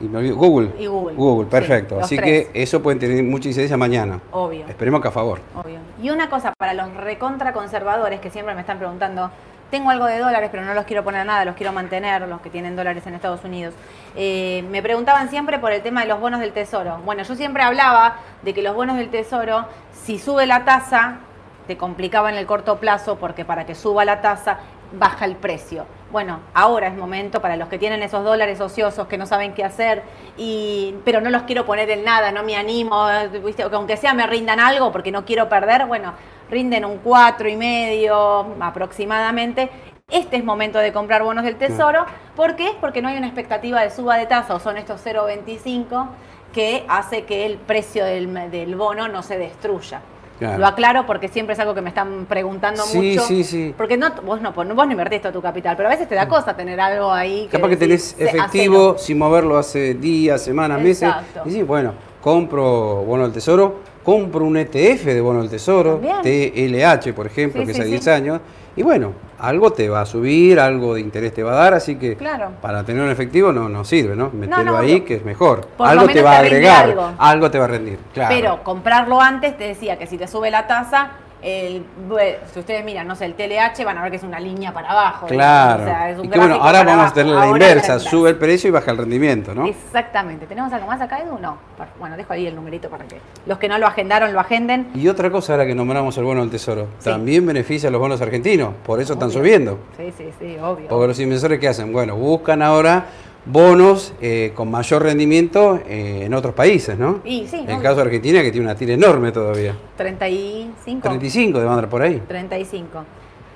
y 0.00 0.04
me 0.04 0.18
olvido, 0.18 0.36
Google. 0.36 0.70
Y 0.78 0.86
Google. 0.86 1.16
Google, 1.16 1.48
perfecto. 1.48 1.98
Así 2.00 2.16
tres. 2.16 2.48
que 2.48 2.62
eso 2.62 2.82
puede 2.82 2.98
tener 2.98 3.22
mucha 3.22 3.48
incidencia 3.48 3.76
mañana. 3.76 4.20
Obvio. 4.32 4.66
Esperemos 4.68 5.00
que 5.00 5.08
a 5.08 5.10
favor. 5.10 5.40
Obvio. 5.54 5.78
Y 6.02 6.10
una 6.10 6.28
cosa, 6.28 6.52
para 6.58 6.74
los 6.74 6.92
recontra 6.94 7.52
conservadores 7.52 8.20
que 8.20 8.30
siempre 8.30 8.54
me 8.54 8.60
están 8.60 8.78
preguntando, 8.78 9.30
tengo 9.70 9.90
algo 9.90 10.06
de 10.06 10.18
dólares, 10.18 10.50
pero 10.52 10.64
no 10.64 10.74
los 10.74 10.84
quiero 10.84 11.04
poner 11.04 11.26
nada, 11.26 11.44
los 11.44 11.56
quiero 11.56 11.72
mantener, 11.72 12.26
los 12.28 12.40
que 12.40 12.50
tienen 12.50 12.76
dólares 12.76 13.06
en 13.06 13.14
Estados 13.14 13.44
Unidos. 13.44 13.74
Eh, 14.16 14.64
me 14.70 14.82
preguntaban 14.82 15.28
siempre 15.28 15.58
por 15.58 15.72
el 15.72 15.82
tema 15.82 16.02
de 16.02 16.08
los 16.08 16.20
bonos 16.20 16.40
del 16.40 16.52
tesoro. 16.52 16.98
Bueno, 17.04 17.22
yo 17.22 17.34
siempre 17.34 17.62
hablaba 17.62 18.16
de 18.42 18.54
que 18.54 18.62
los 18.62 18.74
bonos 18.74 18.96
del 18.96 19.10
tesoro, 19.10 19.66
si 19.92 20.18
sube 20.18 20.46
la 20.46 20.64
tasa, 20.64 21.18
te 21.66 21.76
complicaba 21.76 22.30
en 22.30 22.36
el 22.36 22.46
corto 22.46 22.78
plazo, 22.78 23.16
porque 23.16 23.44
para 23.44 23.64
que 23.66 23.74
suba 23.74 24.04
la 24.04 24.20
tasa, 24.20 24.58
baja 24.92 25.24
el 25.24 25.36
precio. 25.36 25.86
Bueno, 26.12 26.40
ahora 26.52 26.86
es 26.86 26.94
momento 26.94 27.40
para 27.40 27.56
los 27.56 27.68
que 27.68 27.78
tienen 27.78 28.02
esos 28.02 28.22
dólares 28.22 28.60
ociosos 28.60 29.08
que 29.08 29.18
no 29.18 29.26
saben 29.26 29.54
qué 29.54 29.64
hacer, 29.64 30.02
y, 30.36 30.94
pero 31.04 31.20
no 31.20 31.30
los 31.30 31.42
quiero 31.42 31.66
poner 31.66 31.90
en 31.90 32.04
nada, 32.04 32.30
no 32.30 32.44
me 32.44 32.56
animo, 32.56 33.06
¿viste? 33.44 33.68
que 33.68 33.74
aunque 33.74 33.96
sea 33.96 34.14
me 34.14 34.26
rindan 34.26 34.60
algo 34.60 34.92
porque 34.92 35.10
no 35.10 35.24
quiero 35.24 35.48
perder, 35.48 35.86
bueno, 35.86 36.12
rinden 36.54 36.84
un 36.84 36.98
cuatro 36.98 37.48
y 37.48 37.56
medio 37.56 38.46
aproximadamente. 38.60 39.70
Este 40.08 40.36
es 40.36 40.44
momento 40.44 40.78
de 40.78 40.92
comprar 40.92 41.24
bonos 41.24 41.42
del 41.44 41.56
tesoro. 41.56 42.04
¿Por 42.36 42.54
qué? 42.54 42.70
Porque 42.80 43.02
no 43.02 43.08
hay 43.08 43.16
una 43.18 43.26
expectativa 43.26 43.80
de 43.82 43.90
suba 43.90 44.16
de 44.16 44.26
tasa 44.26 44.54
o 44.54 44.60
son 44.60 44.76
estos 44.76 45.04
0,25 45.04 46.06
que 46.52 46.84
hace 46.88 47.24
que 47.24 47.44
el 47.46 47.56
precio 47.56 48.04
del, 48.04 48.32
del 48.52 48.76
bono 48.76 49.08
no 49.08 49.22
se 49.24 49.36
destruya. 49.36 50.00
Claro. 50.38 50.58
Lo 50.58 50.66
aclaro 50.66 51.06
porque 51.06 51.26
siempre 51.28 51.54
es 51.54 51.58
algo 51.60 51.74
que 51.74 51.80
me 51.80 51.88
están 51.88 52.26
preguntando 52.28 52.82
Sí, 52.84 52.98
mucho. 52.98 53.22
sí, 53.26 53.42
sí. 53.42 53.74
Porque 53.76 53.96
no, 53.96 54.10
vos 54.24 54.40
no, 54.40 54.52
vos 54.52 54.66
no 54.66 54.84
invertís 54.90 55.22
todo 55.22 55.32
tu 55.32 55.42
capital, 55.42 55.74
pero 55.76 55.88
a 55.88 55.92
veces 55.92 56.08
te 56.08 56.14
da 56.14 56.28
cosa 56.28 56.54
tener 56.54 56.80
algo 56.80 57.10
ahí. 57.10 57.48
Capaz 57.50 57.68
que 57.68 57.76
tenés 57.76 58.14
"Se- 58.16 58.24
efectivo 58.24 58.74
hacelo". 58.90 58.98
sin 58.98 59.18
moverlo 59.18 59.56
hace 59.58 59.94
días, 59.94 60.42
semanas, 60.42 60.80
meses. 60.80 61.08
Exacto. 61.08 61.42
Y 61.46 61.50
sí, 61.52 61.62
bueno, 61.62 61.94
compro 62.20 63.02
bono 63.04 63.24
del 63.24 63.32
tesoro, 63.32 63.76
compro 64.04 64.44
un 64.44 64.56
ETF 64.56 65.04
de 65.06 65.20
bono 65.20 65.40
del 65.40 65.50
tesoro, 65.50 65.98
También. 65.98 66.20
TLH, 66.22 67.12
por 67.14 67.26
ejemplo, 67.26 67.62
Sí, 67.62 67.66
que 67.68 67.72
sí, 67.74 67.80
es 67.80 67.84
a 67.84 67.84
sí. 67.86 67.90
10 67.90 68.08
años. 68.08 68.40
Y 68.76 68.82
bueno, 68.82 69.12
algo 69.38 69.72
te 69.72 69.88
va 69.88 70.00
a 70.02 70.06
subir, 70.06 70.58
algo 70.58 70.94
de 70.94 71.00
interés 71.00 71.32
te 71.32 71.42
va 71.42 71.52
a 71.52 71.56
dar, 71.56 71.74
así 71.74 71.96
que 71.96 72.16
Claro. 72.16 72.50
para 72.60 72.84
tener 72.84 73.02
un 73.02 73.10
efectivo 73.10 73.52
no, 73.52 73.68
no 73.68 73.84
sirve, 73.84 74.16
¿no? 74.16 74.30
Metelo 74.30 74.64
no, 74.64 74.76
ahí 74.78 75.00
que 75.02 75.14
es 75.14 75.24
mejor. 75.24 75.68
Algo 75.78 76.06
te 76.08 76.22
va 76.22 76.32
a 76.36 76.38
agregar, 76.40 76.84
algo. 76.90 77.10
algo. 77.18 77.50
te 77.50 77.58
va 77.58 77.64
a 77.64 77.68
rendir. 77.68 77.98
Claro. 78.12 78.34
Pero 78.34 78.62
comprarlo 78.64 79.20
antes 79.20 79.56
te 79.56 79.64
decía 79.64 79.96
que 79.98 80.06
si 80.06 80.18
te 80.18 80.26
sube 80.26 80.50
la 80.50 80.66
tasa, 80.66 81.10
el, 81.42 81.84
bueno, 82.08 82.38
si 82.52 82.60
ustedes 82.60 82.84
miran, 82.84 83.06
no 83.06 83.14
sé, 83.14 83.26
el 83.26 83.34
TLH 83.34 83.84
van 83.84 83.98
a 83.98 84.02
ver 84.02 84.10
que 84.10 84.16
es 84.16 84.22
una 84.22 84.40
línea 84.40 84.72
para 84.72 84.90
abajo. 84.90 85.26
Claro. 85.26 85.82
O 85.82 85.86
sea, 85.86 86.10
es 86.10 86.18
un 86.18 86.24
y 86.24 86.28
que 86.28 86.38
bueno, 86.38 86.54
ahora 86.54 86.82
vamos 86.82 87.10
a 87.10 87.14
tener 87.14 87.34
la 87.34 87.42
Ahora 87.42 87.50
inversa, 87.50 87.98
sube 87.98 88.30
el 88.30 88.36
precio 88.36 88.68
y 88.68 88.70
baja 88.70 88.90
el 88.90 88.98
rendimiento, 88.98 89.54
¿no? 89.54 89.66
Exactamente. 89.66 90.46
¿Tenemos 90.46 90.72
algo 90.72 90.86
más 90.86 91.00
acá, 91.00 91.20
Edu? 91.20 91.38
No. 91.38 91.58
Bueno, 91.98 92.16
dejo 92.16 92.32
ahí 92.32 92.46
el 92.46 92.54
numerito 92.54 92.88
para 92.88 93.04
que 93.04 93.18
los 93.46 93.58
que 93.58 93.68
no 93.68 93.76
lo 93.78 93.86
agendaron 93.86 94.32
lo 94.32 94.40
agenden. 94.40 94.88
Y 94.94 95.08
otra 95.08 95.30
cosa 95.30 95.52
ahora 95.52 95.66
que 95.66 95.74
nombramos 95.74 96.16
el 96.16 96.24
bono 96.24 96.40
del 96.40 96.50
tesoro, 96.50 96.86
Sí. 96.98 97.10
también 97.10 97.44
beneficia 97.46 97.88
a 97.88 97.92
los 97.92 98.00
bonos 98.00 98.20
argentinos, 98.22 98.70
por 98.84 99.00
eso 99.00 99.12
están 99.14 99.30
subiendo. 99.30 99.78
Sí, 99.96 100.12
sí, 100.16 100.30
sí, 100.38 100.56
obvio. 100.62 100.88
Porque 100.88 101.08
los 101.08 101.20
inversores 101.20 101.58
¿qué 101.60 101.68
hacen? 101.68 101.92
Bueno, 101.92 102.16
buscan 102.16 102.62
ahora 102.62 103.04
bonos 103.46 104.14
eh, 104.20 104.52
con 104.54 104.70
mayor 104.70 105.02
rendimiento 105.02 105.80
eh, 105.86 106.22
en 106.24 106.34
otros 106.34 106.54
países, 106.54 106.98
¿no? 106.98 107.20
Y 107.24 107.46
sí, 107.46 107.56
En 107.56 107.70
el 107.70 107.82
caso 107.82 107.96
de 107.96 108.02
Argentina, 108.02 108.42
que 108.42 108.50
tiene 108.50 108.66
una 108.66 108.74
tira 108.74 108.94
enorme 108.94 109.32
todavía. 109.32 109.76
35. 109.96 111.02
35 111.02 111.60
de 111.60 111.68
andar 111.68 111.88
por 111.88 112.02
ahí. 112.02 112.22
35. 112.26 113.04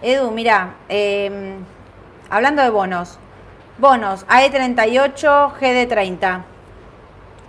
Edu, 0.02 0.30
mira, 0.30 0.76
eh, 0.88 1.54
hablando 2.30 2.62
de 2.62 2.70
bonos. 2.70 3.18
Bonos, 3.78 4.26
AE38, 4.26 5.52
GD30. 5.60 6.42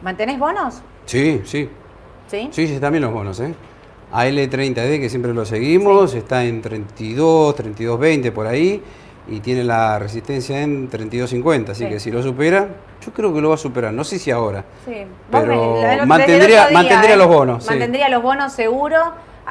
¿Mantenés 0.01 0.39
bonos? 0.39 0.81
Sí, 1.05 1.41
sí. 1.43 1.69
¿Sí? 2.27 2.49
Sí, 2.51 2.67
sí, 2.67 2.79
también 2.79 3.03
los 3.03 3.11
bonos, 3.11 3.39
¿eh? 3.39 3.53
AL30D, 4.13 4.99
que 4.99 5.09
siempre 5.09 5.33
lo 5.33 5.45
seguimos, 5.45 6.13
está 6.13 6.43
en 6.45 6.61
32, 6.61 7.55
32.20 7.55 8.31
por 8.31 8.47
ahí, 8.47 8.81
y 9.31 9.39
tiene 9.39 9.63
la 9.63 9.99
resistencia 9.99 10.61
en 10.61 10.89
32.50, 10.89 11.71
así 11.71 11.83
Sí. 11.83 11.89
que 11.89 11.99
si 11.99 12.11
lo 12.11 12.21
supera, 12.23 12.67
yo 13.05 13.11
creo 13.13 13.33
que 13.33 13.41
lo 13.41 13.49
va 13.49 13.55
a 13.55 13.57
superar, 13.57 13.93
no 13.93 14.03
sé 14.03 14.19
si 14.19 14.31
ahora. 14.31 14.63
Sí. 14.85 15.03
Pero 15.31 15.75
me- 15.81 16.05
mantendría- 16.05 16.69
mantendría 16.71 17.13
¿eh? 17.13 17.17
los 17.17 17.27
bonos, 17.27 17.63
sí. 17.63 17.69
Mantendría 17.69 18.09
los 18.09 18.21
bonos 18.23 18.51
seguro. 18.53 18.97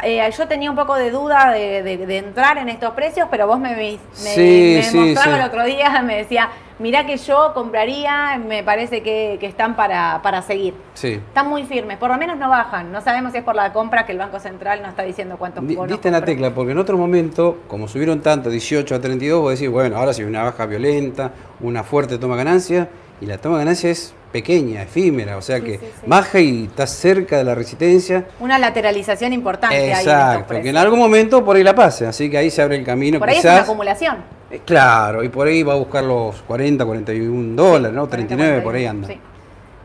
Eh, 0.05 0.21
yo 0.37 0.47
tenía 0.47 0.71
un 0.71 0.77
poco 0.77 0.95
de 0.95 1.11
duda 1.11 1.51
de, 1.53 1.83
de- 1.83 2.07
de 2.07 2.19
entrar 2.19 2.57
en 2.59 2.69
estos 2.69 2.93
precios, 2.93 3.27
pero 3.31 3.47
vos 3.49 3.59
me, 3.59 3.71
me, 3.75 3.99
Sí, 4.13 4.75
me 4.77 4.83
sí, 4.85 4.97
mostraba 4.97 5.39
el 5.39 5.45
otro 5.47 5.65
día, 5.65 6.03
me 6.03 6.19
decía, 6.19 6.49
mirá 6.79 7.07
que 7.07 7.17
yo 7.17 7.53
compraría, 7.55 8.39
me 8.39 8.63
parece 8.63 9.03
que, 9.03 9.37
que 9.41 9.47
están 9.47 9.77
para, 9.77 10.21
para 10.23 10.43
seguir. 10.43 10.75
Sí. 10.95 11.13
Están 11.15 11.49
muy 11.49 11.65
firmes, 11.65 11.99
por 11.99 12.11
lo 12.11 12.17
menos 12.19 12.37
no 12.37 12.49
bajan. 12.49 12.91
No 12.93 13.01
sabemos 13.01 13.33
si 13.33 13.39
es 13.39 13.45
por 13.45 13.55
la 13.55 13.73
compra 13.73 14.07
que 14.07 14.13
el 14.13 14.19
Banco 14.19 14.39
Central 14.41 14.81
no 14.83 14.89
está 14.89 15.03
diciendo 15.03 15.37
cuántos 15.39 15.67
Di- 15.67 15.75
bonos 15.77 15.91
Diste 15.93 16.09
en 16.09 16.15
la 16.15 16.25
tecla, 16.25 16.51
porque 16.55 16.73
en 16.73 16.79
otro 16.79 16.97
momento, 16.99 17.59
como 17.69 17.89
subieron 17.89 18.21
tanto, 18.21 18.51
18 18.51 18.95
a 18.95 19.01
32, 19.01 19.41
vos 19.41 19.53
decís, 19.53 19.71
bueno, 19.71 19.97
ahora 19.97 20.13
sí 20.13 20.23
una 20.25 20.43
baja 20.43 20.67
violenta, 20.67 21.33
una 21.61 21.83
fuerte 21.83 22.19
toma 22.19 22.37
ganancia, 22.37 22.89
y 23.21 23.27
la 23.27 23.39
toma 23.39 23.59
ganancia 23.59 23.91
es 23.91 24.15
pequeña, 24.31 24.83
efímera, 24.83 25.37
o 25.39 25.43
sea 25.43 25.57
Sí, 25.57 25.63
que 25.65 25.73
sí, 25.79 25.87
sí. 25.87 26.07
baja 26.07 26.39
y 26.39 26.65
está 26.67 26.87
cerca 26.87 27.39
de 27.39 27.45
la 27.45 27.55
resistencia. 27.55 28.27
Una 28.41 28.59
lateralización 28.59 29.33
importante 29.33 29.75
ahí 29.77 29.85
en 29.87 29.91
estos 29.93 30.07
Exacto, 30.07 30.61
que 30.63 30.69
en 30.69 30.77
algún 30.77 30.99
momento 30.99 31.45
por 31.45 31.57
ahí 31.57 31.65
la 31.65 31.75
pase, 31.75 32.07
así 32.07 32.31
que 32.31 32.39
ahí 32.39 32.51
se 32.51 32.63
abre 32.63 32.77
el 32.77 32.85
camino 32.85 33.19
Por 33.19 33.29
ahí 33.29 33.39
es 33.39 33.45
una 33.45 33.53
quizás. 33.55 33.65
acumulación. 33.65 34.38
Eh, 34.51 34.63
Claro, 34.65 35.23
y 35.23 35.29
por 35.29 35.47
ahí 35.47 35.63
va 35.63 35.75
a 35.75 35.77
buscar 35.77 36.05
los 36.05 36.41
40, 36.43 36.85
41 36.85 37.55
dólares, 37.57 37.95
¿no? 37.95 38.07
39, 38.07 38.61
por 38.63 38.75
ahí 38.75 38.87
anda. 38.87 39.09
Sí. 39.09 39.19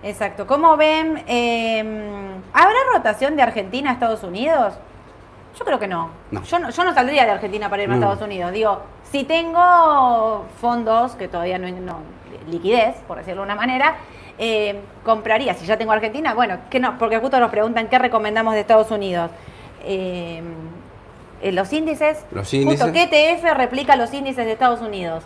Exacto. 0.03 0.45
¿Cómo 0.45 0.75
ven? 0.77 1.23
eh, 1.27 1.83
¿Habrá 2.53 2.77
rotación 2.93 3.35
de 3.35 3.41
Argentina 3.41 3.89
a 3.89 3.93
Estados 3.93 4.23
Unidos? 4.23 4.73
Yo 5.57 5.65
creo 5.65 5.79
que 5.79 5.87
no. 5.87 6.09
No. 6.31 6.43
Yo, 6.43 6.59
no 6.59 6.69
yo 6.71 6.83
no 6.83 6.93
saldría 6.93 7.25
de 7.25 7.31
Argentina 7.31 7.69
para 7.69 7.83
irme 7.83 7.95
a. 7.95 7.97
Estados 7.99 8.21
Unidos. 8.21 8.51
Digo, 8.51 8.81
si 9.11 9.23
tengo 9.23 10.45
fondos, 10.59 11.13
que 11.15 11.27
todavía 11.27 11.57
no, 11.59 11.69
no 11.69 11.99
liquidez, 12.49 12.95
por 13.07 13.17
decirlo 13.17 13.41
de 13.41 13.45
una 13.45 13.55
manera, 13.55 13.95
eh, 14.37 14.81
compraría. 15.05 15.53
Si 15.53 15.65
ya 15.65 15.77
tengo 15.77 15.91
Argentina, 15.91 16.33
bueno, 16.33 16.57
que 16.69 16.79
no, 16.79 16.97
porque 16.97 17.19
justo 17.19 17.39
nos 17.39 17.51
preguntan 17.51 17.87
qué 17.87 17.99
recomendamos 17.99 18.53
de 18.55 18.61
Estados 18.61 18.91
Unidos. 18.91 19.29
Eh, 19.83 20.41
los 21.51 21.71
índices. 21.73 22.25
Los 22.31 22.43
Justo, 22.49 22.55
índices. 22.57 22.91
¿qué 22.91 23.03
ETF 23.31 23.43
replica 23.57 23.95
los 23.95 24.13
índices 24.13 24.45
de 24.45 24.51
Estados 24.53 24.81
Unidos? 24.81 25.23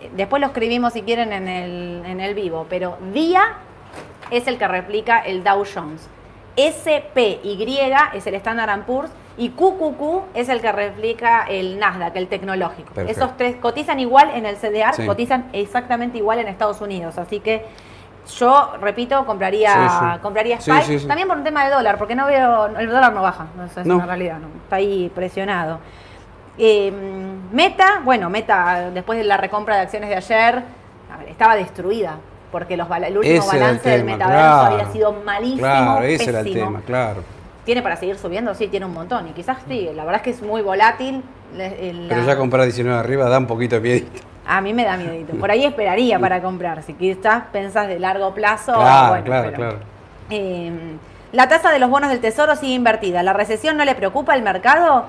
Eh, 0.00 0.10
Después 0.16 0.40
lo 0.40 0.46
escribimos 0.48 0.92
si 0.92 1.02
quieren 1.02 1.32
en 1.32 1.48
el, 1.48 2.02
en 2.06 2.20
el 2.20 2.34
vivo, 2.34 2.66
pero 2.70 2.96
DIA 3.12 3.42
es 4.30 4.46
el 4.46 4.58
que 4.58 4.66
replica 4.68 5.18
el 5.20 5.44
Dow 5.44 5.64
Jones. 5.72 6.08
SPY 6.56 7.40
es 8.14 8.26
el 8.26 8.34
Standard 8.34 8.84
Poor's 8.86 9.10
y 9.36 9.50
QQQ 9.50 10.22
es 10.34 10.48
el 10.48 10.60
que 10.60 10.70
replica 10.70 11.44
el 11.48 11.78
Nasdaq, 11.78 12.14
el 12.16 12.28
tecnológico. 12.28 12.92
Perfecto. 12.94 13.24
Esos 13.24 13.36
tres 13.36 13.56
cotizan 13.56 13.98
igual 13.98 14.30
en 14.34 14.46
el 14.46 14.56
CDR, 14.56 14.94
Sí. 14.94 15.06
cotizan 15.06 15.48
exactamente 15.52 16.18
igual 16.18 16.38
en 16.38 16.46
Estados 16.48 16.80
Unidos. 16.80 17.18
Así 17.18 17.40
que 17.40 17.64
yo, 18.38 18.72
repito, 18.80 19.24
compraría, 19.26 19.72
Sí, 19.72 19.96
sí. 20.14 20.20
compraría 20.22 20.60
SPY. 20.60 20.98
sí. 21.00 21.06
También 21.06 21.28
por 21.28 21.36
un 21.36 21.44
tema 21.44 21.64
de 21.64 21.74
dólar, 21.74 21.98
porque 21.98 22.14
no 22.14 22.26
veo, 22.26 22.66
el 22.78 22.88
dólar 22.88 23.12
no 23.12 23.22
baja, 23.22 23.46
no, 23.56 23.64
es 23.64 23.86
No. 23.86 23.96
una 23.96 24.06
realidad, 24.06 24.38
no, 24.38 24.48
está 24.64 24.76
ahí 24.76 25.10
presionado. 25.14 25.78
Eh, 26.56 26.92
Meta, 27.52 28.00
bueno, 28.04 28.30
Meta, 28.30 28.90
después 28.92 29.18
de 29.18 29.24
la 29.24 29.36
recompra 29.36 29.76
de 29.76 29.82
acciones 29.82 30.08
de 30.08 30.16
ayer, 30.16 30.62
a 31.12 31.16
ver, 31.18 31.28
estaba 31.28 31.56
destruida, 31.56 32.16
porque 32.52 32.76
los, 32.76 32.88
el 32.90 33.18
último 33.18 33.22
Ese 33.22 33.34
era 33.36 33.42
el 33.56 33.60
balance 33.62 33.88
del 33.90 34.04
metaverso 34.04 34.40
claro. 34.42 34.74
había 34.74 34.92
sido 34.92 35.12
malísimo. 35.12 35.60
Claro, 35.60 36.02
ese 36.04 36.30
era 36.30 36.40
el 36.40 36.52
tema, 36.52 36.80
claro. 36.86 37.22
¿Tiene 37.64 37.82
para 37.82 37.96
seguir 37.96 38.16
subiendo? 38.18 38.54
Sí, 38.54 38.68
tiene 38.68 38.86
un 38.86 38.92
montón. 38.92 39.26
Y 39.28 39.32
quizás 39.32 39.56
sí, 39.66 39.88
la 39.94 40.04
verdad 40.04 40.16
es 40.16 40.22
que 40.22 40.30
es 40.30 40.42
muy 40.42 40.60
volátil. 40.62 41.22
El- 41.56 42.06
Pero 42.08 42.20
la- 42.20 42.26
ya 42.26 42.36
comprar 42.36 42.64
19 42.64 42.98
arriba 42.98 43.28
da 43.28 43.38
un 43.38 43.46
poquito 43.46 43.76
de 43.76 43.80
miedito. 43.80 44.20
A 44.46 44.60
mí 44.60 44.72
me 44.74 44.84
da 44.84 44.96
miedito. 44.96 45.34
Por 45.36 45.50
ahí 45.50 45.64
esperaría 45.64 46.18
para 46.18 46.42
comprar. 46.42 46.82
Si 46.82 46.94
quizás 46.94 47.44
pensás 47.52 47.88
de 47.88 47.98
largo 47.98 48.34
plazo. 48.34 48.74
Claro, 48.74 49.08
bueno, 49.08 49.24
claro, 49.24 49.44
pero- 49.50 49.56
claro. 49.56 49.78
Eh, 50.30 50.70
la 51.32 51.48
tasa 51.48 51.70
de 51.70 51.78
los 51.78 51.90
bonos 51.90 52.10
del 52.10 52.20
tesoro 52.20 52.54
sigue 52.56 52.74
invertida. 52.74 53.22
¿La 53.22 53.32
recesión 53.32 53.76
no 53.76 53.84
le 53.84 53.94
preocupa 53.94 54.32
al 54.34 54.42
mercado? 54.42 55.04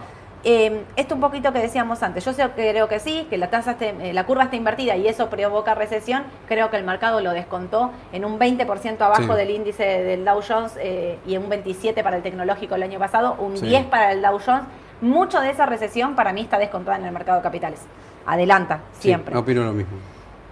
Eh, 0.48 0.84
esto 0.96 1.16
un 1.16 1.22
poquito 1.22 1.52
que 1.52 1.60
decíamos 1.60 2.04
antes. 2.04 2.24
Yo 2.24 2.32
creo 2.52 2.88
que 2.88 3.00
sí, 3.00 3.26
que 3.30 3.38
la 3.38 3.50
tasa 3.50 3.72
esté- 3.72 3.96
eh, 4.02 4.14
la 4.14 4.26
curva 4.26 4.44
está 4.44 4.56
invertida 4.56 4.96
y 4.96 5.08
eso 5.08 5.28
provoca 5.30 5.74
recesión. 5.74 6.24
Creo 6.48 6.70
que 6.70 6.78
el 6.78 6.84
mercado 6.84 7.20
lo 7.20 7.32
descontó 7.32 7.92
en 8.14 8.26
un 8.26 8.38
20% 8.38 9.02
abajo 9.06 9.24
Sí. 9.24 9.38
del 9.38 9.50
índice 9.50 9.84
del 9.84 10.24
Dow 10.24 10.42
Jones 10.48 10.74
eh, 10.80 11.18
y 11.26 11.36
un 11.38 11.50
27 11.50 12.04
para 12.04 12.18
el 12.18 12.22
tecnológico 12.24 12.76
el 12.76 12.84
año 12.84 13.00
pasado, 13.00 13.36
un 13.40 13.58
Sí. 13.58 13.66
10 13.66 13.86
para 13.86 14.12
el 14.12 14.22
Dow 14.22 14.40
Jones. 14.46 14.64
Mucho 15.02 15.42
de 15.42 15.50
esa 15.50 15.66
recesión 15.66 16.16
para 16.16 16.32
mí 16.32 16.42
está 16.42 16.58
descontada 16.60 16.98
en 16.98 17.06
el 17.06 17.12
mercado 17.12 17.40
de 17.40 17.44
capitales. 17.44 17.82
Adelanta, 18.26 18.80
Sí, 18.94 19.04
siempre. 19.10 19.36
opino 19.38 19.64
lo 19.64 19.74
mismo. 19.74 19.98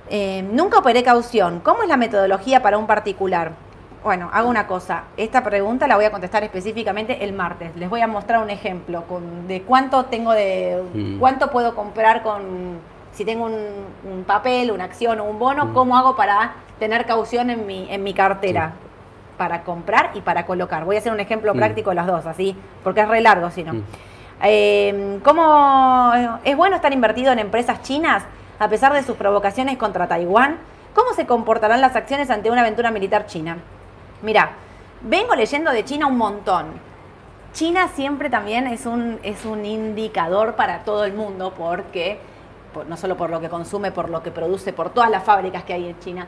Eh, 0.10 0.44
nunca 0.52 0.78
operé 0.80 1.02
caución. 1.04 1.60
¿Cómo 1.62 1.84
es 1.84 1.90
la 1.90 1.98
metodología 1.98 2.62
para 2.62 2.78
un 2.78 2.86
particular? 2.88 3.52
Bueno, 4.04 4.30
hago 4.34 4.50
una 4.50 4.68
cosa. 4.68 5.04
Esta 5.16 5.44
pregunta 5.44 5.88
la 5.88 5.96
voy 5.96 6.06
a 6.06 6.12
contestar 6.12 6.44
específicamente 6.44 7.24
el 7.24 7.32
martes. 7.34 7.74
Les 7.78 7.90
voy 7.90 8.02
a 8.02 8.08
mostrar 8.08 8.42
un 8.44 8.50
ejemplo 8.50 9.04
con, 9.08 9.48
de 9.48 9.62
cuánto 9.62 10.06
tengo 10.06 10.34
de 10.34 10.84
Mm. 10.94 11.20
cuánto 11.20 11.50
puedo 11.50 11.74
comprar 11.74 12.22
con 12.22 12.80
si 13.14 13.24
tengo 13.26 13.46
un, 13.46 13.54
un 14.12 14.24
papel, 14.26 14.72
una 14.72 14.84
acción 14.86 15.20
o 15.20 15.24
un 15.24 15.40
bono, 15.40 15.68
Mm. 15.68 15.74
cómo 15.74 15.96
hago 15.98 16.16
para 16.16 16.54
tener 16.80 17.06
caución 17.06 17.50
en 17.50 17.66
mi 17.66 17.88
en 17.92 18.04
mi 18.04 18.14
cartera 18.14 18.74
para 19.38 19.64
comprar 19.64 20.12
y 20.16 20.22
para 20.22 20.46
colocar. 20.46 20.84
Voy 20.84 20.98
a 20.98 21.00
hacer 21.00 21.12
un 21.14 21.20
ejemplo 21.22 21.54
Mm. 21.54 21.58
práctico 21.58 21.90
de 21.92 21.96
las 21.96 22.06
dos, 22.08 22.26
así, 22.26 22.56
porque 22.84 23.02
es 23.02 23.08
re 23.08 23.22
largo 23.22 23.50
si 23.52 23.64
no. 23.64 23.74
Eh, 24.43 25.19
¿Cómo 25.23 26.12
es 26.43 26.58
bueno 26.58 26.75
estar 26.75 26.91
invertido 26.91 27.32
en 27.32 27.39
empresas 27.39 27.82
chinas 27.82 28.23
a 28.60 28.67
pesar 28.67 28.93
de 28.93 29.01
sus 29.03 29.15
provocaciones 29.15 29.77
contra 29.77 30.08
Taiwán? 30.08 30.58
¿Cómo 30.93 31.13
se 31.13 31.25
comportarán 31.25 31.82
las 31.82 31.95
acciones 31.95 32.29
ante 32.29 32.51
una 32.51 32.62
aventura 32.62 32.91
militar 32.91 33.25
china? 33.25 33.58
Mira, 34.21 34.51
vengo 35.01 35.34
leyendo 35.36 35.71
de 35.71 35.84
China 35.86 36.08
un 36.08 36.17
montón. 36.17 36.65
China 37.53 37.88
siempre 37.95 38.29
también 38.29 38.67
es 38.67 38.86
un, 38.86 39.19
es 39.23 39.45
un 39.45 39.65
indicador 39.65 40.56
para 40.56 40.79
todo 40.84 41.06
el 41.06 41.13
mundo 41.13 41.53
porque, 41.58 42.19
por- 42.73 42.86
no 42.86 42.97
solo 42.97 43.15
por 43.15 43.29
lo 43.29 43.39
que 43.39 43.49
consume, 43.49 43.91
por 43.91 44.10
lo 44.10 44.21
que 44.23 44.32
produce, 44.32 44.73
por 44.73 44.89
todas 44.89 45.10
las 45.10 45.23
fábricas 45.23 45.63
que 45.63 45.73
hay 45.73 45.88
en 45.89 45.99
China. 45.99 46.27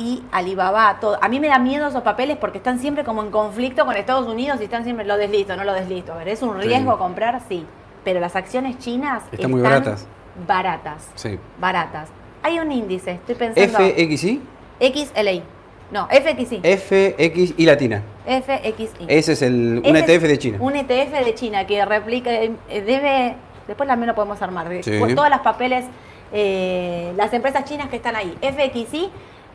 Y 0.00 0.22
Alibaba, 0.32 0.96
todo. 0.98 1.18
A 1.20 1.28
mí 1.28 1.40
me 1.40 1.48
da 1.48 1.58
miedo 1.58 1.86
esos 1.86 2.02
papeles 2.02 2.38
porque 2.38 2.56
están 2.56 2.78
siempre 2.78 3.04
como 3.04 3.22
en 3.22 3.30
conflicto 3.30 3.84
con 3.84 3.94
Estados 3.96 4.26
Unidos 4.26 4.58
y 4.62 4.64
están 4.64 4.82
siempre, 4.82 5.04
lo 5.04 5.18
deslisto, 5.18 5.54
no 5.56 5.64
lo 5.64 5.74
deslisto. 5.74 6.14
Ver, 6.14 6.28
¿es 6.28 6.40
un 6.42 6.58
Sí. 6.58 6.68
riesgo 6.68 6.96
comprar? 6.96 7.38
Sí. 7.50 7.66
Pero 8.02 8.18
las 8.18 8.34
acciones 8.34 8.78
chinas 8.78 9.22
Están 9.30 9.50
muy 9.50 9.60
baratas. 9.60 10.06
Baratas. 10.46 11.06
Sí. 11.16 11.38
Baratas. 11.60 12.08
Hay 12.42 12.58
un 12.58 12.72
índice, 12.72 13.10
estoy 13.10 13.34
pensando. 13.34 13.78
FXI, 13.78 14.40
XLI. 14.80 15.42
No, 15.90 16.08
FXI. 16.08 16.60
FX 16.62 17.54
y 17.58 17.66
latina. 17.66 18.02
FXI. 18.24 19.04
Ese 19.06 19.32
es 19.32 19.42
el, 19.42 19.82
un 19.84 19.96
Ese 19.96 20.14
ETF 20.16 20.22
de 20.22 20.38
China. 20.38 20.56
Un 20.62 20.76
ETF 20.76 21.24
de 21.26 21.34
China 21.34 21.66
que 21.66 21.84
replica, 21.84 22.32
eh, 22.32 22.52
debe, 22.70 23.34
después 23.66 23.86
también 23.86 24.06
lo 24.06 24.14
podemos 24.14 24.40
armar, 24.40 24.66
Sí. 24.82 24.98
con 24.98 25.14
todas 25.14 25.28
las 25.28 25.40
papeles, 25.40 25.84
eh, 26.32 27.12
las 27.16 27.34
empresas 27.34 27.64
chinas 27.66 27.90
que 27.90 27.96
están 27.96 28.16
ahí. 28.16 28.34
FXI 28.40 29.10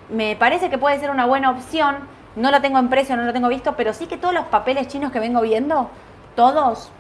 me 0.10 0.36
parece 0.36 0.70
que 0.70 0.78
puede 0.78 0.99
ser 0.99 1.10
una 1.12 1.26
buena 1.26 1.51
opción, 1.51 1.97
no 2.36 2.51
lo 2.51 2.62
tengo 2.62 2.80
en 2.80 2.89
precio, 2.89 3.16
no 3.16 3.24
lo 3.24 3.34
tengo 3.34 3.47
visto, 3.47 3.76
pero 3.76 3.93
sí 3.93 4.08
que 4.08 4.18
todos 4.18 4.34
los 4.34 4.45
papeles 4.45 4.88
chinos 4.88 5.12
que 5.12 5.20
vengo 5.20 5.41
viendo, 5.41 5.89
todos, 6.36 6.91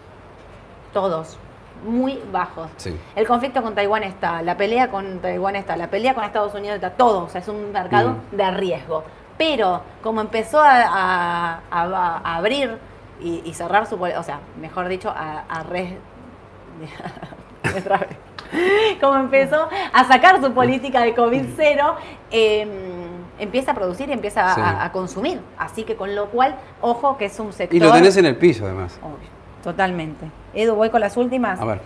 todos, 0.93 1.37
muy 1.85 2.19
bajos. 2.31 2.69
Sí. 2.77 2.97
El 3.15 3.27
conflicto 3.27 3.61
con 3.61 3.75
Taiwán 3.75 4.03
está, 4.03 4.41
la 4.41 4.55
pelea 4.57 4.89
con 4.89 5.19
Taiwán 5.19 5.55
está, 5.55 5.75
la 5.75 5.87
pelea 5.89 6.13
con 6.15 6.23
Estados 6.23 6.53
Unidos 6.55 6.75
está, 6.75 6.91
todo. 6.91 7.25
O 7.25 7.29
sea, 7.29 7.41
es 7.41 7.47
un 7.47 7.71
mercado 7.71 8.11
Mm. 8.31 8.35
de 8.37 8.51
riesgo. 8.51 9.03
Pero 9.37 9.81
como 10.01 10.21
empezó 10.21 10.59
a, 10.61 10.81
a- 10.83 11.59
a- 11.69 12.21
a 12.23 12.35
abrir 12.37 12.77
y, 13.21 13.41
y 13.45 13.53
cerrar 13.53 13.85
su, 13.87 14.01
o 14.01 14.23
sea, 14.23 14.39
mejor 14.59 14.87
dicho, 14.87 15.13
a, 15.15 15.63
re- 15.63 15.97
como 19.01 19.17
empezó 19.17 19.67
a 19.93 20.03
sacar 20.05 20.41
su 20.41 20.51
política 20.53 21.01
de 21.01 21.15
COVID-0, 21.15 21.95
eh, 22.37 22.67
empieza 23.39 23.71
a 23.71 23.75
producir 23.75 24.09
y 24.09 24.13
empieza 24.13 24.51
a- 24.51 24.55
Sí. 24.55 24.61
a, 24.61 24.83
a 24.85 24.91
consumir. 24.91 25.39
Así 25.57 25.83
que 25.83 25.95
con 25.95 26.15
lo 26.15 26.27
cual, 26.29 26.55
ojo 26.81 27.17
que 27.17 27.25
es 27.25 27.39
un 27.39 27.53
sector... 27.53 27.75
Y 27.75 27.79
lo 27.79 27.91
tenés 27.91 28.17
en 28.17 28.25
el 28.25 28.35
piso, 28.35 28.65
además. 28.65 28.99
Obvio, 29.01 29.29
totalmente. 29.63 30.25
Edu, 30.53 30.75
voy 30.75 30.89
con 30.89 30.99
las 31.01 31.15
últimas. 31.17 31.59
A 31.59 31.65
ver. 31.65 31.81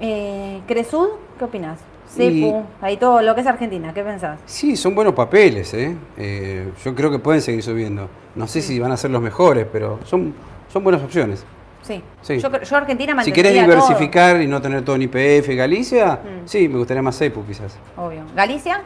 Eh, 0.00 0.60
Cresud, 0.66 1.08
¿qué 1.38 1.44
opinas? 1.44 1.78
Y- 1.80 2.16
Cepu, 2.16 2.64
ahí 2.80 2.96
todo 2.96 3.22
lo 3.22 3.34
que 3.34 3.42
es 3.42 3.46
Argentina, 3.46 3.92
¿qué 3.94 4.02
pensás? 4.02 4.40
Sí, 4.46 4.76
son 4.76 4.94
buenos 4.94 5.14
papeles, 5.14 5.72
¿eh? 5.74 5.96
Eh, 6.16 6.72
yo 6.84 6.94
creo 6.94 7.10
que 7.10 7.18
pueden 7.20 7.40
seguir 7.40 7.62
subiendo. 7.62 8.08
No 8.34 8.46
sé 8.48 8.62
si 8.62 8.78
van 8.80 8.90
a 8.92 8.96
ser 8.96 9.10
los 9.12 9.22
mejores, 9.22 9.66
pero 9.72 10.00
son, 10.04 10.34
son 10.72 10.82
buenas 10.82 11.02
opciones. 11.02 11.44
Sí. 11.82 12.02
Sí. 12.22 12.38
Yo, 12.38 12.50
yo 12.60 12.76
Argentina 12.76 13.22
Si 13.22 13.32
todo. 13.32 13.42
diversificar 13.50 14.40
y 14.40 14.46
no 14.46 14.60
tener 14.60 14.82
todo 14.84 14.96
en 14.96 15.02
IPF 15.02 15.48
y 15.50 15.56
Galicia, 15.56 16.14
Mm. 16.22 16.46
sí, 16.46 16.68
me 16.68 16.78
gustaría 16.78 17.02
más 17.02 17.16
CEPU 17.16 17.44
quizás. 17.46 17.76
Obvio. 17.96 18.22
¿Galicia? 18.34 18.82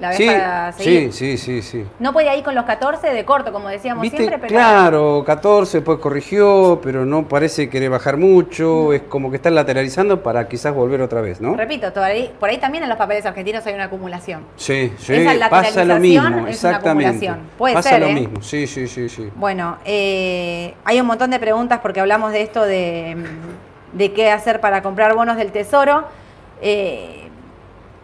¿La 0.00 0.08
ves 0.08 0.18
Sí, 0.18 0.26
para 0.26 0.72
sí, 0.72 0.84
seguir? 0.84 1.12
sí, 1.12 1.38
sí, 1.38 1.62
sí. 1.62 1.84
No 1.98 2.12
podía 2.12 2.36
ir 2.36 2.44
con 2.44 2.54
los 2.54 2.64
14 2.64 3.08
de 3.08 3.24
corto, 3.24 3.52
como 3.52 3.68
decíamos 3.68 4.02
Viste, 4.02 4.18
siempre, 4.18 4.38
pero... 4.38 4.48
claro, 4.50 5.22
14, 5.24 5.78
después 5.78 5.98
corrigió, 5.98 6.80
pero 6.82 7.06
no 7.06 7.26
parece 7.26 7.70
querer 7.70 7.90
bajar 7.90 8.16
mucho, 8.18 8.92
es 8.92 9.02
como 9.02 9.30
que 9.30 9.36
está 9.36 9.50
lateralizando 9.50 10.22
para 10.22 10.48
quizás 10.48 10.74
volver 10.74 11.00
otra 11.00 11.22
vez, 11.22 11.40
¿no? 11.40 11.54
Repito, 11.56 11.90
ahí, 12.02 12.30
por 12.38 12.50
ahí 12.50 12.58
también 12.58 12.84
en 12.84 12.90
los 12.90 12.98
papeles 12.98 13.24
argentinos 13.24 13.66
hay 13.66 13.74
una 13.74 13.84
acumulación. 13.84 14.42
Sí, 14.56 14.92
sí, 14.98 15.14
Esa 15.14 15.48
pasa 15.48 15.84
lo 15.84 15.94
lateralización 15.94 16.02
mismo, 16.02 16.26
es 16.26 16.40
una 16.42 16.50
exactamente. 16.50 17.06
acumulación. 17.08 17.38
Puede 17.56 17.74
pasa 17.74 17.88
ser, 17.90 18.00
lo 18.00 18.06
¿eh? 18.08 18.14
mismo, 18.14 18.42
sí, 18.42 18.66
sí, 18.66 18.86
sí, 18.88 19.08
sí. 19.08 19.30
Bueno, 19.36 19.78
eh, 19.84 20.74
hay 20.84 21.00
un 21.00 21.06
montón 21.06 21.30
de 21.30 21.38
preguntas 21.38 21.80
porque 21.82 22.00
hablamos 22.00 22.32
de 22.32 22.42
esto 22.42 22.62
de, 22.64 23.16
de 23.94 24.12
qué 24.12 24.30
hacer 24.30 24.60
para 24.60 24.82
comprar 24.82 25.14
bonos 25.14 25.36
del 25.38 25.52
Tesoro. 25.52 26.04
Eh, 26.60 27.25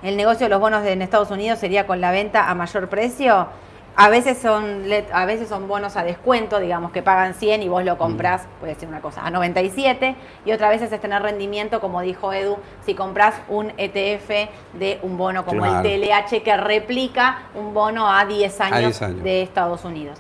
el 0.03 0.17
negocio 0.17 0.47
de 0.47 0.51
los 0.51 0.61
bonos 0.61 0.85
en 0.87 1.03
Estados 1.03 1.31
Unidos 1.31 1.59
sería 1.59 1.87
con 1.87 2.01
la 2.01 2.11
venta 2.11 2.49
a 2.51 2.55
mayor 2.55 2.89
precio. 2.89 3.47
A 3.95 4.09
veces 4.09 4.39
son 4.39 4.85
a 5.13 5.27
veces 5.27 5.51
son 5.51 5.69
bonos 5.69 5.99
a 5.99 6.03
descuento, 6.03 6.59
digamos 6.59 6.93
que 6.93 7.03
pagan 7.03 7.35
100 7.35 7.63
y 7.63 7.69
vos 7.69 7.85
lo 7.85 7.99
comprás, 7.99 8.49
puede 8.59 8.75
ser 8.75 8.89
una 8.89 9.03
cosa, 9.03 9.21
a 9.23 9.31
97 9.31 10.17
y 10.47 10.53
otra 10.53 10.71
vez 10.71 10.81
es 10.81 10.99
tener 10.99 11.21
rendimiento, 11.21 11.79
como 11.79 12.01
dijo 12.01 12.33
Edu, 12.33 12.57
si 12.87 12.95
compras 12.95 13.35
un 13.51 13.71
ETF 13.77 14.49
de 14.73 14.99
un 15.03 15.19
bono 15.19 15.45
como 15.45 15.61
Claro. 15.61 15.87
el 15.87 16.01
TLH 16.01 16.43
que 16.43 16.57
replica 16.57 17.43
un 17.55 17.75
bono 17.75 18.11
a 18.11 18.25
10 18.25 18.61
años, 18.63 18.79
10 18.99 19.03
años. 19.03 19.23
de 19.25 19.43
Estados 19.43 19.85
Unidos 19.85 20.19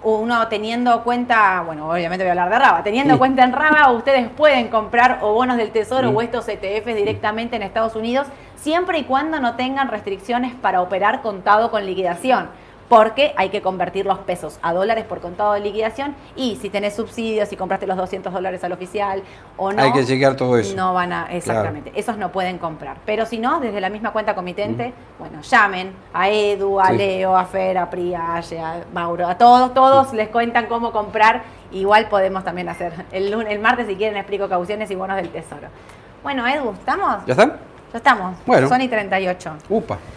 uno 0.00 0.46
teniendo 0.46 1.02
cuenta, 1.02 1.60
bueno, 1.66 1.90
obviamente 1.90 2.22
voy 2.24 2.28
a 2.28 2.32
hablar 2.42 2.50
de 2.50 2.58
Raba, 2.64 2.82
teniendo 2.84 3.14
Sí. 3.14 3.18
cuenta 3.18 3.42
en 3.42 3.52
Raba, 3.52 3.90
ustedes 3.90 4.28
pueden 4.28 4.68
comprar 4.68 5.18
o 5.22 5.32
bonos 5.34 5.56
del 5.56 5.72
Tesoro 5.72 6.12
Mm. 6.12 6.16
o 6.16 6.22
estos 6.22 6.48
ETFs 6.48 6.94
directamente 6.94 7.56
en 7.56 7.62
Estados 7.62 7.96
Unidos, 7.96 8.28
siempre 8.60 8.98
y 8.98 9.04
cuando 9.04 9.40
no 9.40 9.54
tengan 9.56 9.88
restricciones 9.88 10.54
para 10.54 10.82
operar 10.82 11.22
contado 11.22 11.70
con 11.70 11.86
liquidación. 11.86 12.48
Porque 12.88 13.34
hay 13.36 13.50
que 13.50 13.60
convertir 13.60 14.06
los 14.06 14.16
pesos 14.20 14.58
a 14.62 14.72
dólares 14.72 15.04
por 15.04 15.20
contado 15.20 15.52
de 15.52 15.60
liquidación 15.60 16.14
y 16.34 16.56
si 16.56 16.70
tenés 16.70 16.96
subsidios, 16.96 17.46
si 17.50 17.54
compraste 17.54 17.86
los 17.86 17.98
200 17.98 18.32
dólares 18.32 18.64
al 18.64 18.72
oficial 18.72 19.22
o 19.58 19.70
no. 19.72 19.82
Hay 19.82 19.92
que 19.92 20.06
chequear 20.06 20.36
todo 20.36 20.56
eso. 20.56 20.74
No 20.74 20.94
van 20.94 21.12
a, 21.12 21.26
exactamente, 21.30 21.92
esos 21.94 22.16
no 22.16 22.32
pueden 22.32 22.56
comprar. 22.56 22.96
Pero 23.04 23.26
si 23.26 23.36
no, 23.36 23.60
desde 23.60 23.82
la 23.82 23.90
misma 23.90 24.12
cuenta 24.12 24.34
comitente, 24.34 24.94
bueno, 25.18 25.42
llamen 25.42 25.92
a 26.14 26.30
Edu, 26.30 26.80
a 26.80 26.86
Sí. 26.88 26.96
Leo, 26.96 27.36
a 27.36 27.44
Fer, 27.44 27.76
a 27.76 27.90
Priya, 27.90 28.22
a 28.22 28.36
Aye, 28.36 28.58
a 28.58 28.80
Mauro, 28.94 29.28
a 29.28 29.36
todos, 29.36 29.74
todos 29.74 30.14
les 30.14 30.30
cuentan 30.30 30.64
cómo 30.64 30.90
comprar. 30.90 31.42
Igual 31.72 32.08
podemos 32.08 32.42
también 32.42 32.70
hacer. 32.70 33.04
El, 33.12 33.30
lunes, 33.30 33.52
el 33.52 33.58
martes, 33.58 33.86
si 33.86 33.96
quieren, 33.96 34.16
explico 34.16 34.48
cauciones 34.48 34.90
y 34.90 34.94
bonos 34.94 35.16
del 35.16 35.28
tesoro. 35.28 35.68
Bueno, 36.22 36.46
Edu, 36.46 36.70
¿estamos? 36.70 37.18
¿Ya 37.26 37.32
están? 37.32 37.52
Ya 37.92 37.98
estamos. 37.98 38.36
Bueno. 38.46 38.68
Son 38.68 38.80
y 38.80 38.88
38. 38.88 39.52
Upa. 39.68 39.98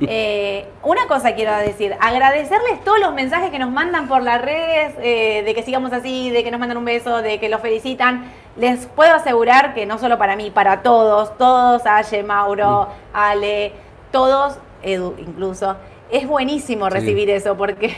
Eh, 0.00 0.66
una 0.82 1.06
cosa 1.06 1.34
quiero 1.34 1.56
decir, 1.56 1.94
agradecerles 2.00 2.82
todos 2.84 2.98
los 2.98 3.14
mensajes 3.14 3.50
que 3.50 3.58
nos 3.60 3.70
mandan 3.70 4.06
por 4.08 4.20
las 4.22 4.42
redes, 4.42 4.92
eh, 5.00 5.42
de 5.44 5.54
que 5.54 5.62
sigamos 5.62 5.92
así, 5.92 6.30
de 6.30 6.42
que 6.44 6.50
nos 6.50 6.58
mandan 6.60 6.76
un 6.76 6.84
beso, 6.84 7.22
de 7.22 7.38
que 7.38 7.48
los 7.48 7.60
felicitan. 7.62 8.24
Les 8.56 8.84
puedo 8.86 9.14
asegurar 9.14 9.72
que 9.72 9.86
no 9.86 9.98
solo 9.98 10.18
para 10.18 10.36
mí, 10.36 10.50
para 10.50 10.82
todos, 10.82 11.38
todos, 11.38 11.86
Aye, 11.86 12.22
Mauro, 12.22 12.88
Ale, 13.14 13.72
todos, 14.10 14.58
Edu 14.82 15.14
incluso, 15.16 15.76
es 16.10 16.26
buenísimo 16.26 16.86
Sí. 16.88 16.94
recibir 16.94 17.30
eso 17.30 17.56
porque 17.56 17.94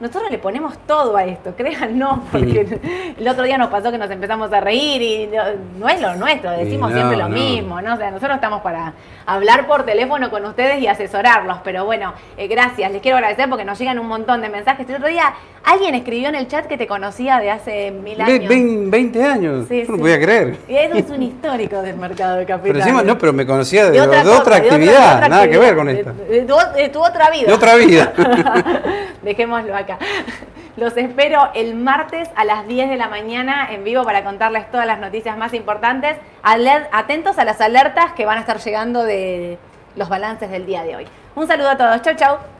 nosotros 0.00 0.30
le 0.30 0.38
ponemos 0.38 0.78
todo 0.86 1.16
a 1.16 1.24
esto, 1.24 1.54
créanos, 1.56 2.20
porque 2.32 2.80
el 3.18 3.28
otro 3.28 3.44
día 3.44 3.58
nos 3.58 3.68
pasó 3.68 3.90
que 3.92 3.98
nos 3.98 4.10
empezamos 4.10 4.52
a 4.52 4.60
reír 4.60 5.02
y 5.02 5.26
no, 5.26 5.42
no 5.78 5.88
es 5.88 6.00
lo 6.00 6.14
nuestro, 6.16 6.50
decimos 6.52 6.90
no, 6.90 6.96
siempre 6.96 7.16
lo 7.18 7.28
no. 7.28 7.34
mismo, 7.36 7.80
¿no? 7.82 7.94
O 7.94 7.96
sea, 7.96 8.10
nosotros 8.10 8.34
estamos 8.36 8.62
para 8.62 8.94
hablar 9.26 9.66
por 9.66 9.84
teléfono 9.84 10.30
con 10.30 10.44
ustedes 10.46 10.80
y 10.80 10.86
asesorarlos, 10.86 11.58
pero 11.62 11.84
bueno, 11.84 12.14
eh, 12.36 12.48
gracias, 12.48 12.90
les 12.90 13.00
quiero 13.02 13.18
agradecer 13.18 13.48
porque 13.48 13.64
nos 13.64 13.78
llegan 13.78 13.98
un 13.98 14.08
montón 14.08 14.40
de 14.40 14.48
mensajes. 14.48 14.88
El 14.88 14.96
otro 14.96 15.08
día 15.08 15.34
alguien 15.64 15.94
escribió 15.94 16.28
en 16.30 16.34
el 16.34 16.48
chat 16.48 16.66
que 16.66 16.76
te 16.78 16.86
conocía 16.86 17.38
de 17.38 17.50
hace 17.50 17.90
mil 17.90 18.20
años. 18.20 18.48
vein- 18.48 18.90
20 18.90 19.24
años. 19.24 19.66
Sí, 19.68 19.84
no 19.86 19.94
sí. 19.96 20.00
podía 20.00 20.20
creer. 20.20 20.56
Y 20.66 20.76
Edu 20.76 20.96
es 20.96 21.10
un 21.10 21.22
histórico 21.22 21.80
del 21.82 21.96
mercado 21.96 22.36
de 22.38 22.46
capitales. 22.46 22.72
Pero 22.84 22.96
encima, 22.96 23.02
no, 23.02 23.18
pero 23.18 23.32
me 23.32 23.46
conocía 23.46 23.84
de, 23.84 23.90
De 23.92 24.00
otra, 24.00 24.24
de 24.24 24.30
cosa, 24.30 24.56
actividad, 24.56 25.10
de 25.10 25.16
otra 25.16 25.28
nada 25.28 25.48
que 25.48 25.58
ver 25.58 25.76
con 25.76 25.88
esta. 25.88 26.12
De, 26.12 26.42
tu, 26.42 26.54
de 26.76 26.88
tu 26.88 27.00
otra 27.04 27.30
vida. 27.30 27.46
De 27.48 27.52
otra 27.52 27.74
vida. 27.76 28.12
Dejémoslo 29.22 29.76
acá. 29.76 29.89
Los 30.76 30.96
espero 30.96 31.50
el 31.54 31.74
martes 31.74 32.30
a 32.36 32.44
las 32.44 32.66
10 32.66 32.90
de 32.90 32.96
la 32.96 33.08
mañana 33.08 33.68
en 33.70 33.84
vivo 33.84 34.04
para 34.04 34.24
contarles 34.24 34.70
todas 34.70 34.86
las 34.86 34.98
noticias 34.98 35.36
más 35.36 35.52
importantes. 35.52 36.16
Atentos 36.92 37.38
a 37.38 37.44
las 37.44 37.60
alertas 37.60 38.12
que 38.12 38.24
van 38.24 38.38
a 38.38 38.40
estar 38.42 38.58
llegando 38.58 39.04
de 39.04 39.58
los 39.96 40.08
balances 40.08 40.50
del 40.50 40.66
día 40.66 40.84
de 40.84 40.96
hoy. 40.96 41.08
Un 41.34 41.46
saludo 41.46 41.70
a 41.70 41.76
todos. 41.76 42.02
Chau, 42.02 42.14
chau. 42.14 42.59